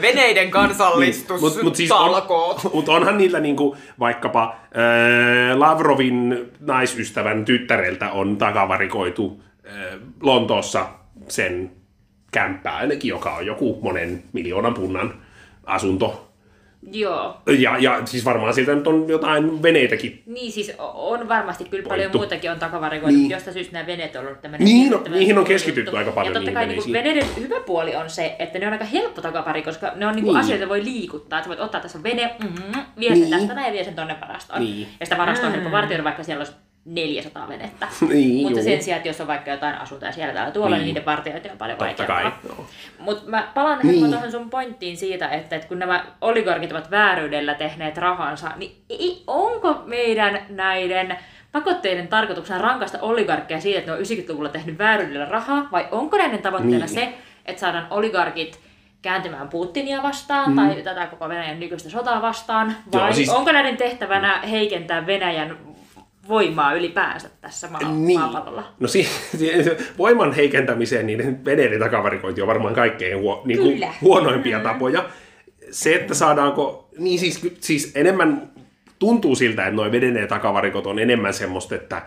Veneiden 0.02 0.50
kansallistus, 0.50 1.40
mut, 1.40 1.62
mut 1.62 1.76
siis 1.76 1.92
on, 1.92 1.98
talkoot. 2.10 2.74
mut 2.74 2.88
onhan 2.88 3.18
niillä 3.18 3.40
niinku, 3.40 3.76
vaikkapa 3.98 4.56
ää, 4.74 5.58
Lavrovin 5.58 6.38
naisystävän 6.60 7.44
tyttäreltä 7.44 8.10
on 8.10 8.36
takavarikoitu 8.36 9.42
ää, 9.66 9.74
Lontoossa 10.22 10.86
sen 11.28 11.70
kämppää 12.32 12.76
ainakin, 12.76 13.08
joka 13.08 13.34
on 13.34 13.46
joku 13.46 13.78
monen 13.82 14.22
miljoonan 14.32 14.74
punnan 14.74 15.14
asunto. 15.64 16.31
Joo. 16.92 17.36
Ja, 17.58 17.78
ja 17.78 18.02
siis 18.06 18.24
varmaan 18.24 18.54
siltä 18.54 18.74
nyt 18.74 18.86
on 18.86 19.08
jotain 19.08 19.62
veneitäkin. 19.62 20.22
Niin 20.26 20.52
siis 20.52 20.72
on 20.94 21.28
varmasti 21.28 21.64
kyllä 21.64 21.88
paljon 21.88 22.04
Voittu. 22.04 22.18
muutakin 22.18 22.50
on 22.50 22.58
takavarikoitu, 22.58 23.18
Niin. 23.18 23.30
josta 23.30 23.52
syystä 23.52 23.72
nämä 23.72 23.86
veneet 23.86 24.16
on 24.16 24.26
ollut 24.26 24.40
tämmöinen... 24.42 24.64
Niin, 24.64 24.90
no, 24.90 25.02
niihin 25.10 25.38
on 25.38 25.44
keskitytty 25.44 25.80
juttu. 25.80 25.96
aika 25.96 26.12
paljon 26.12 26.34
Ja 26.34 26.40
totta 26.40 26.52
kai 26.52 26.62
niin 26.66 26.70
veneisiin. 26.70 26.92
veneiden 26.92 27.26
hyvä 27.40 27.60
puoli 27.60 27.96
on 27.96 28.10
se, 28.10 28.36
että 28.38 28.58
ne 28.58 28.66
on 28.66 28.72
aika 28.72 28.84
helppo 28.84 29.20
takavari, 29.22 29.62
koska 29.62 29.92
ne 29.94 30.06
on 30.06 30.14
niin 30.14 30.24
Niin. 30.24 30.36
asioita, 30.36 30.68
voi 30.68 30.84
liikuttaa. 30.84 31.38
Että 31.38 31.48
voit 31.48 31.60
ottaa 31.60 31.80
tässä 31.80 31.98
on 31.98 32.04
vene, 32.04 32.34
mm, 32.42 32.80
vie 33.00 33.08
sen 33.08 33.18
Niin. 33.20 33.30
tästä 33.30 33.54
näin 33.54 33.66
ja 33.66 33.72
vie 33.72 33.84
sen 33.84 33.94
tonne 33.94 34.16
varastoon. 34.20 34.60
Niin. 34.60 34.88
Ja 35.00 35.06
sitä 35.06 35.18
varastoa 35.18 35.46
on 35.46 35.52
helppo 35.54 35.70
vartioida, 35.72 36.04
vaikka 36.04 36.22
siellä 36.22 36.40
olisi 36.40 36.52
400 36.84 37.48
venettä. 37.48 37.88
Niin, 38.08 38.42
Mutta 38.42 38.58
juu. 38.58 38.64
sen 38.68 38.82
sijaan, 38.82 38.96
että 38.96 39.08
jos 39.08 39.20
on 39.20 39.26
vaikka 39.26 39.50
jotain 39.50 39.74
asuntoja 39.74 40.12
siellä 40.12 40.34
täällä 40.34 40.50
tuolla, 40.52 40.76
niin, 40.76 40.80
Niin. 40.80 40.86
niiden 40.94 41.04
vartiointi 41.06 41.50
on 41.50 41.58
paljon 41.58 41.78
Totta 41.78 42.06
vaikeampaa. 42.08 42.40
Mutta 42.98 43.22
mä 43.30 43.48
palaan 43.54 43.78
Niin. 43.82 44.10
tuohon 44.10 44.30
sun 44.30 44.50
pointtiin 44.50 44.96
siitä, 44.96 45.28
että, 45.28 45.56
että 45.56 45.68
kun 45.68 45.78
nämä 45.78 46.04
oligarkit 46.20 46.72
ovat 46.72 46.90
vääryydellä 46.90 47.54
tehneet 47.54 47.96
rahansa, 47.98 48.50
niin 48.56 48.76
ei, 48.90 49.22
onko 49.26 49.82
meidän 49.86 50.38
näiden 50.48 51.16
pakotteiden 51.52 52.08
tarkoituksena 52.08 52.58
rankasta 52.62 52.98
oligarkkeja 53.00 53.60
siitä, 53.60 53.78
että 53.78 53.90
ne 53.92 53.96
on 53.98 54.02
90-luvulla 54.04 54.48
tehnyt 54.48 54.78
vääryydellä 54.78 55.26
rahaa, 55.26 55.68
vai 55.72 55.88
onko 55.90 56.16
näiden 56.16 56.42
tavoitteena 56.42 56.78
Niin. 56.86 56.94
se, 56.94 57.14
että 57.46 57.60
saadaan 57.60 57.86
oligarkit 57.90 58.60
kääntymään 59.02 59.48
Putinia 59.48 60.02
vastaan 60.02 60.50
mm. 60.50 60.56
tai 60.56 60.82
tätä 60.82 61.06
koko 61.06 61.28
Venäjän 61.28 61.60
nykyistä 61.60 61.90
sotaa 61.90 62.22
vastaan, 62.22 62.76
vai 62.92 63.00
Joo, 63.00 63.12
siis... 63.12 63.28
onko 63.28 63.52
näiden 63.52 63.76
tehtävänä 63.76 64.38
heikentää 64.40 65.06
Venäjän 65.06 65.58
voimaa 66.28 66.74
ylipäänsä 66.74 67.30
tässä 67.40 67.68
maa- 67.68 67.92
Niin. 67.92 68.20
maapallolla? 68.20 68.64
No 68.80 68.88
si- 68.88 69.08
si- 69.38 69.52
voiman 69.98 70.32
heikentämiseen 70.32 71.06
niiden 71.06 71.44
veneiden 71.44 71.80
takavarikointi 71.80 72.42
on 72.42 72.48
varmaan 72.48 72.74
kaikkein 72.74 73.18
huo- 73.18 73.42
niin 73.44 73.58
kuin 73.60 73.72
Kyllä. 73.72 73.88
huonoimpia 74.00 74.60
tapoja. 74.60 75.04
Se, 75.70 75.94
että 75.94 76.14
saadaanko, 76.14 76.88
niin 76.98 77.18
siis, 77.18 77.40
siis 77.60 77.92
enemmän 77.94 78.50
tuntuu 78.98 79.34
siltä, 79.34 79.62
että 79.62 79.76
nuo 79.76 79.92
veneiden 79.92 80.28
takavarikot 80.28 80.86
on 80.86 80.98
enemmän 80.98 81.34
semmoista, 81.34 81.74
että 81.74 82.02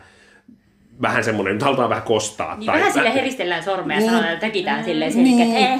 vähän 1.02 1.24
semmoinen, 1.24 1.54
nyt 1.54 1.64
halutaan 1.64 1.90
vähän 1.90 2.04
kostaa. 2.04 2.58
Niin 2.58 2.68
vähän 2.72 2.94
sille 2.94 3.14
heristellään 3.14 3.64
sormea 3.64 3.98
ja 3.98 4.00
Niin. 4.02 4.10
sanotaan, 4.10 4.34
että 4.34 4.46
tökitään 4.48 4.84
silleen 4.84 5.14
Niin. 5.16 5.38
niin. 5.38 5.48
he, 5.52 5.80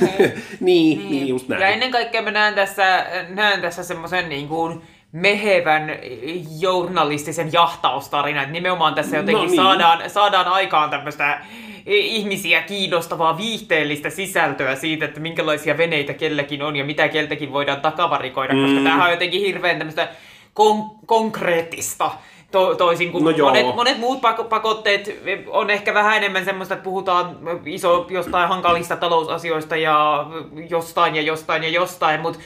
he, 0.00 0.18
he. 0.18 0.32
niin, 0.60 1.10
niin, 1.10 1.28
just 1.28 1.48
näin. 1.48 1.62
Ja 1.62 1.68
ennen 1.68 1.90
kaikkea 1.90 2.22
mä 2.22 2.30
näen 2.30 2.54
tässä, 2.54 3.06
näen 3.28 3.60
tässä 3.60 3.82
semmoisen 3.84 4.28
niin 4.28 4.48
kuin 4.48 4.80
mehevän 5.12 5.98
journalistisen 6.60 7.52
jahtaustarinan, 7.52 8.42
että 8.42 8.52
nimenomaan 8.52 8.94
tässä 8.94 9.16
jotenkin 9.16 9.42
No 9.42 9.46
niin. 9.50 9.56
saadaan, 9.56 10.10
saadaan 10.10 10.48
aikaan 10.48 10.90
tämmöistä 10.90 11.40
ihmisiä 11.86 12.62
kiinnostavaa 12.62 13.36
viihteellistä 13.36 14.10
sisältöä 14.10 14.76
siitä, 14.76 15.04
että 15.04 15.20
minkälaisia 15.20 15.78
veneitä 15.78 16.14
kellekin 16.14 16.62
on 16.62 16.76
ja 16.76 16.84
mitä 16.84 17.08
keltäkin 17.08 17.52
voidaan 17.52 17.80
takavarikoida, 17.80 18.54
mm. 18.54 18.62
koska 18.62 18.76
tämähän 18.76 19.06
on 19.06 19.10
jotenkin 19.10 19.40
hirveän 19.40 19.78
tämmöistä 19.78 20.08
kon- 20.60 20.98
konkreettista. 21.06 22.10
To- 22.50 22.74
toisin 22.74 23.12
kuin 23.12 23.24
No 23.24 23.30
joo. 23.30 23.48
monet, 23.48 23.66
monet 23.76 23.98
muut 23.98 24.20
pak- 24.20 24.48
pakotteet 24.48 25.20
on 25.46 25.70
ehkä 25.70 25.94
vähän 25.94 26.16
enemmän 26.16 26.44
semmoista, 26.44 26.74
että 26.74 26.84
puhutaan 26.84 27.38
iso 27.66 28.06
jostain 28.10 28.48
hankalista 28.48 28.96
talousasioista 28.96 29.76
ja 29.76 30.26
jostain 30.70 31.16
ja 31.16 31.22
jostain 31.22 31.62
ja 31.62 31.68
jostain, 31.68 32.20
mutta 32.20 32.40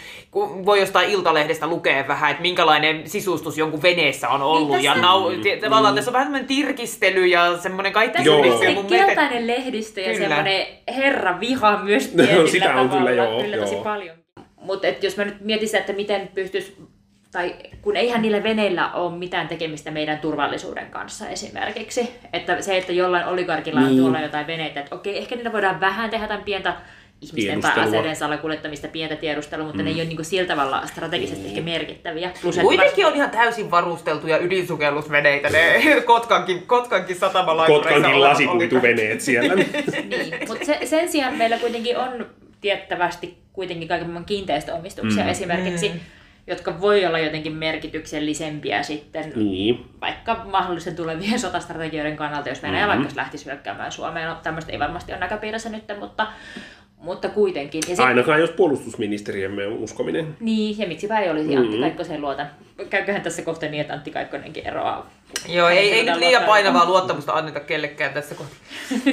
voi 0.65 0.81
jostain 0.81 1.11
iltalehdestä 1.11 1.67
lukea 1.67 2.09
vähän, 2.09 2.31
että 2.31 2.43
minkälainen 2.43 3.11
sisustus 3.11 3.59
jonkun 3.59 3.83
veneessä 3.83 4.29
on 4.29 4.43
ollut. 4.43 4.69
Niin 4.71 4.85
ja 4.85 4.93
tässä- 4.95 5.07
nau- 5.09 5.57
t- 5.57 5.61
tavallaan 5.61 5.95
tässä 5.95 6.11
on 6.11 6.13
vähän 6.13 6.27
semmoinen 6.27 6.49
tirkistely 6.49 7.27
ja 7.27 7.59
semmoinen 7.59 7.93
kaikki 7.93 8.19
Tässä 8.19 8.33
on 8.33 8.45
Joo. 8.47 8.57
mielestä- 8.59 8.97
keltainen 9.07 9.47
lehdistö 9.47 10.01
ja 10.01 10.13
Kyllä. 10.15 10.29
semmoinen 10.29 10.67
herra 10.97 11.41
viha 11.41 11.79
myös 11.83 12.15
No, 12.15 12.47
sitä 12.47 12.69
on 12.69 12.89
tavalla. 12.89 13.11
kyllä, 13.11 13.11
joo, 13.11 13.41
kyllä 13.43 13.57
tosi 13.57 13.75
joo. 13.75 13.85
paljon. 13.85 14.17
Mutta 14.63 14.87
jos 15.03 15.17
mä 15.17 15.25
nyt 15.25 15.41
mietin 15.41 15.77
että 15.77 15.93
miten 15.93 16.29
pystyisi, 16.35 16.77
tai 17.35 17.55
kun 17.83 17.97
eihän 17.97 18.23
niillä 18.23 18.43
veneillä 18.43 18.93
ole 18.93 19.19
mitään 19.19 19.49
tekemistä 19.49 19.91
meidän 19.91 20.19
turvallisuuden 20.19 20.87
kanssa 20.91 21.29
esimerkiksi. 21.29 22.11
Että 22.33 22.63
se, 22.63 22.77
että 22.77 22.93
jollain 22.93 23.27
oligarkilla 23.27 23.81
on 23.81 23.87
Niin. 23.87 23.99
tuolla 23.99 24.21
jotain 24.21 24.47
veneitä, 24.47 24.81
että 24.81 24.95
okei, 24.95 25.19
ehkä 25.19 25.35
niillä 25.37 25.53
voidaan 25.53 25.81
vähän 25.81 26.11
tehdä 26.11 26.25
jotain 26.25 26.45
pientä 26.45 26.77
ihmisten 27.21 27.61
tai 27.61 27.81
aseiden 27.81 28.17
salakuljettamista, 28.17 28.89
pientä 28.89 29.17
tiedustelua, 29.17 29.67
mutta 29.67 29.83
mm. 29.83 29.85
ne 29.85 29.91
ei 29.91 29.97
ole 29.97 30.05
niinku 30.05 30.25
sillä 30.25 30.49
tavalla 30.49 30.87
strategisesti 30.87 31.47
ehkä 31.49 31.61
merkittäviä. 31.61 32.31
Plus, 32.43 32.57
että 32.57 32.67
Kuitenkin 32.67 33.07
on 33.07 33.15
ihan 33.15 33.31
täysin 33.31 33.71
varusteltuja 33.71 34.39
ydinsukellusveneitä, 34.39 35.51
ne 35.51 35.83
Kotkankin, 36.07 36.67
Kotkankin 36.67 37.17
satamalaitureissa 37.17 37.95
Kotkankin 37.95 38.21
lasikuituveneet 38.21 39.21
siellä. 39.21 39.55
Niin, 40.09 40.35
mutta 40.49 40.65
se, 40.65 40.79
sen 40.85 41.09
sijaan 41.09 41.35
meillä 41.35 41.59
kuitenkin 41.59 41.99
on 41.99 42.27
tiettävästi 42.61 43.39
kuitenkin 43.53 43.89
kaiken 43.89 44.07
maailman 44.07 44.25
kiinteistöomistuksia 44.25 45.25
mm. 45.25 45.31
esimerkiksi, 45.31 45.89
mm. 45.89 46.01
Jotka 46.47 46.81
voi 46.81 47.07
olla 47.07 47.19
jotenkin 47.19 47.53
merkityksellisempiä 47.57 48.83
sitten 48.83 49.33
niin. 49.37 49.91
vaikka 50.01 50.45
mahdollisten 50.45 50.97
tulevien 50.97 51.39
sotastrategioiden 51.47 52.17
kannalta, 52.17 52.49
jos 52.49 52.63
Venäjä 52.63 52.87
Mhm. 52.87 52.91
mm-hmm. 52.91 53.03
vaikka 53.05 53.21
lähtisi 53.21 53.47
hyökkäämään 53.47 53.93
Suomeen. 53.93 54.29
No, 54.29 54.35
tämmöistä 54.43 54.73
ei 54.73 54.79
varmasti 54.79 55.13
ole 55.13 55.21
näköpiirissä 55.21 55.69
nyt, 55.69 55.85
mutta, 55.99 56.27
Mutta 57.05 57.29
kuitenkin. 57.29 57.83
Ja 57.89 57.97
sit, 57.97 58.05
Ainakaan 58.05 58.41
jos 58.41 58.51
puolustusministeriömme 58.51 59.67
on 59.67 59.73
uskominen. 59.73 60.37
Niin, 60.41 60.79
ja 60.79 60.87
miksipä 60.89 61.19
ei 61.21 61.31
olisi 61.31 61.57
Antti 61.57 61.79
Kaikkoseen 61.79 62.21
luotan. 62.21 62.47
Käyköhän 62.91 63.23
tässä 63.23 63.43
kohta 63.43 63.67
niin, 63.67 63.81
että 63.81 63.95
Antti 63.95 64.11
Kaikkonenkin 64.11 64.67
eroaa. 64.67 65.11
Joo, 65.49 65.69
ei, 65.69 65.93
ei 65.93 66.05
nyt 66.05 66.17
liian 66.17 66.45
painavaa 66.45 66.87
luottamusta 66.87 67.33
anneta 67.33 67.61
kellekään 67.61 68.13
tässä 68.13 68.35
kohtaa. 68.35 68.59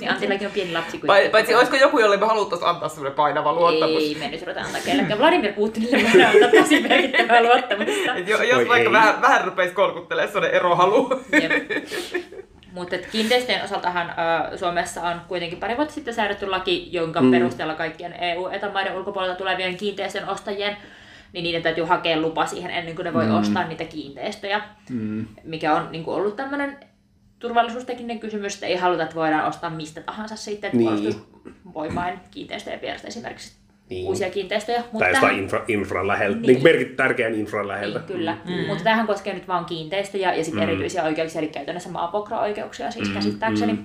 Niin 0.00 0.10
Antillakin 0.10 0.46
on 0.46 0.52
pieni 0.52 0.72
lapsi. 0.72 0.98
Paitsi, 0.98 1.30
paitsi 1.30 1.54
olisiko 1.54 1.76
joku, 1.76 1.98
jolle 1.98 2.16
me 2.16 2.26
haluttaisiin 2.26 2.68
antaa 2.68 2.88
semmoinen 2.88 3.16
painava 3.16 3.52
luottamus? 3.52 4.02
Ei, 4.02 4.16
me 4.18 4.28
nyt 4.28 4.40
ruveta 4.40 4.60
antaa 4.60 4.80
kellekään. 4.84 5.18
Vladimir 5.18 5.52
Putinille 5.52 5.96
me 5.96 6.10
voidaan 6.12 6.34
antaa 6.34 6.62
tosi 6.62 6.80
merkittävää 6.88 7.42
luottamusta. 7.42 8.14
Et 8.16 8.28
jo, 8.28 8.42
jos 8.42 8.58
Oi 8.58 8.68
vaikka 8.68 8.88
ei. 8.88 8.92
vähän, 8.92 9.22
vähän 9.22 9.44
rupeisi 9.44 9.74
kolkuttelemaan 9.74 10.32
sellainen 10.32 10.56
erohalu. 10.56 11.08
Mutta 12.72 12.96
kiinteistöjen 13.12 13.64
osaltahan 13.64 14.10
ä, 14.10 14.56
Suomessa 14.56 15.02
on 15.02 15.20
kuitenkin 15.28 15.60
pari 15.60 15.76
vuotta 15.76 15.94
sitten 15.94 16.14
säädetty 16.14 16.46
laki, 16.46 16.88
jonka 16.92 17.20
Mm. 17.20 17.30
perusteella 17.30 17.74
kaikkien 17.74 18.12
EU-etämaiden 18.12 18.96
ulkopuolelta 18.96 19.38
tulevien 19.38 19.76
kiinteistön 19.76 20.28
ostajien 20.28 20.76
niin 21.32 21.42
niiden 21.42 21.62
täytyy 21.62 21.84
hakea 21.84 22.20
lupa 22.20 22.46
siihen 22.46 22.70
ennen 22.70 22.94
kuin 22.96 23.04
ne 23.04 23.12
voi 23.14 23.26
mm. 23.26 23.34
ostaa 23.34 23.66
niitä 23.68 23.84
kiinteistöjä, 23.84 24.60
mm. 24.90 25.26
mikä 25.44 25.74
on 25.74 25.88
niin 25.92 26.04
kuin 26.04 26.16
ollut 26.16 26.36
tämmöinen 26.36 26.76
turvallisuustekninen 27.38 28.20
kysymys, 28.20 28.54
että 28.54 28.66
ei 28.66 28.76
haluta, 28.76 29.02
että 29.02 29.14
voidaan 29.14 29.48
ostaa 29.48 29.70
mistä 29.70 30.00
tahansa 30.00 30.36
sitten, 30.36 30.68
että 30.68 30.78
Niin. 30.78 30.88
puolustusvoimain 30.88 32.20
kiinteistöjen 32.30 32.80
vierestä 32.80 33.08
esimerkiksi 33.08 33.52
Niin. 33.90 34.06
uusia 34.06 34.30
kiinteistöjä. 34.30 34.82
Tai 34.98 35.10
jostain 35.10 35.38
infra, 35.38 35.64
infran 35.68 36.06
läheltä. 36.08 36.40
Niin. 36.40 36.62
merkit 36.62 36.96
tärkeän 36.96 37.34
infran 37.34 37.68
läheltä. 37.68 37.98
Niin, 37.98 38.06
kyllä. 38.06 38.36
Mm. 38.44 38.66
Mutta 38.66 38.84
tämähän 38.84 39.06
koskee 39.06 39.34
nyt 39.34 39.48
vain 39.48 39.64
kiinteistöjä 39.64 40.34
ja 40.34 40.44
sitten 40.44 40.62
Mm. 40.64 40.68
erityisiä 40.68 41.04
oikeuksia, 41.04 41.40
eli 41.40 41.48
käytännössä 41.48 41.90
maavuokraoikeuksia 41.90 42.90
siis 42.90 43.08
käsittääkseni. 43.08 43.78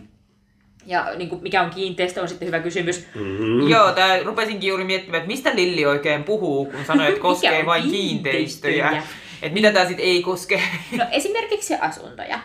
Ja 0.85 1.07
niin 1.17 1.29
kuin, 1.29 1.43
mikä 1.43 1.61
on 1.61 1.69
kiinteistö 1.69 2.21
on 2.21 2.27
sitten 2.27 2.45
hyvä 2.45 2.59
kysymys. 2.59 3.07
Mm. 3.15 3.67
Joo, 3.69 3.91
tää 3.91 4.23
rupesinkin 4.23 4.67
juuri 4.67 4.83
miettimään, 4.83 5.21
että 5.21 5.27
mistä 5.27 5.55
Lilli 5.55 5.85
oikein 5.85 6.23
puhuu, 6.23 6.65
kun 6.65 6.85
sanoi, 6.87 7.07
että 7.07 7.21
koskee 7.29 7.65
vain 7.65 7.83
kiinteistöjä? 7.83 8.89
kiinteistöjä. 8.89 9.23
Että 9.41 9.53
mitä 9.53 9.71
tää 9.71 9.85
sitten 9.87 10.05
ei 10.05 10.21
koske. 10.23 10.61
No 10.97 11.05
esimerkiksi 11.11 11.75
asuntoja. 11.75 12.39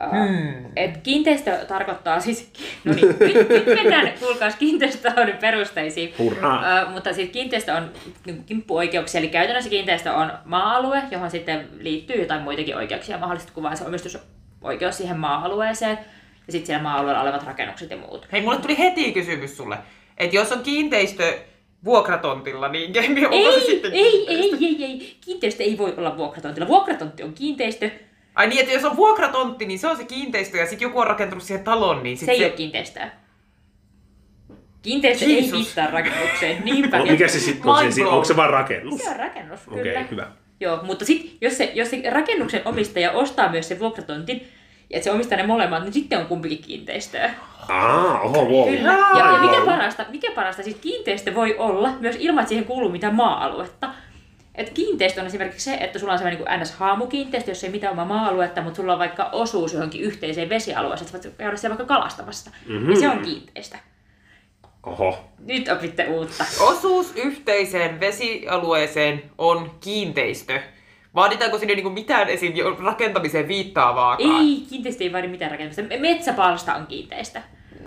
Hmm. 0.00 0.64
Et 0.76 0.96
kiinteistö 0.96 1.64
tarkoittaa 1.68 2.20
siis, 2.20 2.52
no 2.84 2.92
niin, 2.94 3.08
nyt, 3.08 3.48
nyt 3.48 3.66
mennään 3.66 4.12
kuulkaas 4.20 4.56
kiinteistötalouden 4.56 5.36
perusteisiin. 5.36 6.14
Hurraa. 6.18 6.80
Ö, 6.80 6.90
mutta 6.90 7.12
siis 7.12 7.30
kiinteistö 7.30 7.74
on 7.74 7.90
niin 8.26 8.44
kimppuoikeuksia, 8.44 9.18
eli 9.18 9.28
käytännössä 9.28 9.70
kiinteistö 9.70 10.12
on 10.12 10.32
maa-alue, 10.44 11.02
johon 11.10 11.30
sitten 11.30 11.68
liittyy 11.78 12.16
jotain 12.20 12.42
muitakin 12.42 12.76
oikeuksia, 12.76 13.18
mahdollisesti 13.18 13.52
kuvaa 13.52 13.76
se 13.76 13.84
omistusoikeus 13.84 14.96
siihen 14.96 15.16
maa-alueeseen, 15.16 15.98
ja 16.46 16.52
sitten 16.52 16.66
siellä 16.66 16.82
maa-alueella 16.82 17.22
olevat 17.22 17.44
rakennukset 17.44 17.90
ja 17.90 17.96
muut. 17.96 18.28
Hei, 18.32 18.42
mulle 18.42 18.58
tuli 18.58 18.78
heti 18.78 19.12
kysymys 19.12 19.56
sulle. 19.56 19.78
Että 20.18 20.36
jos 20.36 20.52
on 20.52 20.62
kiinteistö 20.62 21.38
vuokratontilla, 21.84 22.68
niin 22.68 22.92
onko 23.30 23.50
se 23.52 23.58
Ei, 23.58 23.66
sitten 23.66 23.92
ei, 23.92 24.10
kiinteistö? 24.10 24.56
ei, 24.60 24.76
ei, 24.78 24.84
ei, 24.84 25.16
kiinteistö 25.20 25.62
ei 25.62 25.78
voi 25.78 25.94
olla 25.96 26.16
vuokratontilla. 26.16 26.68
Vuokratontti 26.68 27.22
on 27.22 27.34
kiinteistö, 27.34 27.90
Ai 28.36 28.46
niin, 28.46 28.60
että 28.60 28.72
jos 28.72 28.84
on 28.84 28.96
vuokratontti, 28.96 29.66
niin 29.66 29.78
se 29.78 29.86
on 29.86 29.96
se 29.96 30.04
kiinteistö 30.04 30.56
ja 30.56 30.66
sitten 30.66 30.86
joku 30.86 30.98
on 30.98 31.06
rakentanut 31.06 31.44
siihen 31.44 31.64
talon, 31.64 32.02
niin 32.02 32.16
se 32.16 32.20
sit 32.20 32.28
ei 32.28 32.38
se... 32.38 32.44
ole 32.44 32.52
kiinteistöä. 32.52 33.10
Kiinteistö 34.82 35.24
ei 35.24 35.52
viittaa 35.52 35.86
rakennukseen, 35.90 36.64
niinpä. 36.64 36.98
No, 36.98 37.04
mikä 37.04 37.28
se 37.28 37.40
sitten 37.40 37.70
on? 37.70 37.92
Se, 37.92 38.06
onko 38.06 38.24
se 38.24 38.36
vaan 38.36 38.50
rakennus? 38.50 39.00
Se 39.00 39.10
on 39.10 39.16
rakennus, 39.16 39.60
kyllä. 39.60 39.80
Okei, 39.80 39.92
okay, 39.92 40.04
hyvä. 40.10 40.26
Joo, 40.60 40.80
mutta 40.82 41.04
sitten 41.04 41.30
jos 41.40 41.58
se, 41.58 41.72
jos 41.74 41.90
se 41.90 42.02
rakennuksen 42.10 42.62
omistaja 42.64 43.12
ostaa 43.12 43.48
myös 43.48 43.68
sen 43.68 43.78
vuokratontin, 43.78 44.48
ja 44.90 44.96
että 44.96 45.04
se 45.04 45.10
omistaa 45.10 45.38
ne 45.38 45.46
molemmat, 45.46 45.82
niin 45.82 45.92
sitten 45.92 46.18
on 46.18 46.26
kumpikin 46.26 46.62
kiinteistöä. 46.62 47.30
Aa, 47.68 48.20
oho, 48.20 48.44
wow. 48.44 48.68
Kyllä. 48.68 48.92
Ja, 48.92 49.32
ja 49.32 49.38
mikä 49.38 49.60
parasta, 49.66 50.06
mikä 50.08 50.30
parasta, 50.34 50.62
siis 50.62 50.76
kiinteistö 50.80 51.34
voi 51.34 51.54
olla 51.58 51.92
myös 52.00 52.16
ilman, 52.18 52.42
että 52.42 52.48
siihen 52.48 52.64
kuuluu 52.64 52.90
mitään 52.90 53.14
maa-aluetta. 53.14 53.90
Et 54.56 54.70
kiinteistö 54.70 55.20
on 55.20 55.26
esimerkiksi 55.26 55.64
se, 55.64 55.74
että 55.74 55.98
sulla 55.98 56.12
on 56.12 56.18
sellainen 56.18 56.44
niin 56.44 56.60
NS-haamukiinteistö, 56.60 57.50
jos 57.50 57.64
ei 57.64 57.70
mitään 57.70 57.92
omaa 57.92 58.04
maa-aluetta, 58.04 58.62
mutta 58.62 58.76
sulla 58.76 58.92
on 58.92 58.98
vaikka 58.98 59.28
osuus 59.32 59.72
johonkin 59.72 60.00
yhteiseen 60.00 60.48
vesialueeseen, 60.48 61.06
että 61.14 61.28
voit 61.28 61.36
käydä 61.38 61.56
siellä 61.56 61.78
vaikka 61.78 61.94
kalastamassa. 61.94 62.50
Mm-hmm. 62.66 62.90
Ja 62.90 62.96
se 62.96 63.08
on 63.08 63.18
kiinteistö. 63.18 63.76
Oho. 64.86 65.24
Nyt 65.38 65.68
opitte 65.68 66.06
uutta. 66.06 66.44
Osuus 66.60 67.12
yhteiseen 67.16 68.00
vesialueeseen 68.00 69.22
on 69.38 69.70
kiinteistö. 69.80 70.60
Vaaditaanko 71.14 71.58
sinne 71.58 71.74
niinku 71.74 71.90
mitään 71.90 72.28
esim. 72.28 72.52
rakentamiseen 72.84 73.48
viittaavaakaan? 73.48 74.40
Ei, 74.40 74.66
kiinteistö 74.70 75.04
ei 75.04 75.12
vaadi 75.12 75.28
mitään 75.28 75.50
rakentamista. 75.50 75.98
Metsäpalsta 76.00 76.74
on 76.74 76.86
kiinteistö. 76.86 77.40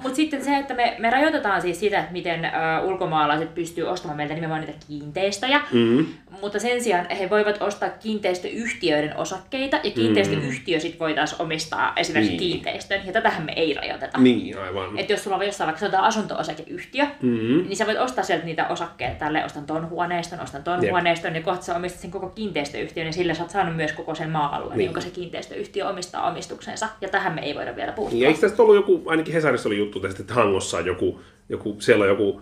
Mutta 0.03 0.15
sitten 0.15 0.43
se, 0.43 0.57
että 0.57 0.73
me, 0.73 0.95
me 0.99 1.09
rajoitetaan 1.09 1.61
siis 1.61 1.79
sitä, 1.79 2.03
miten 2.11 2.45
ö, 2.45 2.49
ulkomaalaiset 2.83 3.55
pystyy 3.55 3.83
ostamaan 3.87 4.17
meiltä 4.17 4.33
nimenomaan 4.33 4.61
niitä 4.61 4.79
kiinteistöjä. 4.87 5.61
Mm. 5.71 6.05
Mutta 6.41 6.59
sen 6.59 6.83
sijaan 6.83 7.09
he 7.09 7.29
voivat 7.29 7.61
ostaa 7.61 7.89
kiinteistöyhtiöiden 7.89 9.17
osakkeita, 9.17 9.79
ja 9.83 9.91
kiinteistöyhtiö 9.91 10.79
sitten 10.79 10.99
voi 10.99 11.13
taas 11.13 11.39
omistaa 11.41 11.93
esimerkiksi 11.95 12.37
Niin. 12.37 12.39
kiinteistön, 12.51 13.01
ja 13.05 13.13
tätähän 13.13 13.45
me 13.45 13.53
ei 13.55 13.73
rajoiteta. 13.73 14.17
Niin, 14.17 14.57
aivan. 14.59 14.97
Että 14.97 15.13
jos 15.13 15.23
sulla 15.23 15.37
on 15.37 15.45
jossain 15.45 15.65
vaikka 15.67 15.79
sanotaan 15.79 16.03
asunto-osakeyhtiö, 16.03 17.05
Mm. 17.21 17.29
niin 17.67 17.75
sä 17.77 17.85
voit 17.85 17.97
ostaa 17.97 18.23
sieltä 18.23 18.45
niitä 18.45 18.67
osakkeita, 18.67 19.15
tälle 19.15 19.45
ostan 19.45 19.65
ton 19.65 19.89
huoneiston, 19.89 20.39
ostan 20.39 20.63
ton 20.63 20.83
Jep. 20.83 20.91
huoneiston, 20.91 21.35
ja 21.35 21.41
kohta 21.41 21.63
sä 21.65 21.75
omistat 21.75 22.01
sen 22.01 22.11
koko 22.11 22.29
kiinteistöyhtiön, 22.29 23.05
niin 23.05 23.13
sillä 23.13 23.33
sä 23.33 23.43
oot 23.43 23.49
saanut 23.51 23.75
myös 23.75 23.91
koko 23.91 24.15
sen 24.15 24.29
maa-alueen, 24.29 24.77
Niin. 24.77 24.85
jonka 24.85 25.01
se 25.01 25.09
kiinteistöyhtiö 25.09 25.87
omistaa 25.89 26.27
omistuksensa, 26.31 26.89
ja 27.01 27.09
tähän 27.09 27.33
me 27.35 27.41
ei 27.41 27.55
voida 27.55 27.75
vielä 27.75 27.91
puuttua. 27.91 28.17
Niin, 28.19 28.27
eikö 28.27 28.39
tästä 28.39 28.61
ollut 28.63 28.75
joku, 28.75 29.03
ainakin 29.05 29.33
Hesarissa 29.33 29.69
oli 29.69 29.77
juttu 29.77 29.88
tästä, 29.99 30.21
että 30.21 30.33
Hangossa 30.33 30.77
on 30.77 30.85
joku, 30.85 31.21
joku 31.49 31.75
siellä 31.79 32.03
on 32.03 32.09
joku, 32.09 32.41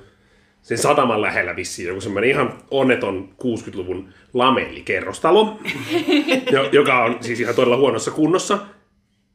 sen 0.62 0.78
sataman 0.78 1.22
lähellä 1.22 1.56
vissiin 1.56 1.88
joku 1.88 2.02
semmoinen 2.02 2.30
ihan 2.30 2.54
onneton 2.72 3.30
60-luvun 3.44 4.10
lamellikerrostalo, 4.34 5.60
jo- 6.52 6.70
joka 6.72 7.04
on 7.04 7.18
siis 7.22 7.40
ihan 7.40 7.56
todella 7.56 7.78
huonossa 7.78 8.12
kunnossa. 8.12 8.60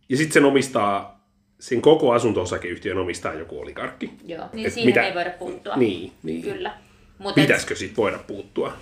Ja 0.08 0.16
sitten 0.16 0.32
sen 0.32 0.44
omistaa, 0.44 1.20
sen 1.60 1.82
koko 1.82 2.12
asunto-osakeyhtiön 2.12 2.98
omistaa 2.98 3.34
joku 3.34 3.60
oligarkki. 3.60 4.10
Joo, 4.26 4.44
niin 4.52 4.66
Et 4.66 4.72
siihen 4.72 4.88
mitä- 4.88 5.06
ei 5.06 5.14
voida 5.14 5.30
puuttua. 5.30 5.76
Niin, 5.76 6.12
niin. 6.22 6.42
Kyllä. 6.42 6.74
Mutta 7.18 7.40
Pitäisikö 7.40 7.74
sitten 7.76 7.96
voida 7.96 8.18
puuttua? 8.18 8.72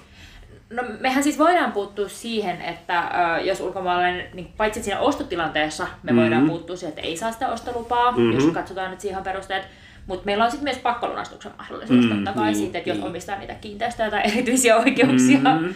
No 0.70 0.82
mehän 1.00 1.22
siis 1.22 1.38
voidaan 1.38 1.72
puuttua 1.72 2.08
siihen, 2.08 2.60
että 2.62 3.00
ö, 3.00 3.40
jos 3.40 3.60
ulkomaalainen, 3.60 4.26
niin 4.34 4.52
paitsi 4.56 4.82
siinä 4.82 5.00
ostotilanteessa 5.00 5.84
me 5.84 5.90
mm-hmm. 6.12 6.22
voidaan 6.22 6.46
puuttua 6.46 6.76
siihen, 6.76 6.88
että 6.88 7.08
ei 7.08 7.16
saa 7.16 7.32
sitä 7.32 7.48
ostolupaa, 7.48 8.10
mm-hmm. 8.10 8.32
jos 8.32 8.44
katsotaan 8.44 8.90
nyt 8.90 9.00
siihen 9.00 9.22
perusteet, 9.22 9.68
mutta 10.06 10.26
meillä 10.26 10.44
on 10.44 10.50
sitten 10.50 10.64
myös 10.64 10.78
pakkolunastuksen 10.78 11.52
mahdollisuus 11.58 12.04
mm, 12.04 12.14
totta 12.14 12.32
kai 12.32 12.46
niin, 12.46 12.56
siitä, 12.56 12.78
että 12.78 12.90
jos 12.90 12.98
omistaa 12.98 13.38
niitä 13.38 13.54
kiinteistöjä 13.54 14.10
tai 14.10 14.22
erityisiä 14.32 14.76
oikeuksia, 14.76 15.38
mm-hmm. 15.38 15.74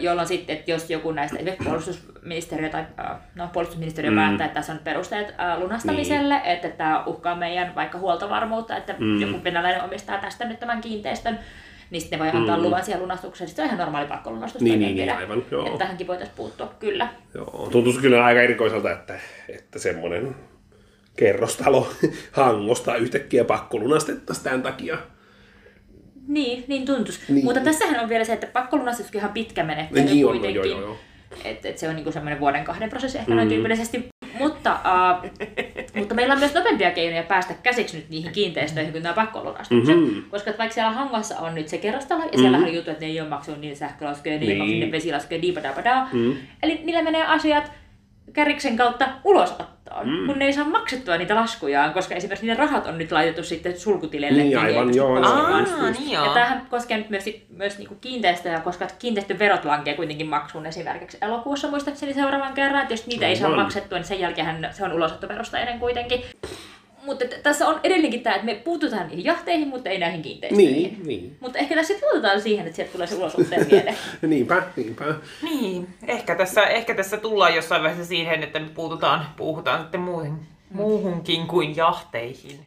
jolloin 0.00 0.28
sitten, 0.28 0.56
että 0.56 0.70
jos 0.70 0.90
joku 0.90 1.12
näistä, 1.12 1.36
esimerkiksi 1.36 1.64
puolustusministeriö 1.64 2.68
tai 2.68 2.84
ö, 2.98 3.02
no, 3.34 3.48
puolustusministeriö 3.52 4.10
mm. 4.10 4.16
päättää, 4.16 4.46
että 4.46 4.54
tässä 4.54 4.72
on 4.72 4.78
perusteet 4.84 5.28
ö, 5.28 5.58
lunastamiselle, 5.58 6.34
niin. 6.34 6.46
että 6.46 6.68
tämä 6.68 7.04
uhkaa 7.06 7.36
meidän 7.36 7.74
vaikka 7.74 7.98
huoltovarmuutta, 7.98 8.76
että 8.76 8.94
mm. 8.98 9.20
joku 9.20 9.44
venäläinen 9.44 9.84
omistaa 9.84 10.18
tästä 10.18 10.44
nyt 10.44 10.60
tämän 10.60 10.80
kiinteistön, 10.80 11.38
niin 11.90 12.00
sitten 12.00 12.18
ne 12.18 12.24
voi 12.24 12.40
antaa 12.40 12.56
mm. 12.56 12.62
luvan 12.62 12.84
siihen 12.84 13.02
lunastukseen. 13.02 13.48
Sitten 13.48 13.62
se 13.62 13.66
on 13.66 13.74
ihan 13.74 13.86
normaali 13.86 14.08
pakkolunastus. 14.08 14.62
Niin, 14.62 14.80
niin, 14.80 14.96
niin, 14.96 15.16
aivan, 15.16 15.42
joo. 15.50 15.66
Että 15.66 15.78
tähänkin 15.78 16.06
voitaisiin 16.06 16.36
puuttua, 16.36 16.74
kyllä. 16.78 17.08
Joo, 17.34 17.68
tuntuisi 17.72 18.00
kyllä 18.00 18.24
aika 18.24 18.40
erikoiselta, 18.40 18.92
että, 18.92 19.20
että 19.48 19.78
semmoinen 19.78 20.36
kerrostalo 21.16 21.88
Hangosta 22.32 22.96
yhtäkkiä 22.96 23.44
pakkolunastettaisiin 23.44 24.44
tämän 24.44 24.62
takia. 24.62 24.98
Niin, 26.28 26.64
niin 26.68 26.86
tuntuisi. 26.86 27.20
Niin. 27.28 27.44
Mutta 27.44 27.60
tässähän 27.60 28.00
on 28.00 28.08
vielä 28.08 28.24
se, 28.24 28.32
että 28.32 28.46
pakkolunastus 28.46 29.06
on 29.06 29.12
ihan 29.14 29.32
pitkä 29.32 29.64
menettely 29.64 30.04
Niin 30.04 30.26
on, 30.26 30.32
kuitenkin. 30.32 30.54
joo, 30.54 30.64
joo, 30.64 30.80
joo. 30.80 30.96
Et, 31.44 31.66
et 31.66 31.78
se 31.78 31.88
on 31.88 31.94
niinku 31.94 32.12
semmoinen 32.12 32.40
vuoden 32.40 32.64
kahden 32.64 32.90
prosessi 32.90 33.18
ehkä 33.18 33.30
mm. 33.30 33.36
noin 33.36 33.48
tyypillisesti. 33.48 34.08
Mutta, 34.38 34.76
uh, 35.24 35.30
mutta 35.94 36.14
meillä 36.14 36.32
on 36.32 36.38
myös 36.38 36.54
nopeampia 36.54 36.90
keinoja 36.90 37.22
päästä 37.22 37.54
käsiksi 37.62 37.96
nyt 37.96 38.08
niihin 38.10 38.32
kiinteistöihin 38.32 38.92
kuin 38.92 39.02
nämä 39.02 39.12
pakkolunastukset. 39.14 39.96
Mhm. 39.96 40.18
Koska 40.30 40.52
vaikka 40.58 40.74
siellä 40.74 40.90
Hangossa 40.92 41.38
on 41.38 41.54
nyt 41.54 41.68
se 41.68 41.78
kerrostalo, 41.78 42.22
ja 42.32 42.38
siellä 42.38 42.58
on 42.58 42.74
juttu, 42.74 42.90
että 42.90 43.04
ne 43.04 43.10
ei 43.10 43.20
ole 43.20 43.28
maksanut 43.28 43.60
niin 43.60 43.76
sähkölaskuja, 43.76 44.34
ne 44.34 44.40
ei 44.40 44.46
Niin. 44.46 44.58
maksanut 44.58 44.80
niin 44.80 44.92
vesilaskuja, 44.92 45.42
diipadapadaa. 45.42 46.08
Mm. 46.12 46.36
Eli 46.62 46.80
niillä 46.84 47.02
menee 47.02 47.26
asiat 47.26 47.72
käriksen 48.36 48.76
kautta 48.76 49.08
ulosottoon, 49.24 50.08
mm. 50.08 50.26
kun 50.26 50.38
ne 50.38 50.44
ei 50.44 50.52
saa 50.52 50.64
maksettua 50.64 51.16
niitä 51.16 51.34
laskujaan, 51.34 51.92
koska 51.92 52.14
esimerkiksi 52.14 52.46
niiden 52.46 52.58
rahat 52.58 52.86
on 52.86 52.98
nyt 52.98 53.12
laitettu 53.12 53.42
sitten 53.42 53.80
sulkutileille. 53.80 54.42
Niin, 54.42 54.58
aivan, 54.58 54.94
joo, 54.94 55.08
poistamaan. 55.08 55.66
Aa, 55.80 55.90
niin 55.90 56.10
joo. 56.10 56.24
Ja 56.24 56.32
tämähän 56.32 56.66
koskee 56.70 56.98
nyt 56.98 57.10
myös, 57.10 57.24
myös 57.48 57.78
niinku 57.78 57.94
kiinteistöjä, 57.94 58.60
koska 58.60 58.86
kiinteistöverot 58.98 59.64
lankee 59.64 59.94
kuitenkin 59.94 60.26
maksuun 60.26 60.66
esimerkiksi 60.66 61.18
elokuussa 61.20 61.68
muistaakseni 61.68 62.14
seuraavan 62.14 62.54
kerran, 62.54 62.82
että 62.82 62.94
jos 62.94 63.06
niitä 63.06 63.26
ei 63.26 63.36
saa 63.36 63.48
Aivan. 63.50 63.62
maksettua, 63.62 63.98
niin 63.98 64.06
sen 64.06 64.20
jälkeen 64.20 64.68
se 64.70 64.84
on 64.84 64.92
ulosottoverostainen 64.92 65.78
kuitenkin. 65.78 66.22
Mutta 67.06 67.24
t- 67.24 67.42
tässä 67.42 67.68
on 67.68 67.80
edelleenkin 67.82 68.22
tämä, 68.22 68.36
että 68.36 68.46
me 68.46 68.54
puututaan 68.54 69.08
niihin 69.08 69.24
jahteihin, 69.24 69.68
mutta 69.68 69.90
ei 69.90 69.98
näihin 69.98 70.22
kiinteistöihin. 70.22 70.72
Niin, 70.74 71.02
niin. 71.06 71.36
Mutta 71.40 71.58
ehkä 71.58 71.74
tässä 71.74 71.88
sitten 71.88 72.08
puututaan 72.08 72.40
siihen, 72.40 72.66
että 72.66 72.76
sieltä 72.76 72.92
tulee 72.92 73.06
se 73.06 73.14
ulosotteen 73.14 73.66
mieleen. 73.70 73.96
Niinpä, 74.22 74.62
niinpä. 74.76 75.04
Niin, 75.42 75.88
ehkä 76.06 76.34
tässä, 76.34 76.66
ehkä 76.66 76.94
tässä 76.94 77.16
tullaan 77.16 77.54
jossain 77.54 77.82
vaiheessa 77.82 78.08
siihen, 78.08 78.42
että 78.42 78.60
me 78.60 78.68
puututaan, 78.74 79.26
puhutaan 79.36 79.80
sitten 79.80 80.00
muuhun, 80.00 80.40
muuhunkin 80.70 81.46
kuin 81.46 81.76
jahteihin. 81.76 82.66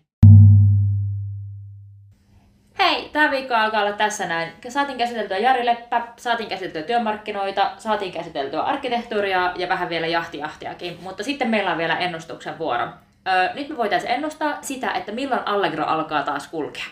Hei, 2.80 3.10
tämä 3.14 3.32
viikko 3.32 3.54
alkaa 3.54 3.82
olla 3.82 3.94
tässä 3.94 4.26
näin. 4.26 4.52
Saatiin 4.70 4.98
käsiteltyä 4.98 5.38
Jari 5.38 5.66
Leppä, 5.66 6.08
saatiin 6.18 6.50
käsiteltyä 6.50 6.82
työmarkkinoita, 6.82 7.72
saatiin 7.78 8.12
käsiteltyä 8.12 8.62
arkkitehtuuria 8.62 9.54
ja 9.56 9.70
vähän 9.70 9.90
vielä 9.90 10.08
jahtijahtiakin, 10.08 10.98
mutta 11.02 11.24
sitten 11.24 11.50
meillä 11.50 11.72
on 11.72 11.78
vielä 11.78 11.98
ennustuksen 11.98 12.60
vuoro. 12.60 12.88
Öö, 13.28 13.54
nyt 13.54 13.70
me 13.70 13.78
voitaisiin 13.78 14.12
ennustaa 14.12 14.58
sitä, 14.62 14.92
että 14.92 15.12
milloin 15.12 15.42
Allegro 15.48 15.86
alkaa 15.86 16.24
taas 16.24 16.48
kulkea. 16.48 16.86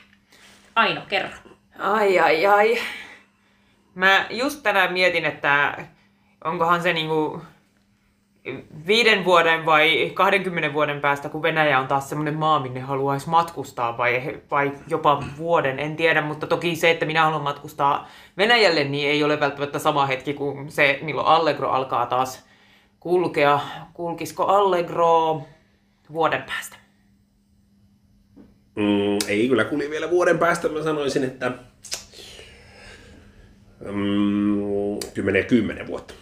Aino, 0.75 1.01
kerro. 1.09 1.30
Ai 1.80 2.19
ai 2.19 2.45
ai. 2.45 2.78
Mä 3.95 4.25
just 4.30 4.63
tänään 4.63 4.93
mietin, 4.93 5.25
että 5.25 5.78
onkohan 6.43 6.82
se 6.82 6.93
niinku 6.93 7.41
viiden 8.88 9.25
vuoden 9.25 9.65
vai 9.65 10.11
20 10.13 10.73
vuoden 10.73 11.01
päästä, 11.01 11.30
kun 11.30 11.41
Venäjä 11.41 11.80
on 11.80 11.88
taas 11.88 12.09
semmoinen 12.09 12.36
maa, 12.36 12.59
minne 12.59 12.80
haluaisi 12.80 13.30
matkustaa, 13.30 13.97
vai, 13.97 14.39
vai 14.51 14.71
jopa 14.88 15.23
vuoden, 15.38 15.80
en 15.80 15.95
tiedä, 15.95 16.21
mutta 16.21 16.47
toki 16.47 16.75
se, 16.75 16.91
että 16.91 17.05
minä 17.05 17.23
haluan 17.23 17.41
matkustaa 17.41 18.07
Venäjälle, 18.38 18.84
niin 18.84 19.09
ei 19.09 19.23
ole 19.23 19.39
välttämättä 19.39 19.80
sama 19.80 20.05
hetki 20.05 20.34
kuin 20.34 20.71
se, 20.71 20.99
milloin 21.01 21.28
Allegro 21.28 21.69
alkaa 21.69 22.05
taas 22.05 22.45
kulkea. 22.99 23.59
Kulkisiko 23.93 24.45
Allegro 24.45 25.41
vuoden 26.13 26.41
päästä? 26.43 26.77
Mm, 28.75 29.17
ei 29.27 29.47
kyllä 29.47 29.63
kuli 29.65 29.89
vielä 29.89 30.09
vuoden 30.09 30.39
päästä. 30.39 30.69
Mä 30.69 30.83
sanoisin, 30.83 31.23
että 31.23 31.51
mm, 33.91 34.99
10 35.13 35.45
kymmenen 35.45 35.87
vuotta. 35.87 36.13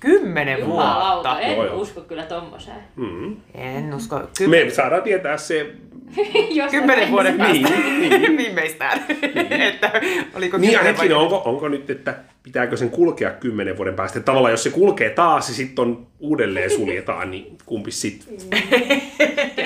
Kymmenen 0.00 0.60
Jumalauta, 0.60 1.28
vuotta. 1.28 1.40
en 1.40 1.52
Joo, 1.56 1.64
joo. 1.66 1.76
usko 1.80 2.00
kyllä 2.00 2.22
tommoseen. 2.26 2.76
Mm. 2.96 3.36
En 3.54 3.94
usko. 3.94 4.18
Me 4.18 4.26
Kymmen, 4.38 4.72
saadaan 4.72 5.02
tietää 5.02 5.36
se. 5.36 5.70
Jos 6.50 6.70
kymmenen 6.70 7.10
vuoden 7.10 7.36
päästä. 7.38 7.68
Niin, 7.70 8.36
Viimeistään. 8.36 9.04
että 9.68 9.92
oliko 10.34 10.58
Niin 10.58 10.82
hetkinen, 10.82 11.16
onko, 11.16 11.42
onko 11.44 11.68
nyt, 11.68 11.90
että 11.90 12.16
pitääkö 12.42 12.76
sen 12.76 12.90
kulkea 12.90 13.30
kymmenen 13.30 13.76
vuoden 13.76 13.94
päästä? 13.94 14.20
Tavallaan 14.20 14.52
jos 14.52 14.62
se 14.62 14.70
kulkee 14.70 15.10
taas 15.10 15.48
ja 15.48 15.54
sitten 15.54 15.82
on 15.82 16.06
uudelleen 16.20 16.70
suljetaan, 16.70 17.30
niin 17.30 17.58
kumpi 17.66 17.90
sitten? 17.90 18.34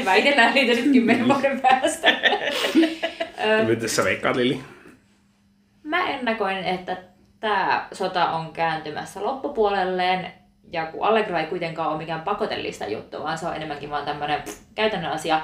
Väitellään 0.08 0.54
niitä 0.54 0.74
sitten 0.74 0.92
kymmenen 0.92 1.28
vuoden 1.28 1.60
päästä. 1.60 2.08
Nyt 3.66 3.78
tässä 3.78 4.04
veikkaat, 4.04 4.36
Lili. 4.36 4.60
Mä 5.82 6.08
ennakoin, 6.08 6.58
että 6.58 6.96
tämä 7.40 7.88
sota 7.92 8.30
on 8.30 8.52
kääntymässä 8.52 9.24
loppupuolelleen, 9.24 10.32
ja 10.72 10.86
kun 10.86 11.06
Allegro 11.06 11.38
ei 11.38 11.46
kuitenkaan 11.46 11.88
ole 11.88 11.98
mikään 11.98 12.20
pakotellista 12.20 12.86
juttu, 12.86 13.22
vaan 13.22 13.38
se 13.38 13.46
on 13.46 13.56
enemmänkin 13.56 13.90
vaan 13.90 14.04
tämmöinen 14.04 14.42
käytännön 14.74 15.12
asia, 15.12 15.40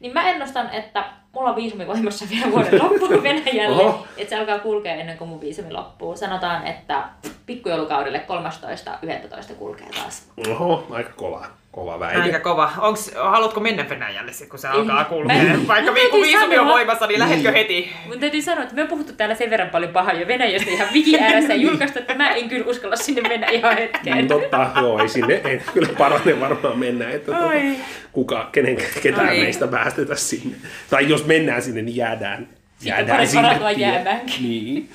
niin 0.00 0.12
mä 0.12 0.30
ennustan, 0.30 0.70
että 0.70 1.04
mulla 1.32 1.50
on 1.50 1.56
viisumi 1.56 1.86
voimassa 1.86 2.24
vielä 2.30 2.50
vuoden 2.50 2.82
loppuun 2.82 3.22
Venäjälle, 3.28 3.82
Oho. 3.82 4.06
että 4.16 4.30
se 4.30 4.38
alkaa 4.40 4.58
kulkea 4.58 4.94
ennen 4.94 5.18
kuin 5.18 5.30
mun 5.30 5.40
viisumi 5.40 5.72
loppuu. 5.72 6.16
Sanotaan, 6.16 6.66
että 6.66 7.04
pikkujoulukaudelle 7.46 8.24
13.11. 9.48 9.54
kulkee 9.54 9.88
taas. 9.94 10.30
Oho, 10.50 10.86
aika 10.90 11.10
kova, 11.16 11.46
kova 11.72 12.00
väite. 12.00 12.20
Aika 12.22 12.40
kova. 12.40 12.72
Onks, 12.78 13.10
haluatko 13.14 13.60
mennä 13.60 13.88
Venäjälle 13.88 14.32
sit, 14.32 14.48
kun 14.48 14.58
se 14.58 14.68
alkaa 14.68 15.04
kulkea? 15.04 15.36
Vaikka 15.68 15.94
vi- 15.94 16.08
kun 16.10 16.20
viisumi 16.22 16.58
on 16.58 16.66
voimassa, 16.66 17.06
niin 17.06 17.18
lähetkö 17.20 17.52
heti? 17.52 17.92
Mun 18.08 18.20
täytyy 18.20 18.42
sanoa, 18.42 18.62
että 18.62 18.74
me 18.74 18.82
on 18.82 18.88
puhuttu 18.88 19.12
täällä 19.12 19.34
sen 19.34 19.50
verran 19.50 19.70
paljon 19.70 19.92
pahaa 19.92 20.12
jo 20.12 20.28
Venäjästä 20.28 20.70
ihan 20.70 20.88
wiki 20.92 21.18
ääressä 21.20 21.52
ja 21.52 21.60
julkaistu, 21.60 21.98
että 21.98 22.14
mä 22.14 22.30
en 22.30 22.48
kyllä 22.48 22.66
uskalla 22.66 22.96
sinne 22.96 23.28
mennä 23.28 23.46
ihan 23.46 23.76
hetkeen. 23.76 24.18
Mm, 24.18 24.28
Totta, 24.28 24.70
joo, 24.80 24.98
ei 24.98 25.08
sinne 25.08 25.40
ei 25.44 25.60
kyllä 25.74 25.88
parane 25.98 26.40
varmaan 26.40 26.78
mennä, 26.78 27.10
että 27.10 27.32
tuota, 27.32 27.54
kuka, 28.12 28.48
kenen, 28.52 28.76
ketään 29.02 29.28
Ai. 29.28 29.40
meistä 29.40 29.66
päästetä 29.66 30.14
sinne. 30.14 30.56
Tai 30.90 31.08
jos 31.08 31.26
mennään 31.26 31.62
sinne, 31.62 31.82
niin 31.82 31.96
jäädään, 31.96 32.48
jäädään 32.82 33.26
sinne. 33.26 33.72
jäämäänkin. 33.76 34.42
Niin. 34.42 34.88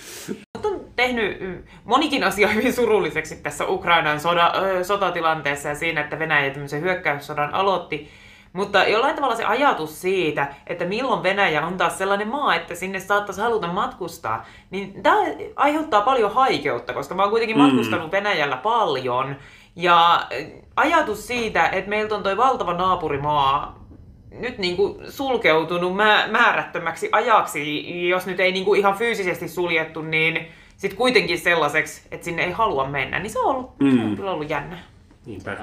Tehnyt 0.97 1.39
mm, 1.39 1.63
monikin 1.83 2.23
asia 2.23 2.47
hyvin 2.47 2.73
surulliseksi 2.73 3.35
tässä 3.35 3.65
Ukrainan 3.67 4.19
soda, 4.19 4.53
sotatilanteessa 4.83 5.69
ja 5.69 5.75
siinä, 5.75 6.01
että 6.01 6.19
Venäjä 6.19 6.49
tämmöisen 6.49 6.81
hyökkäyssodan 6.81 7.53
aloitti. 7.53 8.09
Mutta 8.53 8.83
jollain 8.83 9.15
tavalla 9.15 9.35
se 9.35 9.45
ajatus 9.45 10.01
siitä, 10.01 10.47
että 10.67 10.85
milloin 10.85 11.23
Venäjä 11.23 11.65
on 11.65 11.77
taas 11.77 11.97
sellainen 11.97 12.27
maa, 12.27 12.55
että 12.55 12.75
sinne 12.75 12.99
saattaisi 12.99 13.41
haluta 13.41 13.67
matkustaa, 13.67 14.45
niin 14.69 15.03
tämä 15.03 15.17
aiheuttaa 15.55 16.01
paljon 16.01 16.33
haikeutta, 16.33 16.93
koska 16.93 17.15
mä 17.15 17.21
oon 17.21 17.31
kuitenkin 17.31 17.57
matkustanut 17.57 18.11
Venäjällä 18.11 18.57
paljon. 18.57 19.35
Ja 19.75 20.27
ajatus 20.75 21.27
siitä, 21.27 21.67
että 21.67 21.89
meiltä 21.89 22.15
on 22.15 22.23
toi 22.23 22.37
valtava 22.37 22.73
naapurimaa 22.73 23.87
nyt 24.31 24.57
niin 24.57 24.77
kuin 24.77 25.11
sulkeutunut 25.11 25.95
mä, 25.95 26.27
määrättömäksi 26.31 27.09
ajaksi, 27.11 28.09
jos 28.09 28.25
nyt 28.25 28.39
ei 28.39 28.51
niin 28.51 28.65
kuin 28.65 28.79
ihan 28.79 28.97
fyysisesti 28.97 29.47
suljettu, 29.47 30.01
niin 30.01 30.47
sitten 30.77 30.97
kuitenkin 30.97 31.39
sellaiseksi, 31.39 32.01
että 32.11 32.25
sinne 32.25 32.43
ei 32.43 32.51
halua 32.51 32.87
mennä, 32.89 33.19
niin 33.19 33.29
se 33.29 33.39
on 33.39 33.55
ollut, 33.55 33.79
mm. 33.79 33.97
se 33.97 34.03
on 34.03 34.15
kyllä 34.15 34.31
ollut 34.31 34.49
jännä. 34.49 34.77
Niinpä. 35.25 35.57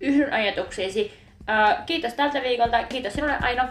Yhdyn 0.00 0.32
ajatuksiisi. 0.32 1.12
Äh, 1.48 1.86
kiitos 1.86 2.14
tältä 2.14 2.42
viikolta. 2.42 2.84
Kiitos 2.84 3.12
sinulle 3.12 3.36
Aino. 3.42 3.62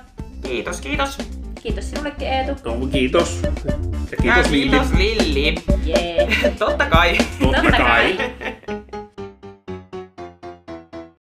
Kiitos, 0.47 0.81
kiitos. 0.81 1.17
Kiitos 1.61 1.89
sinullekin 1.89 2.27
Eetu. 2.27 2.51
No, 2.65 2.87
kiitos. 2.87 3.41
Ja 3.43 4.37
Ja 4.37 4.43
kiitos 4.43 4.51
Lilli. 4.51 4.69
Kiitos 4.69 4.97
Lilli. 4.97 5.55
Jee. 5.85 6.27
Totta 6.59 6.85
kai. 6.85 7.17
Totta 7.17 7.61
Totta 7.61 7.77
kai. 7.77 8.13
kai. 8.13 9.04